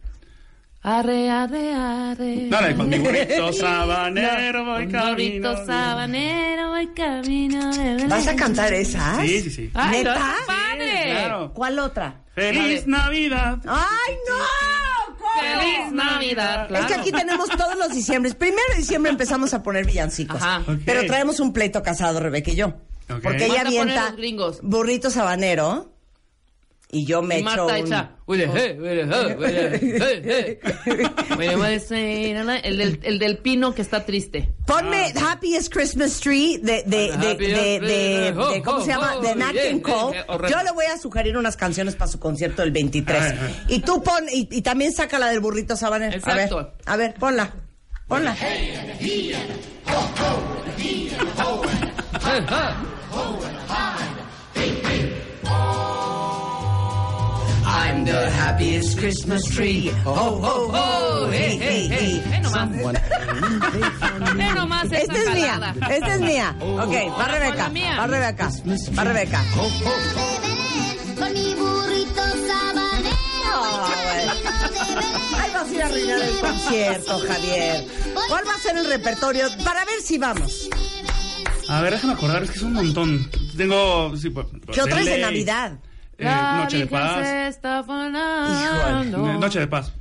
Arre, 0.85 1.29
arre, 1.29 1.73
arre. 1.73 2.47
Dale, 2.49 2.75
con 2.75 2.89
mi 2.89 2.99
burrito 2.99 3.53
sabanero 3.53 4.65
voy 4.65 4.87
camino. 4.89 5.51
Burrito 5.51 5.65
sabanero, 5.65 6.69
voy 6.71 6.87
camino 6.87 7.71
de 7.73 7.83
Belén. 7.83 8.09
¿Vas 8.09 8.27
a 8.27 8.35
cantar 8.35 8.73
esas? 8.73 9.21
Sí, 9.21 9.39
sí, 9.41 9.49
sí. 9.49 9.71
Ay, 9.73 9.99
¿Neta? 9.99 10.35
Claro. 11.05 11.51
¿Cuál 11.53 11.79
otra? 11.79 12.21
¡Feliz 12.35 12.85
Navidad! 12.85 13.59
¡Ay, 13.65 14.15
no! 14.27 15.15
¿Cómo? 15.17 15.29
Feliz 15.39 15.91
Navidad, 15.93 16.67
claro. 16.67 16.85
Es 16.85 16.91
que 16.91 16.99
aquí 16.99 17.11
tenemos 17.13 17.47
todos 17.49 17.77
los 17.77 17.93
diciembres. 17.93 18.35
Primero 18.35 18.63
de 18.71 18.77
diciembre 18.77 19.11
empezamos 19.11 19.53
a 19.53 19.63
poner 19.63 19.85
villancicos. 19.85 20.41
Ajá. 20.41 20.63
Ok. 20.69 20.79
Pero 20.85 21.05
traemos 21.05 21.39
un 21.39 21.53
pleito 21.53 21.81
casado, 21.81 22.19
Rebeca 22.19 22.51
y 22.51 22.55
yo. 22.55 22.73
Porque 23.21 23.45
ella 23.45 23.47
Vas 23.47 23.61
a 23.61 23.63
poner 23.65 23.67
avienta 23.79 24.05
los 24.09 24.17
gringos. 24.17 24.59
burrito 24.63 25.09
sabanero 25.09 25.92
y 26.93 27.05
yo 27.05 27.21
me 27.21 27.35
Y 27.35 27.37
echo 27.39 27.45
Marta 27.45 27.63
un... 27.65 27.87
echa. 27.87 28.11
"Huele, 28.25 28.43
eh, 28.45 28.49
eh, 28.55 29.07
eh, 29.41 30.59
eh". 31.91 32.59
El 32.63 32.77
del, 32.77 32.99
el 33.03 33.19
del 33.19 33.37
pino 33.39 33.73
que 33.73 33.81
está 33.81 34.05
triste. 34.05 34.53
Ponme 34.65 35.11
Happiest 35.21 35.73
Christmas 35.73 36.19
Tree 36.19 36.59
de, 36.59 36.83
de, 36.85 37.11
de, 37.17 37.35
de, 37.35 37.79
de- 37.81 38.61
¿cómo 38.63 38.81
se 38.81 38.87
llama? 38.87 39.17
De 39.21 39.31
Oh, 39.31 39.35
Nat 39.35 39.53
yeah, 39.53 39.69
King 39.69 39.79
Cole. 39.79 40.13
yeah. 40.27 40.49
Yo 40.49 40.63
le 40.63 40.71
voy 40.71 40.85
a 40.85 40.97
sugerir 40.97 41.35
unas 41.37 41.57
canciones 41.57 41.95
para 41.95 42.09
su 42.11 42.19
concierto 42.19 42.61
del 42.61 42.71
23. 42.71 43.21
Ay, 43.21 43.39
ay. 43.41 43.63
Y 43.67 43.79
tú 43.79 44.01
pon, 44.03 44.23
y, 44.31 44.47
y 44.51 44.61
también 44.61 44.93
saca 44.93 45.19
la 45.19 45.27
del 45.27 45.39
burrito 45.39 45.75
sabanero. 45.75 46.15
Exacto. 46.15 46.57
A 46.59 46.63
ver, 46.63 46.73
a 46.85 46.97
ver, 46.97 47.13
ponla. 47.15 47.53
Ponla. 48.07 48.35
I'm 57.75 58.05
the 58.05 58.29
happiest 58.29 58.99
Christmas 58.99 59.43
tree. 59.49 59.89
Ho, 60.05 60.13
ho, 60.13 60.71
Oh, 60.73 61.29
hey, 61.31 61.57
hey, 61.59 61.87
hey. 61.89 62.23
Ve 62.29 62.39
nomás. 62.39 62.69
Ve 64.35 64.53
nomás 64.55 64.85
esa 64.85 64.97
Esta 64.97 65.17
es 65.17 65.33
mía, 65.33 65.75
esta 65.89 66.13
es 66.13 66.21
mía. 66.21 66.55
Ok, 66.61 66.93
va 67.19 67.27
Rebeca, 67.27 67.71
va 67.99 68.07
Rebeca, 68.07 68.49
va 68.97 69.03
Rebeca. 69.03 69.43
Con 71.17 71.33
mi 71.33 71.55
burrito 71.55 72.21
sabanero. 72.47 73.57
Ahí 75.39 75.51
vas 75.53 75.67
a 75.67 75.73
ir 75.73 75.81
a 75.81 75.85
arruinar 75.87 76.21
el 76.21 76.39
concierto, 76.39 77.19
Javier. 77.27 77.85
¿Cuál 78.29 78.47
va 78.47 78.53
a 78.53 78.59
ser 78.59 78.77
el 78.77 78.85
repertorio? 78.87 79.47
Para 79.63 79.83
ver 79.85 79.99
si 80.03 80.17
vamos. 80.19 80.69
A 81.69 81.81
ver, 81.81 81.93
déjame 81.93 82.13
acordar, 82.13 82.43
es 82.43 82.51
que 82.51 82.57
es 82.57 82.63
un 82.63 82.73
montón. 82.73 83.29
Tengo. 83.57 84.15
Sí, 84.15 84.29
pues, 84.29 84.45
¿Qué 84.71 84.81
otra 84.81 84.99
es 84.99 85.05
de 85.05 85.17
Navidad? 85.19 85.79
Eh, 86.17 86.57
Noche 86.57 86.77
de 86.79 86.87
Paz. 86.87 87.25
se 87.25 87.47
está. 87.47 87.79
Eh, 87.79 89.37
Noche 89.39 89.59
de 89.59 89.67
Paz. 89.67 89.93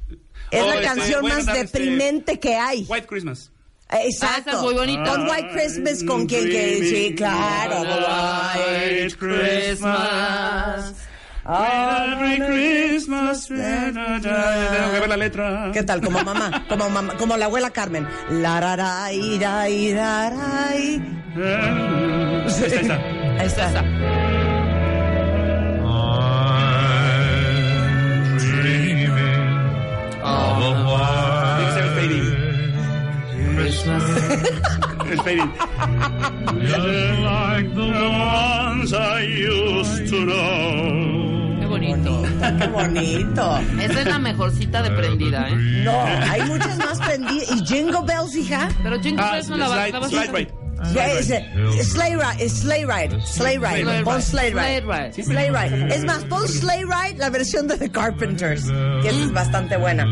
Es 0.50 0.62
Oh, 0.62 0.66
la 0.66 0.74
este, 0.74 0.86
canción 0.86 1.22
más 1.22 1.32
cantar, 1.36 1.56
este, 1.56 1.78
deprimente 1.78 2.38
que 2.38 2.54
hay. 2.54 2.84
White 2.88 3.06
Christmas. 3.06 3.50
Eh, 3.90 4.06
Exacto. 4.06 4.50
Ah, 4.54 4.62
muy 4.62 4.74
bonita. 4.74 5.04
Con 5.10 5.28
White 5.28 5.48
Christmas, 5.52 6.04
con 6.04 6.26
quien 6.26 6.44
que 6.44 6.78
sí, 6.84 7.14
claro. 7.14 7.82
White 7.82 9.16
Christmas. 9.16 10.94
Every 11.44 12.38
Christmas. 12.38 13.48
Tengo 13.48 14.92
que 14.92 15.00
ver 15.00 15.08
la 15.08 15.16
letra. 15.16 15.70
¿Qué 15.72 15.82
tal? 15.82 16.00
Como 16.00 16.22
mamá, 16.22 16.64
como 16.68 16.88
mamá, 16.88 17.14
como 17.16 17.36
la 17.36 17.46
abuela 17.46 17.70
Carmen. 17.70 18.06
La 18.30 18.60
ra, 18.60 18.76
ra, 18.76 19.12
i, 19.12 19.38
ra, 19.38 19.68
i, 19.68 19.92
ra, 19.92 20.30
ra, 20.30 20.76
i. 20.76 21.02
el 35.12 35.20
fading. 35.20 35.52
like 37.22 37.74
the 37.74 37.82
ones 37.82 38.92
I 38.92 39.22
used 39.22 40.08
to 40.10 40.24
know. 40.24 41.60
Qué 41.60 41.66
bonito. 41.66 42.22
Qué 42.58 42.66
bonito. 42.68 43.58
Esa 43.80 44.00
es 44.00 44.06
la 44.06 44.18
mejorcita 44.18 44.82
de 44.82 44.90
prendida, 44.90 45.48
¿eh? 45.48 45.56
No, 45.84 46.02
hay 46.02 46.42
muchas 46.42 46.78
más 46.78 46.98
prendidas. 47.00 47.50
¿Y 47.50 47.64
Jingle 47.66 48.02
Bells, 48.06 48.34
hija? 48.36 48.68
Pero 48.82 49.00
Jingle 49.00 49.24
ah, 49.24 49.32
Bells 49.32 49.48
no 49.48 49.56
la 49.56 49.68
vas 49.68 50.12
a... 50.12 50.61
Sleigh 50.84 52.16
Ride, 52.16 52.48
Sleigh 52.48 52.84
Ride, 52.86 53.20
Sleigh 53.24 53.58
Ride, 53.58 53.84
Ride, 53.84 54.22
Sleigh 54.22 54.54
Ride. 54.54 55.12
Sleigh 55.22 55.50
Ride. 55.50 55.94
Es 55.94 56.04
más, 56.04 56.24
pon 56.24 56.46
Sleigh 56.48 56.84
Ride, 56.84 57.18
la 57.18 57.30
versión 57.30 57.68
de 57.68 57.76
The 57.76 57.90
Carpenters, 57.90 58.64
que 59.02 59.08
es 59.08 59.32
bastante 59.32 59.76
buena. 59.76 60.06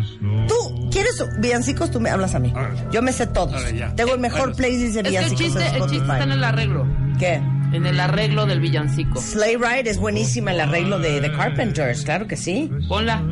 Tú, 0.48 0.88
¿quieres 0.90 1.22
villancicos? 1.38 1.90
Tú 1.90 2.00
me 2.00 2.10
hablas 2.10 2.34
a 2.34 2.38
mí. 2.38 2.52
Yo 2.92 3.02
me 3.02 3.12
sé 3.12 3.26
todos. 3.26 3.62
Tengo 3.96 4.14
el 4.14 4.20
mejor 4.20 4.54
playlist 4.54 4.94
de 4.94 5.00
Es 5.00 5.08
que 5.08 5.16
el 5.16 5.24
villancicos 5.24 5.44
chiste, 5.44 5.66
en 5.68 5.74
el 5.74 5.82
chiste 5.82 5.96
está 5.98 6.22
en 6.22 6.32
el 6.32 6.44
arreglo. 6.44 6.86
¿Qué? 7.18 7.34
En 7.72 7.86
el 7.86 8.00
arreglo 8.00 8.46
del 8.46 8.60
villancico. 8.60 9.20
Sleigh 9.20 9.56
Ride 9.56 9.90
es 9.90 9.98
buenísima, 9.98 10.52
el 10.52 10.60
arreglo 10.60 10.98
de 10.98 11.20
The 11.20 11.32
Carpenters, 11.32 12.02
claro 12.04 12.26
que 12.26 12.36
sí. 12.36 12.70
Ponla. 12.88 13.22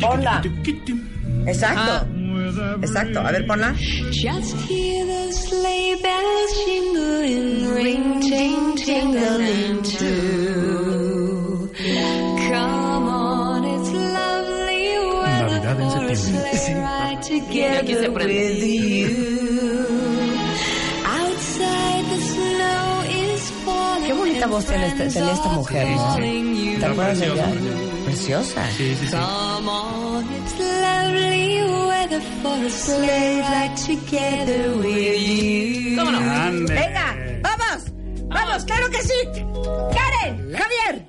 Ponla. 0.00 0.42
Exacto. 1.46 2.06
Exacto. 2.82 3.20
A 3.20 3.30
ver, 3.32 3.46
ponla. 3.46 3.74
Just 4.10 4.56
hear 4.68 5.06
the 5.06 5.32
sleigh 5.32 5.96
bells 6.02 6.52
jingling, 6.64 7.74
ring, 7.74 8.20
ting, 8.20 8.76
tingling 8.76 9.82
too. 9.82 11.70
Come 12.48 13.08
on, 13.08 13.64
it's 13.64 13.90
lovely 13.92 14.98
weather 15.22 15.60
Navidad 15.60 15.80
en 15.80 15.90
for 15.90 16.04
a 16.04 16.16
septiembre. 16.16 16.58
sleigh 16.58 16.74
ride 16.80 17.18
Aquí 17.18 17.94
se 17.94 18.02
together 18.02 18.12
prende. 18.12 18.34
with 18.34 18.64
you. 18.64 19.08
Outside 21.04 22.04
the 22.10 22.20
snow 22.20 23.02
is 23.10 23.50
falling. 23.64 24.06
Qué 24.06 24.12
bonita 24.12 24.46
voz 24.46 24.64
tiene 24.66 24.86
esta, 24.86 25.08
tenía 25.08 25.32
esta 25.32 25.48
mujer, 25.50 25.86
¿no? 25.88 26.14
¿Te 26.80 26.86
acuerdas 26.86 27.18
de 27.20 27.26
ella? 27.26 27.46
Preciosa. 28.04 28.62
Sí, 28.76 28.94
sí, 29.00 29.06
sí. 29.06 29.16
Come 29.16 29.68
on, 29.68 30.24
it's 30.34 30.52
lovely 31.12 31.86
weather 31.88 32.20
for 32.42 32.56
a 32.64 32.70
sleigh 32.70 33.40
ride 33.40 33.76
together 33.76 34.76
with 34.78 35.18
you. 35.18 35.96
¿Cómo 35.96 36.10
no? 36.10 36.18
Ande. 36.18 36.74
Venga, 36.74 37.16
vamos, 37.42 37.84
vamos, 38.28 38.64
claro 38.64 38.90
que 38.90 39.02
sí. 39.02 39.14
Karen, 39.94 40.52
Javier. 40.52 41.04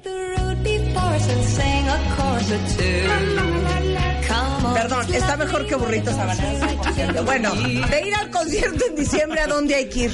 A. 4.30 4.74
Perdón, 4.74 5.06
está 5.14 5.38
mejor 5.38 5.66
que 5.68 5.76
burritos 5.76 6.14
habaneros. 6.14 7.26
Bueno, 7.26 7.54
de 7.56 8.04
ir 8.08 8.16
al 8.16 8.30
concierto 8.30 8.86
en 8.89 8.96
diciembre, 8.96 9.39
¿a 9.41 9.48
dónde 9.48 9.76
hay 9.76 9.89
que 9.89 10.00
ir? 10.06 10.12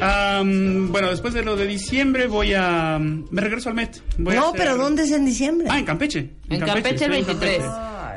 Am, 0.00 0.90
bueno, 0.90 1.10
después 1.10 1.34
de 1.34 1.42
lo 1.42 1.56
de 1.56 1.66
diciembre 1.66 2.26
voy 2.26 2.54
a... 2.54 2.98
Me 2.98 3.40
regreso 3.40 3.68
al 3.68 3.74
Met. 3.74 4.00
Voy 4.18 4.34
a 4.34 4.40
No, 4.40 4.46
hacer- 4.48 4.58
pero 4.60 4.76
¿dónde 4.78 5.02
es 5.02 5.10
en 5.12 5.24
diciembre? 5.26 5.68
Ah, 5.70 5.78
en 5.78 5.84
Campeche. 5.84 6.30
En 6.48 6.60
Campeche 6.60 7.04
el 7.04 7.12
estoy 7.12 7.18
en 7.18 7.26
23. 7.26 7.62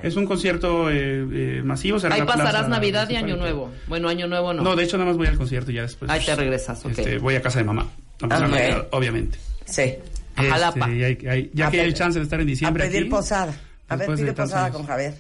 Es 0.04 0.16
un 0.18 0.26
concierto 0.28 0.90
eh, 0.92 1.26
eh, 1.32 1.62
masivo. 1.64 1.98
será 2.00 2.14
Ahí 2.16 2.22
la 2.22 2.28
pasarás 2.28 2.52
plaza 2.52 2.68
Navidad 2.68 3.10
y. 3.10 3.16
Año 3.16 3.38
Nuevo. 3.38 3.72
Bueno, 3.88 4.10
Año 4.10 4.28
Nuevo 4.28 4.54
no. 4.54 4.62
No, 4.62 4.76
de 4.76 4.84
hecho 4.84 4.98
nada 4.98 5.10
más 5.10 5.18
voy 5.18 5.28
al 5.28 5.38
concierto 5.38 5.72
y 5.72 5.76
ya 5.76 5.84
después. 5.84 6.12
Ahí 6.12 6.24
te 6.24 6.36
regresas, 6.36 6.84
ok. 6.86 6.92
Este, 6.92 7.18
voy 7.18 7.36
a 7.36 7.42
casa 7.42 7.60
de 7.60 7.66
mamá. 7.66 7.88
A 8.22 8.28
pasar 8.28 8.46
Ok. 8.48 8.52
Navidad, 8.56 8.88
obviamente. 8.92 9.40
Sí. 9.66 9.96
A 10.36 10.44
Jalapa. 10.44 10.86
Este, 10.88 10.98
y 10.98 11.04
hay- 11.04 11.28
hay- 11.28 11.52
ya 11.54 11.68
A 11.68 11.72
que 11.72 11.78
hay 11.80 11.84
pe- 11.84 11.88
el 11.90 11.94
chance 11.96 12.20
de 12.20 12.24
estar 12.24 12.40
en 12.40 12.48
A 12.48 12.50
diciembre 12.50 12.84
pedir 12.86 13.02
aquí, 13.04 13.10
posada. 13.10 13.54
A 13.90 13.96
ver, 13.96 14.14
pide 14.16 14.34
posada 14.34 14.66
años. 14.66 14.78
con 14.78 14.86
Javier. 14.88 15.14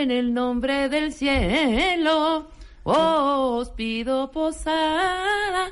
En 0.00 0.10
el 0.10 0.32
nombre 0.34 0.88
del 0.88 1.12
cielo, 1.12 2.48
os 2.84 3.68
pido 3.70 4.30
posada, 4.30 5.70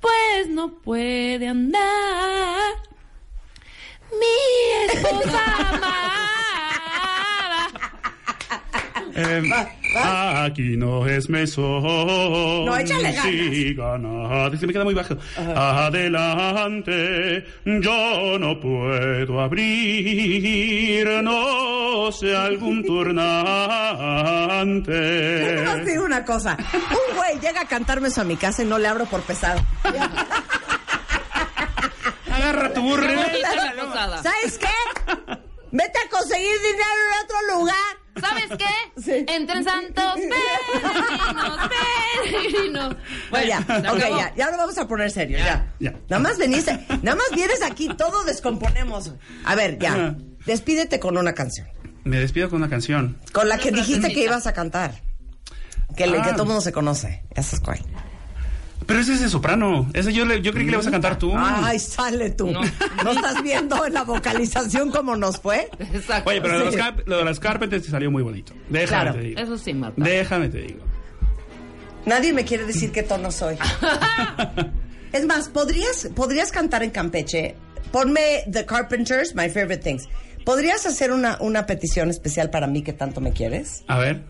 pues 0.00 0.48
no 0.48 0.72
puede 0.78 1.46
andar 1.48 2.74
mi 4.10 4.98
esposa 4.98 5.42
Em, 9.16 9.50
aquí 10.02 10.76
no 10.76 11.06
es 11.06 11.28
mesón. 11.28 11.82
No, 12.64 12.76
échale 12.76 13.12
ganas. 13.12 13.24
Sigan 13.24 14.04
ad- 14.06 14.54
es 14.54 14.60
que 14.60 14.66
me 14.66 14.72
queda 14.72 14.84
muy 14.84 14.94
bajo. 14.94 15.16
Adelante, 15.56 17.44
yo 17.64 18.38
no 18.38 18.58
puedo 18.58 19.40
abrir, 19.40 21.06
no 21.22 22.10
sé 22.12 22.36
algún 22.36 22.82
Yo 22.84 23.04
nomás 23.04 23.96
turnante. 24.66 25.90
digo 25.90 26.04
una 26.04 26.24
cosa. 26.24 26.56
Un 26.72 27.16
güey 27.16 27.38
llega 27.40 27.60
a 27.62 27.66
cantarme 27.68 28.08
eso 28.08 28.20
a 28.22 28.24
mi 28.24 28.36
casa 28.36 28.62
y 28.62 28.66
no 28.66 28.78
le 28.78 28.88
abro 28.88 29.04
por 29.06 29.20
pesado. 29.22 29.60
Agarra 32.32 32.72
tu 32.72 32.80
burro. 32.82 33.04
¿Sabes 34.22 34.58
qué? 34.58 34.66
Vete 35.70 35.98
a 36.04 36.08
conseguir 36.10 36.56
dinero 36.60 37.00
en 37.08 37.24
otro 37.24 37.36
lugar. 37.58 37.74
¿Sabes 38.20 38.44
qué? 38.58 39.00
Sí. 39.02 39.24
Entre 39.28 39.62
santos 39.64 40.14
peregrinos, 40.14 41.68
peregrinos. 42.22 42.96
Bueno, 43.30 43.46
ya, 43.46 43.58
se 43.62 43.72
ok, 43.88 43.96
acabó. 43.98 44.18
ya, 44.18 44.34
ya 44.36 44.50
lo 44.50 44.56
vamos 44.56 44.78
a 44.78 44.86
poner 44.88 45.10
serio, 45.10 45.38
ya. 45.38 45.72
ya. 45.80 45.92
Nada 46.08 46.22
más 46.22 46.38
veniste, 46.38 46.72
nada 47.02 47.16
más 47.16 47.26
vienes 47.34 47.62
aquí, 47.62 47.88
todo 47.96 48.24
descomponemos. 48.24 49.12
A 49.44 49.54
ver, 49.54 49.78
ya, 49.78 50.14
despídete 50.46 51.00
con 51.00 51.18
una 51.18 51.32
canción. 51.34 51.66
Me 52.04 52.18
despido 52.18 52.48
con 52.50 52.58
una 52.58 52.68
canción. 52.70 53.18
Con 53.32 53.48
la 53.48 53.58
que 53.58 53.70
dijiste 53.72 54.12
que 54.12 54.24
ibas 54.24 54.46
a 54.46 54.52
cantar. 54.52 55.00
Que, 55.96 56.06
le- 56.06 56.18
Ah. 56.18 56.22
que 56.22 56.30
todo 56.32 56.42
el 56.42 56.48
mundo 56.48 56.60
se 56.60 56.72
conoce. 56.72 57.22
Esa 57.34 57.56
es 57.56 57.60
cuál. 57.62 57.80
Pero 58.86 59.00
ese 59.00 59.14
es 59.14 59.20
de 59.20 59.28
soprano. 59.28 59.88
Ese 59.94 60.12
yo, 60.12 60.24
le- 60.24 60.42
yo 60.42 60.52
creí 60.52 60.64
que 60.66 60.70
le 60.72 60.76
vas 60.76 60.86
a 60.86 60.90
cantar 60.90 61.18
tú. 61.18 61.32
Ay, 61.36 61.78
sale 61.78 62.30
tú. 62.30 62.50
No. 62.50 62.60
No. 63.04 63.10
estás 63.12 63.42
viendo 63.42 63.84
en 63.86 63.94
la 63.94 64.04
vocalización 64.04 64.90
cómo 64.90 65.16
nos 65.16 65.38
fue? 65.40 65.70
Exacto. 65.78 66.30
Oye, 66.30 66.40
pero 66.40 66.58
lo 66.58 66.70
de. 66.70 66.76
Carp- 66.78 67.02
lo 67.06 67.18
de 67.18 67.24
las 67.24 67.40
Carpenters 67.40 67.82
te 67.84 67.90
salió 67.90 68.10
muy 68.10 68.22
bonito. 68.22 68.52
Déjame 68.68 68.86
Claro. 69.02 69.14
te 69.14 69.20
digo. 69.20 69.40
Eso 69.40 69.56
sí, 69.58 69.72
Marta. 69.74 70.02
Déjame 70.04 70.48
te 70.48 70.58
digo. 70.58 70.80
Nadie 72.06 72.32
me 72.34 72.44
quiere 72.44 72.64
decir 72.66 72.92
qué 72.92 73.02
tono 73.02 73.30
soy. 73.32 73.56
es 75.12 75.26
más, 75.26 75.48
¿podrías, 75.48 76.08
podrías 76.14 76.50
cantar 76.52 76.82
en 76.82 76.90
Campeche. 76.90 77.54
Ponme 77.92 78.44
The 78.50 78.66
Carpenters, 78.66 79.34
My 79.34 79.48
Favorite 79.48 79.78
Things. 79.78 80.08
¿Podrías 80.44 80.84
hacer 80.84 81.12
una, 81.12 81.38
una 81.40 81.64
petición 81.64 82.10
especial 82.10 82.50
para 82.50 82.66
mí 82.66 82.82
que 82.82 82.92
tanto 82.92 83.20
me 83.22 83.32
quieres? 83.32 83.82
A 83.88 83.98
ver. 83.98 84.22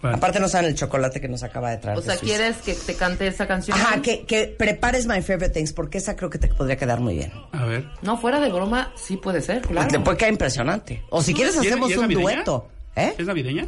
¿Cuál? 0.00 0.14
Aparte 0.14 0.40
no 0.40 0.48
saben 0.48 0.68
el 0.70 0.74
chocolate 0.74 1.20
que 1.20 1.28
nos 1.28 1.42
acaba 1.42 1.70
de 1.70 1.76
traer. 1.78 1.98
O 1.98 2.02
sea. 2.02 2.16
¿quieres 2.16 2.56
que 2.58 2.74
te 2.74 2.94
cante 2.94 3.26
esa 3.26 3.46
canción? 3.46 3.78
Ajá, 3.78 4.00
que, 4.02 4.24
que 4.24 4.46
prepares 4.46 5.06
My 5.06 5.20
Favorite 5.22 5.50
Things, 5.50 5.72
porque 5.72 5.98
esa 5.98 6.16
creo 6.16 6.30
que 6.30 6.38
te 6.38 6.48
podría 6.48 6.76
quedar 6.76 7.00
muy 7.00 7.14
bien. 7.16 7.32
A 7.52 7.64
ver. 7.64 7.86
No, 8.02 8.16
fuera 8.18 8.40
de 8.40 8.50
broma, 8.50 8.92
sí 8.96 9.16
puede 9.16 9.40
ser, 9.40 9.62
claro. 9.62 9.88
Te 9.88 10.00
puede 10.00 10.16
quedar 10.16 10.32
impresionante. 10.32 11.02
O 11.10 11.22
si 11.22 11.34
quieres 11.34 11.54
¿Y 11.56 11.58
es- 11.58 11.66
hacemos 11.66 11.88
y 11.90 11.92
es 11.92 11.98
un 11.98 12.02
navideña? 12.04 12.34
dueto. 12.36 12.68
¿Eh? 12.96 13.14
¿Es 13.18 13.26
navideña? 13.26 13.66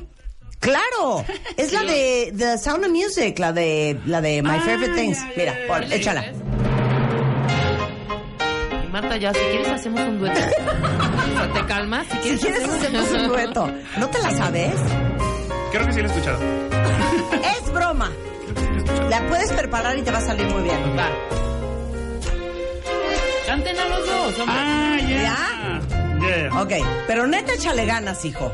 ¡Claro! 0.61 1.25
Es 1.57 1.73
la 1.73 1.83
de 1.85 2.33
The 2.37 2.57
Sound 2.59 2.85
of 2.85 2.91
Music, 2.91 3.39
la 3.39 3.53
de, 3.53 3.99
la 4.07 4.21
de 4.21 4.43
My 4.43 4.51
Ah, 4.51 4.61
Favorite 4.65 4.95
Things. 4.95 5.19
ya, 5.19 5.27
ya, 5.27 5.35
Mira, 5.37 5.55
ya, 5.69 5.87
ya. 5.89 5.95
échala. 5.97 6.25
Y 8.85 8.87
Marta, 8.89 9.17
ya, 9.17 9.33
si 9.33 9.41
quieres 9.41 9.69
hacemos 9.69 10.01
un 10.01 10.19
dueto. 10.19 10.41
O 11.23 11.35
sea, 11.35 11.53
te 11.55 11.67
calmas. 11.67 12.07
Si 12.09 12.13
Si 12.13 12.19
quieres, 12.21 12.41
quieres 12.41 12.69
hacemos 12.69 13.11
un 13.11 13.29
dueto. 13.29 13.71
¿No 13.99 14.09
te 14.11 14.19
la 14.23 14.31
sabes? 14.33 14.75
Creo 15.73 15.87
que 15.87 15.93
sí 15.93 16.01
lo 16.03 16.09
he 16.09 16.11
escuchado. 16.13 16.39
Es 17.57 17.73
broma. 17.73 18.11
La 19.09 19.27
puedes 19.29 19.53
preparar 19.53 19.97
y 19.99 20.03
te 20.03 20.11
va 20.11 20.19
a 20.19 20.21
salir 20.21 20.47
muy 20.47 20.63
bien. 20.63 20.79
Va. 20.99 21.09
Canten 23.47 23.79
a 23.79 23.85
los 23.89 24.07
dos, 24.07 24.39
hombre. 24.41 24.57
Ah, 24.59 24.97
ya. 25.01 25.09
¿Ya? 25.09 26.27
Yeah. 26.27 26.63
Ok, 26.63 26.73
pero 27.07 27.27
neta 27.27 27.53
échale 27.55 27.85
ganas, 27.87 28.25
hijo. 28.25 28.53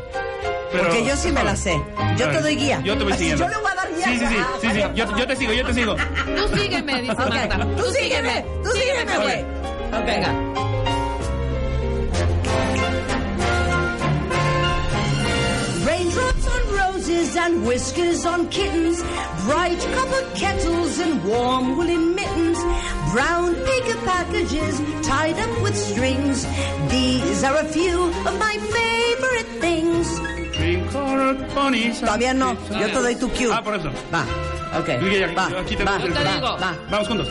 Pero- 0.73 0.85
Porque 0.85 1.05
yo 1.05 1.17
sí 1.17 1.31
me 1.33 1.43
la 1.45 1.57
sé. 1.57 1.81
Yo 2.17 2.29
te 2.31 2.41
doy 2.41 2.57
guía. 2.57 2.81
Yo 2.85 2.97
te 2.97 3.05
voy 3.05 3.13
siguiendo. 3.15 3.45
Yo 3.45 3.51
le 3.51 3.57
voy 3.59 3.71
a 3.71 3.75
dar 3.75 3.89
guía. 3.95 4.05
Sí, 4.07 4.19
sí, 4.19 4.27
sí. 4.27 4.37
Ah, 4.39 4.49
sí, 4.61 4.69
sí. 4.73 4.81
Yo, 4.95 5.17
yo 5.17 5.27
te 5.27 5.37
sigo, 5.37 5.53
yo 5.53 5.67
te 5.67 5.75
sigo. 5.75 5.97
Tú 5.97 6.57
sígueme, 6.57 7.01
dice 7.03 7.13
Ok, 7.13 7.19
Marta. 7.29 7.59
Tú 7.77 7.85
sígueme, 7.93 8.45
tú 8.63 8.71
sígueme, 8.71 9.17
güey. 9.19 9.43
Ok. 9.43 10.07
Venga. 10.07 10.35
Raindrops 15.87 16.47
on 16.47 16.63
roses 17.09 17.37
and 17.37 17.67
whiskers 17.67 18.27
on 18.27 18.49
kittens, 18.49 19.01
bright 19.45 19.79
copper 19.95 20.23
kettles 20.35 20.99
and 20.99 21.25
warm 21.25 21.77
woolen 21.77 22.15
mittens, 22.15 22.59
brown 23.13 23.55
paper 23.55 23.99
packages 24.05 24.81
tied 25.07 25.39
up 25.39 25.63
with 25.63 25.77
strings. 25.77 26.47
These 26.91 27.45
are 27.45 27.57
a 27.57 27.65
few 27.65 28.05
of 28.27 28.39
my 28.39 28.57
favorite 28.59 29.61
things. 29.61 30.21
Green-colored. 30.57 31.49
Todavía 31.49 32.35
no, 32.35 32.57
yo 32.71 32.87
te 32.87 33.01
doy 33.01 33.15
tu 33.15 33.29
cue. 33.31 33.51
Ah, 33.53 33.63
por 33.63 33.75
eso. 33.75 33.91
Va, 34.13 34.25
ok. 34.79 34.89
Yo 35.01 35.35
Va, 35.35 35.47
aquí 35.61 35.77
va, 35.77 35.99
va, 36.41 36.57
va. 36.57 36.77
Vamos 36.91 37.09
juntos. 37.09 37.29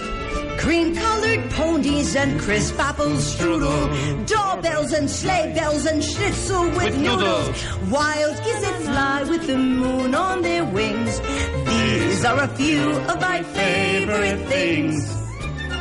Cream 0.68 0.94
colored 0.94 1.50
ponies 1.52 2.14
and 2.18 2.38
crisp 2.42 2.78
apple 2.78 3.16
strudel. 3.24 3.88
Doorbells 4.28 4.92
and 4.92 5.10
sleigh 5.10 5.54
bells 5.56 5.86
and 5.86 6.04
schnitzel 6.04 6.64
with, 6.76 6.78
With 6.92 6.98
noodles. 6.98 7.48
noodles. 7.48 7.90
Wild 7.90 8.36
geese 8.44 8.62
that 8.62 8.78
fly 8.84 9.24
with 9.32 9.48
the 9.48 9.56
moon 9.58 10.14
on 10.14 10.42
their 10.42 10.66
wings. 10.66 11.22
These 11.66 12.26
are 12.26 12.40
a 12.44 12.48
few 12.50 12.84
of 13.08 13.16
my 13.22 13.44
favorite 13.56 14.40
things. 14.50 14.96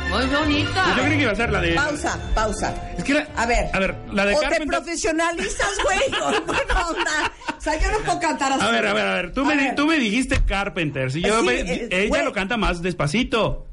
Muy 0.09 0.25
bonita. 0.27 0.83
Yo 0.95 1.03
creí 1.03 1.17
que 1.17 1.23
iba 1.23 1.31
a 1.33 1.35
ser 1.35 1.51
la 1.51 1.59
de. 1.59 1.73
Pausa, 1.75 2.17
pausa. 2.33 2.73
Es 2.97 3.03
que 3.03 3.13
la- 3.13 3.27
A 3.35 3.45
ver. 3.45 3.69
A 3.73 3.79
ver, 3.79 3.93
la 4.13 4.25
de 4.25 4.35
o 4.35 4.39
te 4.39 4.45
Carpenter. 4.47 4.67
profesionalizas, 4.79 5.79
güey, 5.83 5.99
con 6.17 6.45
buena 6.47 6.87
onda. 6.87 7.31
O 7.57 7.59
sea, 7.61 7.77
yo 7.77 7.91
no 7.91 7.99
puedo 8.05 8.19
cantar 8.21 8.53
así. 8.53 8.65
A 8.65 8.71
ver, 8.71 8.87
a 8.87 8.93
ver, 8.93 9.05
a 9.05 9.13
ver. 9.15 9.33
Tú, 9.33 9.41
A 9.41 9.45
me, 9.49 9.55
ver. 9.57 9.75
tú 9.75 9.85
me 9.85 9.97
dijiste 9.99 10.39
Carpenter. 10.45 11.11
Si 11.11 11.21
yo 11.21 11.41
Sí, 11.41 11.45
me- 11.45 11.59
eh, 11.59 11.89
ella 11.91 12.07
güey. 12.07 12.23
lo 12.23 12.31
canta 12.31 12.55
más 12.55 12.81
despacito. 12.81 13.65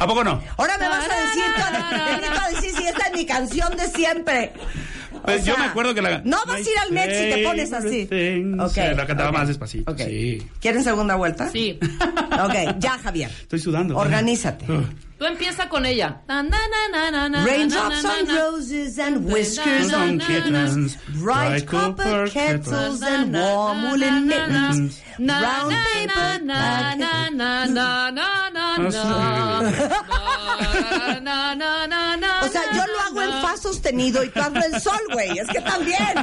¿A 0.00 0.06
poco 0.06 0.24
no? 0.24 0.42
Ahora 0.56 0.78
me 0.78 0.88
vas 0.88 1.04
a 1.08 1.20
decir, 1.26 1.42
a 1.44 2.48
decir 2.50 2.70
si 2.74 2.86
esta 2.86 3.06
es 3.08 3.12
mi 3.14 3.26
canción 3.26 3.76
de 3.76 3.86
siempre. 3.88 4.52
O 5.12 5.20
Pues 5.22 5.44
yo 5.44 5.56
me 5.58 5.66
acuerdo 5.66 5.94
que 5.94 6.00
la. 6.00 6.22
No 6.24 6.38
vas 6.46 6.56
a 6.56 6.60
ir 6.60 6.78
al 6.82 6.90
Met 6.92 7.10
si 7.10 7.30
te 7.30 7.44
pones 7.44 7.72
así. 7.72 8.06
Things. 8.06 8.58
Ok, 8.62 8.78
Eh, 8.78 8.94
La 8.96 9.06
cantaba 9.06 9.30
más 9.30 9.48
despacito. 9.48 9.92
Ok. 9.92 9.98
Sí. 10.00 10.48
¿Quieren 10.58 10.82
segunda 10.82 11.16
vuelta? 11.16 11.48
Sí. 11.50 11.78
Ok, 12.42 12.54
ya, 12.78 12.96
Javier. 12.98 13.30
Estoy 13.30 13.58
sudando. 13.58 13.94
Organízate. 13.98 14.64
Uh. 14.72 14.84
Tú 15.20 15.26
empieza 15.26 15.68
con 15.68 15.84
ella. 15.84 16.22
Raindrops 16.26 18.04
on 18.06 18.26
roses 18.26 18.98
and 18.98 19.30
whiskers 19.30 19.92
on 19.92 20.18
kittens. 20.18 20.96
Bright 21.20 21.66
copper 21.66 22.26
kettles 22.30 23.02
and 23.02 23.34
warm 23.34 23.90
woolen 23.90 24.26
mittens. 24.26 25.02
Brown 25.18 25.74
paper 25.92 26.40
O 32.42 32.48
sea, 32.48 32.62
yo 32.72 32.86
lo 32.86 33.00
hago 33.00 33.20
en 33.20 33.42
fa 33.42 33.58
sostenido 33.58 34.24
y 34.24 34.30
tú 34.30 34.40
hazlo 34.40 34.64
en 34.64 34.80
sol, 34.80 35.00
güey. 35.12 35.38
Es 35.38 35.48
que 35.48 35.60
también. 35.60 36.14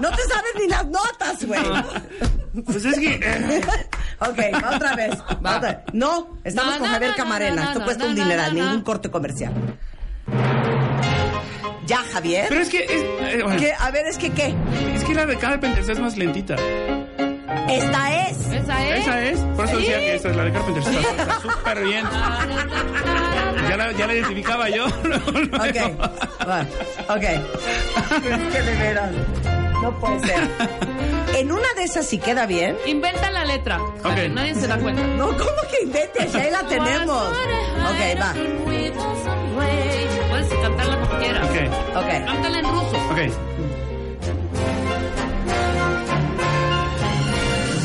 No 0.00 0.10
te 0.10 0.22
sabes 0.22 0.54
ni 0.58 0.66
las 0.66 0.86
notas, 0.86 1.44
güey. 1.44 1.60
Pues 2.64 2.84
es 2.84 2.98
que. 2.98 3.14
eh, 3.22 3.60
Ok, 4.20 4.38
otra 4.74 4.96
vez. 4.96 5.14
Va 5.44 5.56
otra 5.58 5.72
vez. 5.72 5.78
No, 5.92 6.38
estamos 6.44 6.76
con 6.76 6.88
Javier 6.88 7.10
na, 7.10 7.16
Camarena. 7.16 7.54
na, 7.56 7.72
Esto 7.72 7.84
cuesta 7.84 8.06
un 8.06 8.14
dineral, 8.14 8.54
ningún 8.54 8.82
corte 8.82 9.10
comercial. 9.10 9.52
Ya, 11.86 11.98
Javier. 12.12 12.46
Pero 12.48 12.62
es 12.62 12.68
que. 12.68 12.84
Es, 12.84 12.90
eh, 13.34 13.40
bueno, 13.44 13.60
¿Qué? 13.60 13.72
A 13.78 13.90
ver, 13.90 14.06
es 14.06 14.18
que 14.18 14.30
qué. 14.30 14.54
es 14.94 15.04
que 15.04 15.14
la 15.14 15.26
de 15.26 15.36
Carpenter 15.36 15.88
es 15.90 16.00
más 16.00 16.16
lentita. 16.16 16.56
Esta 17.68 18.26
es. 18.28 18.38
Esa 18.50 18.88
es. 18.88 19.00
Esa 19.02 19.22
es. 19.22 19.38
Por 19.54 19.64
eso 19.66 19.76
¿Sí? 19.78 19.82
decía 19.82 19.98
que 19.98 20.14
esta 20.16 20.30
es 20.30 20.36
la 20.36 20.44
de 20.44 20.52
Carpenter. 20.52 20.82
Está 20.94 21.40
súper 21.40 21.84
bien. 21.84 22.04
Ya 23.68 23.76
la, 23.76 23.92
ya 23.92 24.06
la 24.06 24.14
identificaba 24.14 24.68
yo. 24.68 24.86
Ok, 24.86 26.00
va, 26.48 26.60
ok. 27.08 27.22
Es 28.26 28.52
que 28.52 28.62
de 28.62 28.74
veras, 28.76 29.10
no 29.82 29.98
puede 30.00 30.20
ser. 30.20 30.48
En 31.36 31.52
una 31.52 31.68
de 31.76 31.84
esas 31.84 32.06
si 32.06 32.18
queda 32.18 32.46
bien. 32.46 32.76
Inventa 32.86 33.30
la 33.30 33.44
letra. 33.44 33.78
para 34.02 34.14
que 34.14 34.26
Ok. 34.26 34.32
Nadie 34.32 34.54
se 34.54 34.66
da 34.66 34.78
cuenta. 34.78 35.02
No, 35.02 35.26
¿cómo 35.28 35.60
que 35.70 35.82
inventes? 35.84 36.32
Ya 36.32 36.40
ahí 36.40 36.50
la 36.50 36.62
tenemos. 36.68 37.22
Ok, 37.28 38.20
va. 38.20 38.34
Puedes 40.30 40.54
cantarla 40.62 41.00
como 41.00 41.18
quieras. 41.18 41.48
Ok, 41.48 41.56
Ok. 41.96 42.24
Cántala 42.26 42.58
en 42.58 42.64
ruso. 42.64 42.96
ok. 43.10 43.20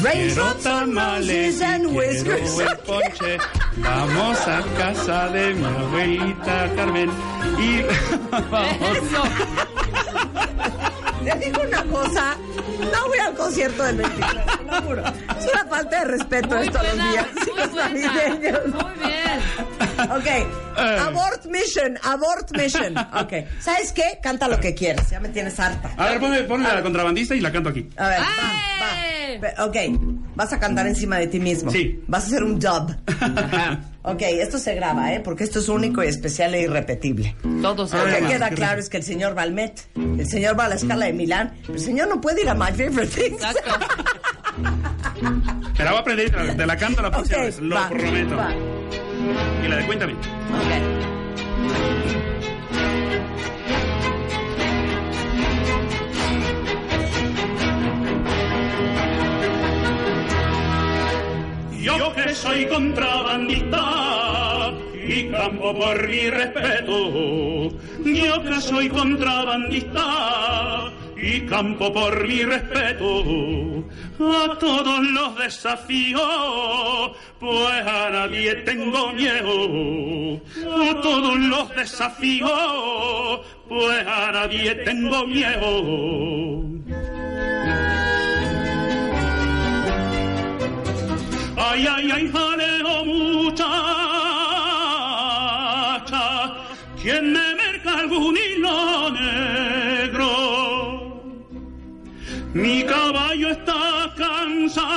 Quiero 0.01 0.03
Raindrops 0.03 0.65
on 0.65 0.95
tamales 0.95 1.61
and 1.61 1.85
quiero 1.85 1.97
whiskers. 1.99 2.59
el 2.59 2.77
ponche. 2.87 3.37
Vamos 3.77 4.37
a 4.47 4.61
casa 4.77 5.27
de 5.29 5.53
mi 5.53 5.65
abuelita 5.65 6.69
Carmen 6.75 7.09
y 7.59 7.81
vamos. 8.31 8.97
Eso. 8.97 9.23
Te 11.23 11.35
digo 11.45 11.61
una 11.61 11.83
cosa, 11.83 12.35
no 12.79 13.07
voy 13.07 13.19
al 13.19 13.33
concierto 13.33 13.83
del 13.83 13.97
23, 13.97 14.31
te 14.45 14.63
lo 14.63 14.81
juro. 14.81 15.03
Es 15.07 15.51
una 15.53 15.65
falta 15.65 15.99
de 15.99 16.05
respeto 16.05 16.55
Muy 16.55 16.65
esto 16.65 16.79
a 16.79 16.83
los 16.83 16.93
días 16.93 17.27
muy 17.35 17.57
los 17.57 17.73
navideños. 17.73 18.67
Muy 18.67 18.93
bien. 19.03 19.39
Ok, 20.11 20.77
abort 21.07 21.45
mission, 21.45 21.97
abort 22.03 22.51
mission. 22.57 22.97
Ok, 22.97 23.33
¿sabes 23.59 23.91
qué? 23.91 24.19
Canta 24.21 24.47
lo 24.47 24.59
que 24.59 24.73
quieras, 24.73 25.09
ya 25.09 25.19
me 25.19 25.29
tienes 25.29 25.59
harta. 25.59 25.91
A 25.97 26.09
ver, 26.09 26.19
ponle, 26.19 26.43
ponle 26.43 26.67
a 26.67 26.75
la 26.75 26.81
contrabandista 26.81 27.35
y 27.35 27.39
la 27.39 27.51
canto 27.51 27.69
aquí. 27.69 27.87
A 27.97 28.07
ver, 28.07 28.19
va, 28.19 29.57
va. 29.57 29.65
Ok, 29.65 29.77
vas 30.35 30.53
a 30.53 30.59
cantar 30.59 30.87
encima 30.87 31.17
de 31.17 31.27
ti 31.27 31.39
mismo. 31.39 31.71
Sí. 31.71 32.03
Vas 32.07 32.23
a 32.23 32.27
hacer 32.27 32.43
un 32.43 32.59
dub. 32.59 32.95
Ok, 34.03 34.21
esto 34.23 34.57
se 34.57 34.73
graba, 34.73 35.13
¿eh? 35.13 35.19
Porque 35.19 35.43
esto 35.43 35.59
es 35.59 35.69
único 35.69 36.03
y 36.03 36.07
especial 36.07 36.55
e 36.55 36.61
irrepetible. 36.61 37.35
Todo 37.61 37.87
se 37.87 37.97
Lo 37.97 38.05
que 38.05 38.11
graba. 38.11 38.27
queda 38.29 38.49
claro 38.49 38.79
es 38.79 38.89
que 38.89 38.97
el 38.97 39.03
señor 39.03 39.37
va 39.37 39.43
al 39.43 39.53
Met, 39.53 39.79
el 39.95 40.27
señor 40.27 40.59
va 40.59 40.65
a 40.65 40.69
la 40.69 40.75
escala 40.75 41.05
de 41.05 41.13
Milán, 41.13 41.53
pero 41.61 41.73
el 41.75 41.79
señor 41.79 42.07
no 42.07 42.19
puede 42.19 42.41
ir 42.41 42.49
a 42.49 42.55
My 42.55 42.71
Favorite 42.71 43.07
Things. 43.07 43.43
Exacto. 43.43 43.71
La 45.77 45.89
voy 45.91 45.97
a 45.97 45.99
aprender 46.01 46.55
te 46.57 46.65
la, 46.65 46.77
canto 46.77 47.01
la 47.01 47.11
próxima 47.11 47.37
Ok, 47.39 47.43
vez, 47.45 47.59
lo 47.59 47.75
va, 47.75 47.89
prometo. 47.89 48.35
va. 48.37 48.53
Y 49.63 49.67
la 49.67 49.75
de 49.77 49.85
cuéntame. 49.85 50.13
Ok. 50.13 50.90
Yo 61.81 62.13
que 62.13 62.35
soy 62.35 62.67
contrabandista 62.67 64.71
y 64.93 65.29
campo 65.29 65.73
por 65.73 66.07
mi 66.07 66.29
respeto. 66.29 67.71
Yo 68.05 68.43
que 68.43 68.61
soy 68.61 68.87
contrabandista 68.89 70.91
y 71.17 71.41
campo 71.41 71.91
por 71.91 72.27
mi 72.27 72.43
respeto. 72.43 73.23
A 74.19 74.59
todos 74.59 74.99
los 75.07 75.35
desafíos, 75.39 77.11
pues 77.39 77.87
a 77.87 78.11
nadie 78.11 78.53
tengo 78.57 79.11
miedo. 79.13 80.39
A 80.89 81.01
todos 81.01 81.39
los 81.39 81.75
desafíos, 81.75 83.41
pues 83.67 84.05
a 84.05 84.31
nadie 84.31 84.75
tengo 84.75 85.25
miedo. 85.25 86.80
Ay, 91.81 91.87
ay, 91.87 92.11
ay, 92.11 92.25
jaleo 92.31 93.05
muchacha, 93.05 93.65
¿quién 97.01 97.33
me 97.33 97.55
merca 97.55 97.91
algún 98.01 98.37
hilo 98.37 99.09
negro? 99.09 100.29
Mi 102.53 102.83
caballo 102.83 103.49
está 103.49 104.13
cansado 104.15 104.91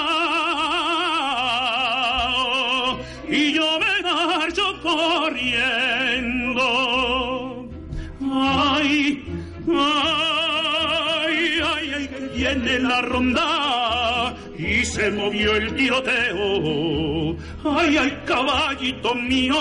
y 3.31 3.55
yo 3.55 3.79
me 3.81 4.03
marcho 4.03 4.79
corriendo. 4.83 6.67
Ay, 8.31 9.25
ay, 9.69 11.61
ay, 11.65 11.93
ay, 11.97 12.09
que 12.09 12.29
viene 12.37 12.79
la 12.81 13.01
ronda 13.01 13.74
movió 15.11 15.57
el 15.57 15.75
tiroteo. 15.75 17.37
Ay, 17.65 17.97
ay, 17.97 18.19
caballito 18.27 19.15
mío, 19.15 19.55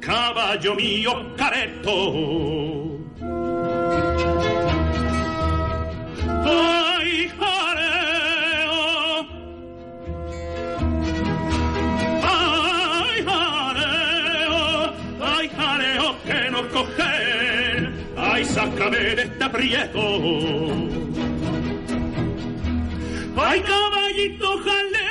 caballo 0.00 0.74
mío, 0.74 1.34
careto. 1.36 2.90
Ay, 6.44 7.30
jareo. 7.38 9.26
Ay, 12.22 13.24
jareo. 13.24 14.94
Ay, 15.20 15.48
jareo 15.56 16.16
que 16.26 16.50
nos 16.50 16.66
cogen. 16.66 17.94
Ay, 18.16 18.44
sácame 18.44 18.98
de 18.98 19.22
este 19.22 19.44
aprieto. 19.44 20.99
Ay, 23.36 23.60
caballito 23.62 24.58
jaleo. 24.64 25.02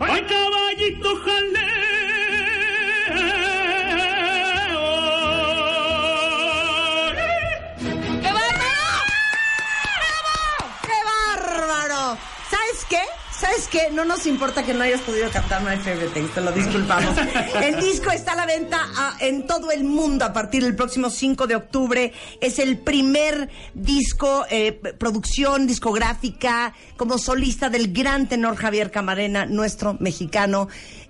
Ay, 0.00 0.22
caballito 0.30 1.16
jaleo. 1.24 1.55
¿Sabes 13.66 13.88
qué? 13.88 13.94
No 13.94 14.04
nos 14.04 14.26
importa 14.26 14.64
que 14.64 14.74
no 14.74 14.84
hayas 14.84 15.00
podido 15.00 15.30
cantar 15.30 15.62
My 15.62 15.76
Favorite 15.76 16.08
Things, 16.08 16.32
te 16.32 16.40
lo 16.40 16.52
disculpamos. 16.52 17.16
El 17.62 17.80
disco 17.80 18.10
está 18.10 18.32
a 18.32 18.36
la 18.36 18.46
venta 18.46 18.80
ah, 18.96 19.16
en 19.20 19.46
todo 19.46 19.70
el 19.70 19.84
mundo 19.84 20.24
a 20.24 20.32
partir 20.32 20.62
del 20.62 20.76
próximo 20.76 21.10
5 21.10 21.46
de 21.46 21.56
octubre. 21.56 22.12
Es 22.40 22.58
el 22.58 22.78
primer 22.78 23.48
disco, 23.74 24.44
eh, 24.50 24.72
producción 24.72 25.66
discográfica 25.66 26.74
como 26.96 27.18
solista 27.18 27.68
del 27.68 27.92
gran 27.92 28.28
tenor 28.28 28.56
Javier 28.56 28.90
Camarena, 28.90 29.46
nuestro 29.46 29.96
mexicano. 29.98 30.68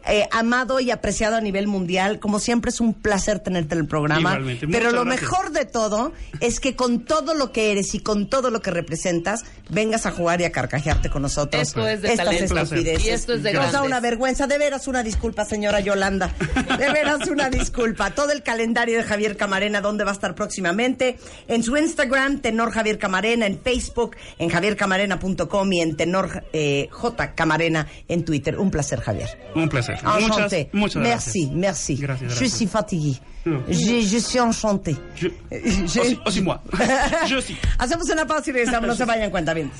Eh, 0.08 0.28
amado 0.32 0.80
y 0.80 0.90
apreciado 0.90 1.36
a 1.36 1.40
nivel 1.40 1.66
mundial. 1.66 2.18
Como 2.20 2.38
siempre 2.38 2.70
es 2.70 2.80
un 2.80 2.94
placer 2.94 3.40
tenerte 3.40 3.74
en 3.74 3.80
el 3.82 3.86
programa. 3.86 4.30
Igualmente, 4.30 4.66
Pero 4.68 4.86
muchas 4.86 4.92
lo 4.94 5.04
gracias. 5.04 5.22
mejor 5.22 5.50
de 5.52 5.64
todo 5.64 6.12
es 6.40 6.60
que 6.60 6.76
con 6.76 7.04
todo 7.04 7.34
lo 7.34 7.52
que 7.52 7.72
eres 7.72 7.94
y 7.94 8.00
con 8.00 8.28
todo 8.28 8.50
lo 8.50 8.60
que 8.62 8.70
representas, 8.70 9.44
vengas 9.68 10.06
a 10.06 10.10
jugar 10.12 10.40
y 10.40 10.44
a 10.44 10.52
carcajearte 10.52 11.10
con 11.10 11.22
nosotros. 11.22 11.60
Esto 11.62 11.86
es 11.86 12.02
de 12.02 12.08
Estas 12.12 12.26
talento. 12.26 12.58
estupideces. 12.58 13.04
Y 13.06 13.10
esto 13.10 13.34
es 13.34 13.42
de 13.42 13.52
Nos 13.52 13.72
da 13.72 13.82
una 13.82 14.00
vergüenza. 14.00 14.46
De 14.46 14.58
veras 14.58 14.86
una 14.88 15.02
disculpa, 15.02 15.44
señora 15.44 15.80
Yolanda. 15.80 16.30
De 16.78 16.90
veras 16.90 17.26
una 17.28 17.50
disculpa. 17.50 18.10
Todo 18.10 18.32
el 18.32 18.42
calendario 18.42 18.98
de 18.98 19.02
Javier 19.04 19.36
Camarena, 19.36 19.80
¿dónde 19.80 20.04
va 20.04 20.10
a 20.10 20.14
estar 20.14 20.34
próximamente? 20.34 21.18
En 21.48 21.62
su 21.62 21.76
Instagram, 21.76 22.40
Tenor 22.40 22.70
Javier 22.70 22.98
Camarena, 22.98 23.46
en 23.46 23.60
Facebook, 23.60 24.16
en 24.38 24.48
javiercamarena.com 24.50 25.72
y 25.72 25.80
en 25.80 25.96
Tenor 25.96 26.44
eh, 26.52 26.88
J 26.90 27.34
Camarena 27.34 27.86
en 28.08 28.24
Twitter. 28.24 28.58
Un 28.58 28.70
placer, 28.70 29.00
Javier. 29.00 29.28
Un 29.54 29.68
placer. 29.68 29.95
Enchanté. 30.04 30.68
Muchas, 30.72 30.96
muchas 30.96 31.02
merci, 31.02 31.46
gracias. 31.46 31.56
merci. 31.56 31.96
Gracias, 31.96 32.32
Je 32.32 32.38
gracias. 32.38 32.56
suis 32.56 32.66
fatigué. 32.66 33.20
No. 33.44 33.62
Je, 33.68 34.00
je 34.02 34.18
suis 34.20 34.40
enchanté. 34.40 34.96
Je- 35.16 35.30
Je- 35.50 36.00
Aussi, 36.00 36.18
aussi 36.26 36.40
moi. 36.42 36.60
Je 37.26 37.36
aussi. 37.36 37.56
Hacemos 37.78 38.08
una 38.10 38.26
pausa 38.26 38.50
y 38.50 38.52
regresamos. 38.52 38.88
No 38.88 38.94
se 38.96 39.04
vayan 39.04 39.30
cuenta 39.30 39.54
bien. 39.54 39.70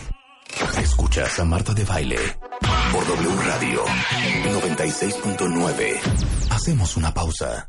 Escuchas 0.81 1.39
a 1.41 1.45
Marta 1.45 1.75
de 1.75 1.85
Baile 1.85 2.17
por 2.93 3.05
W 3.07 3.29
Radio 3.45 3.85
96.9. 3.85 5.99
Hacemos 6.51 6.97
una 6.97 7.13
pausa. 7.13 7.69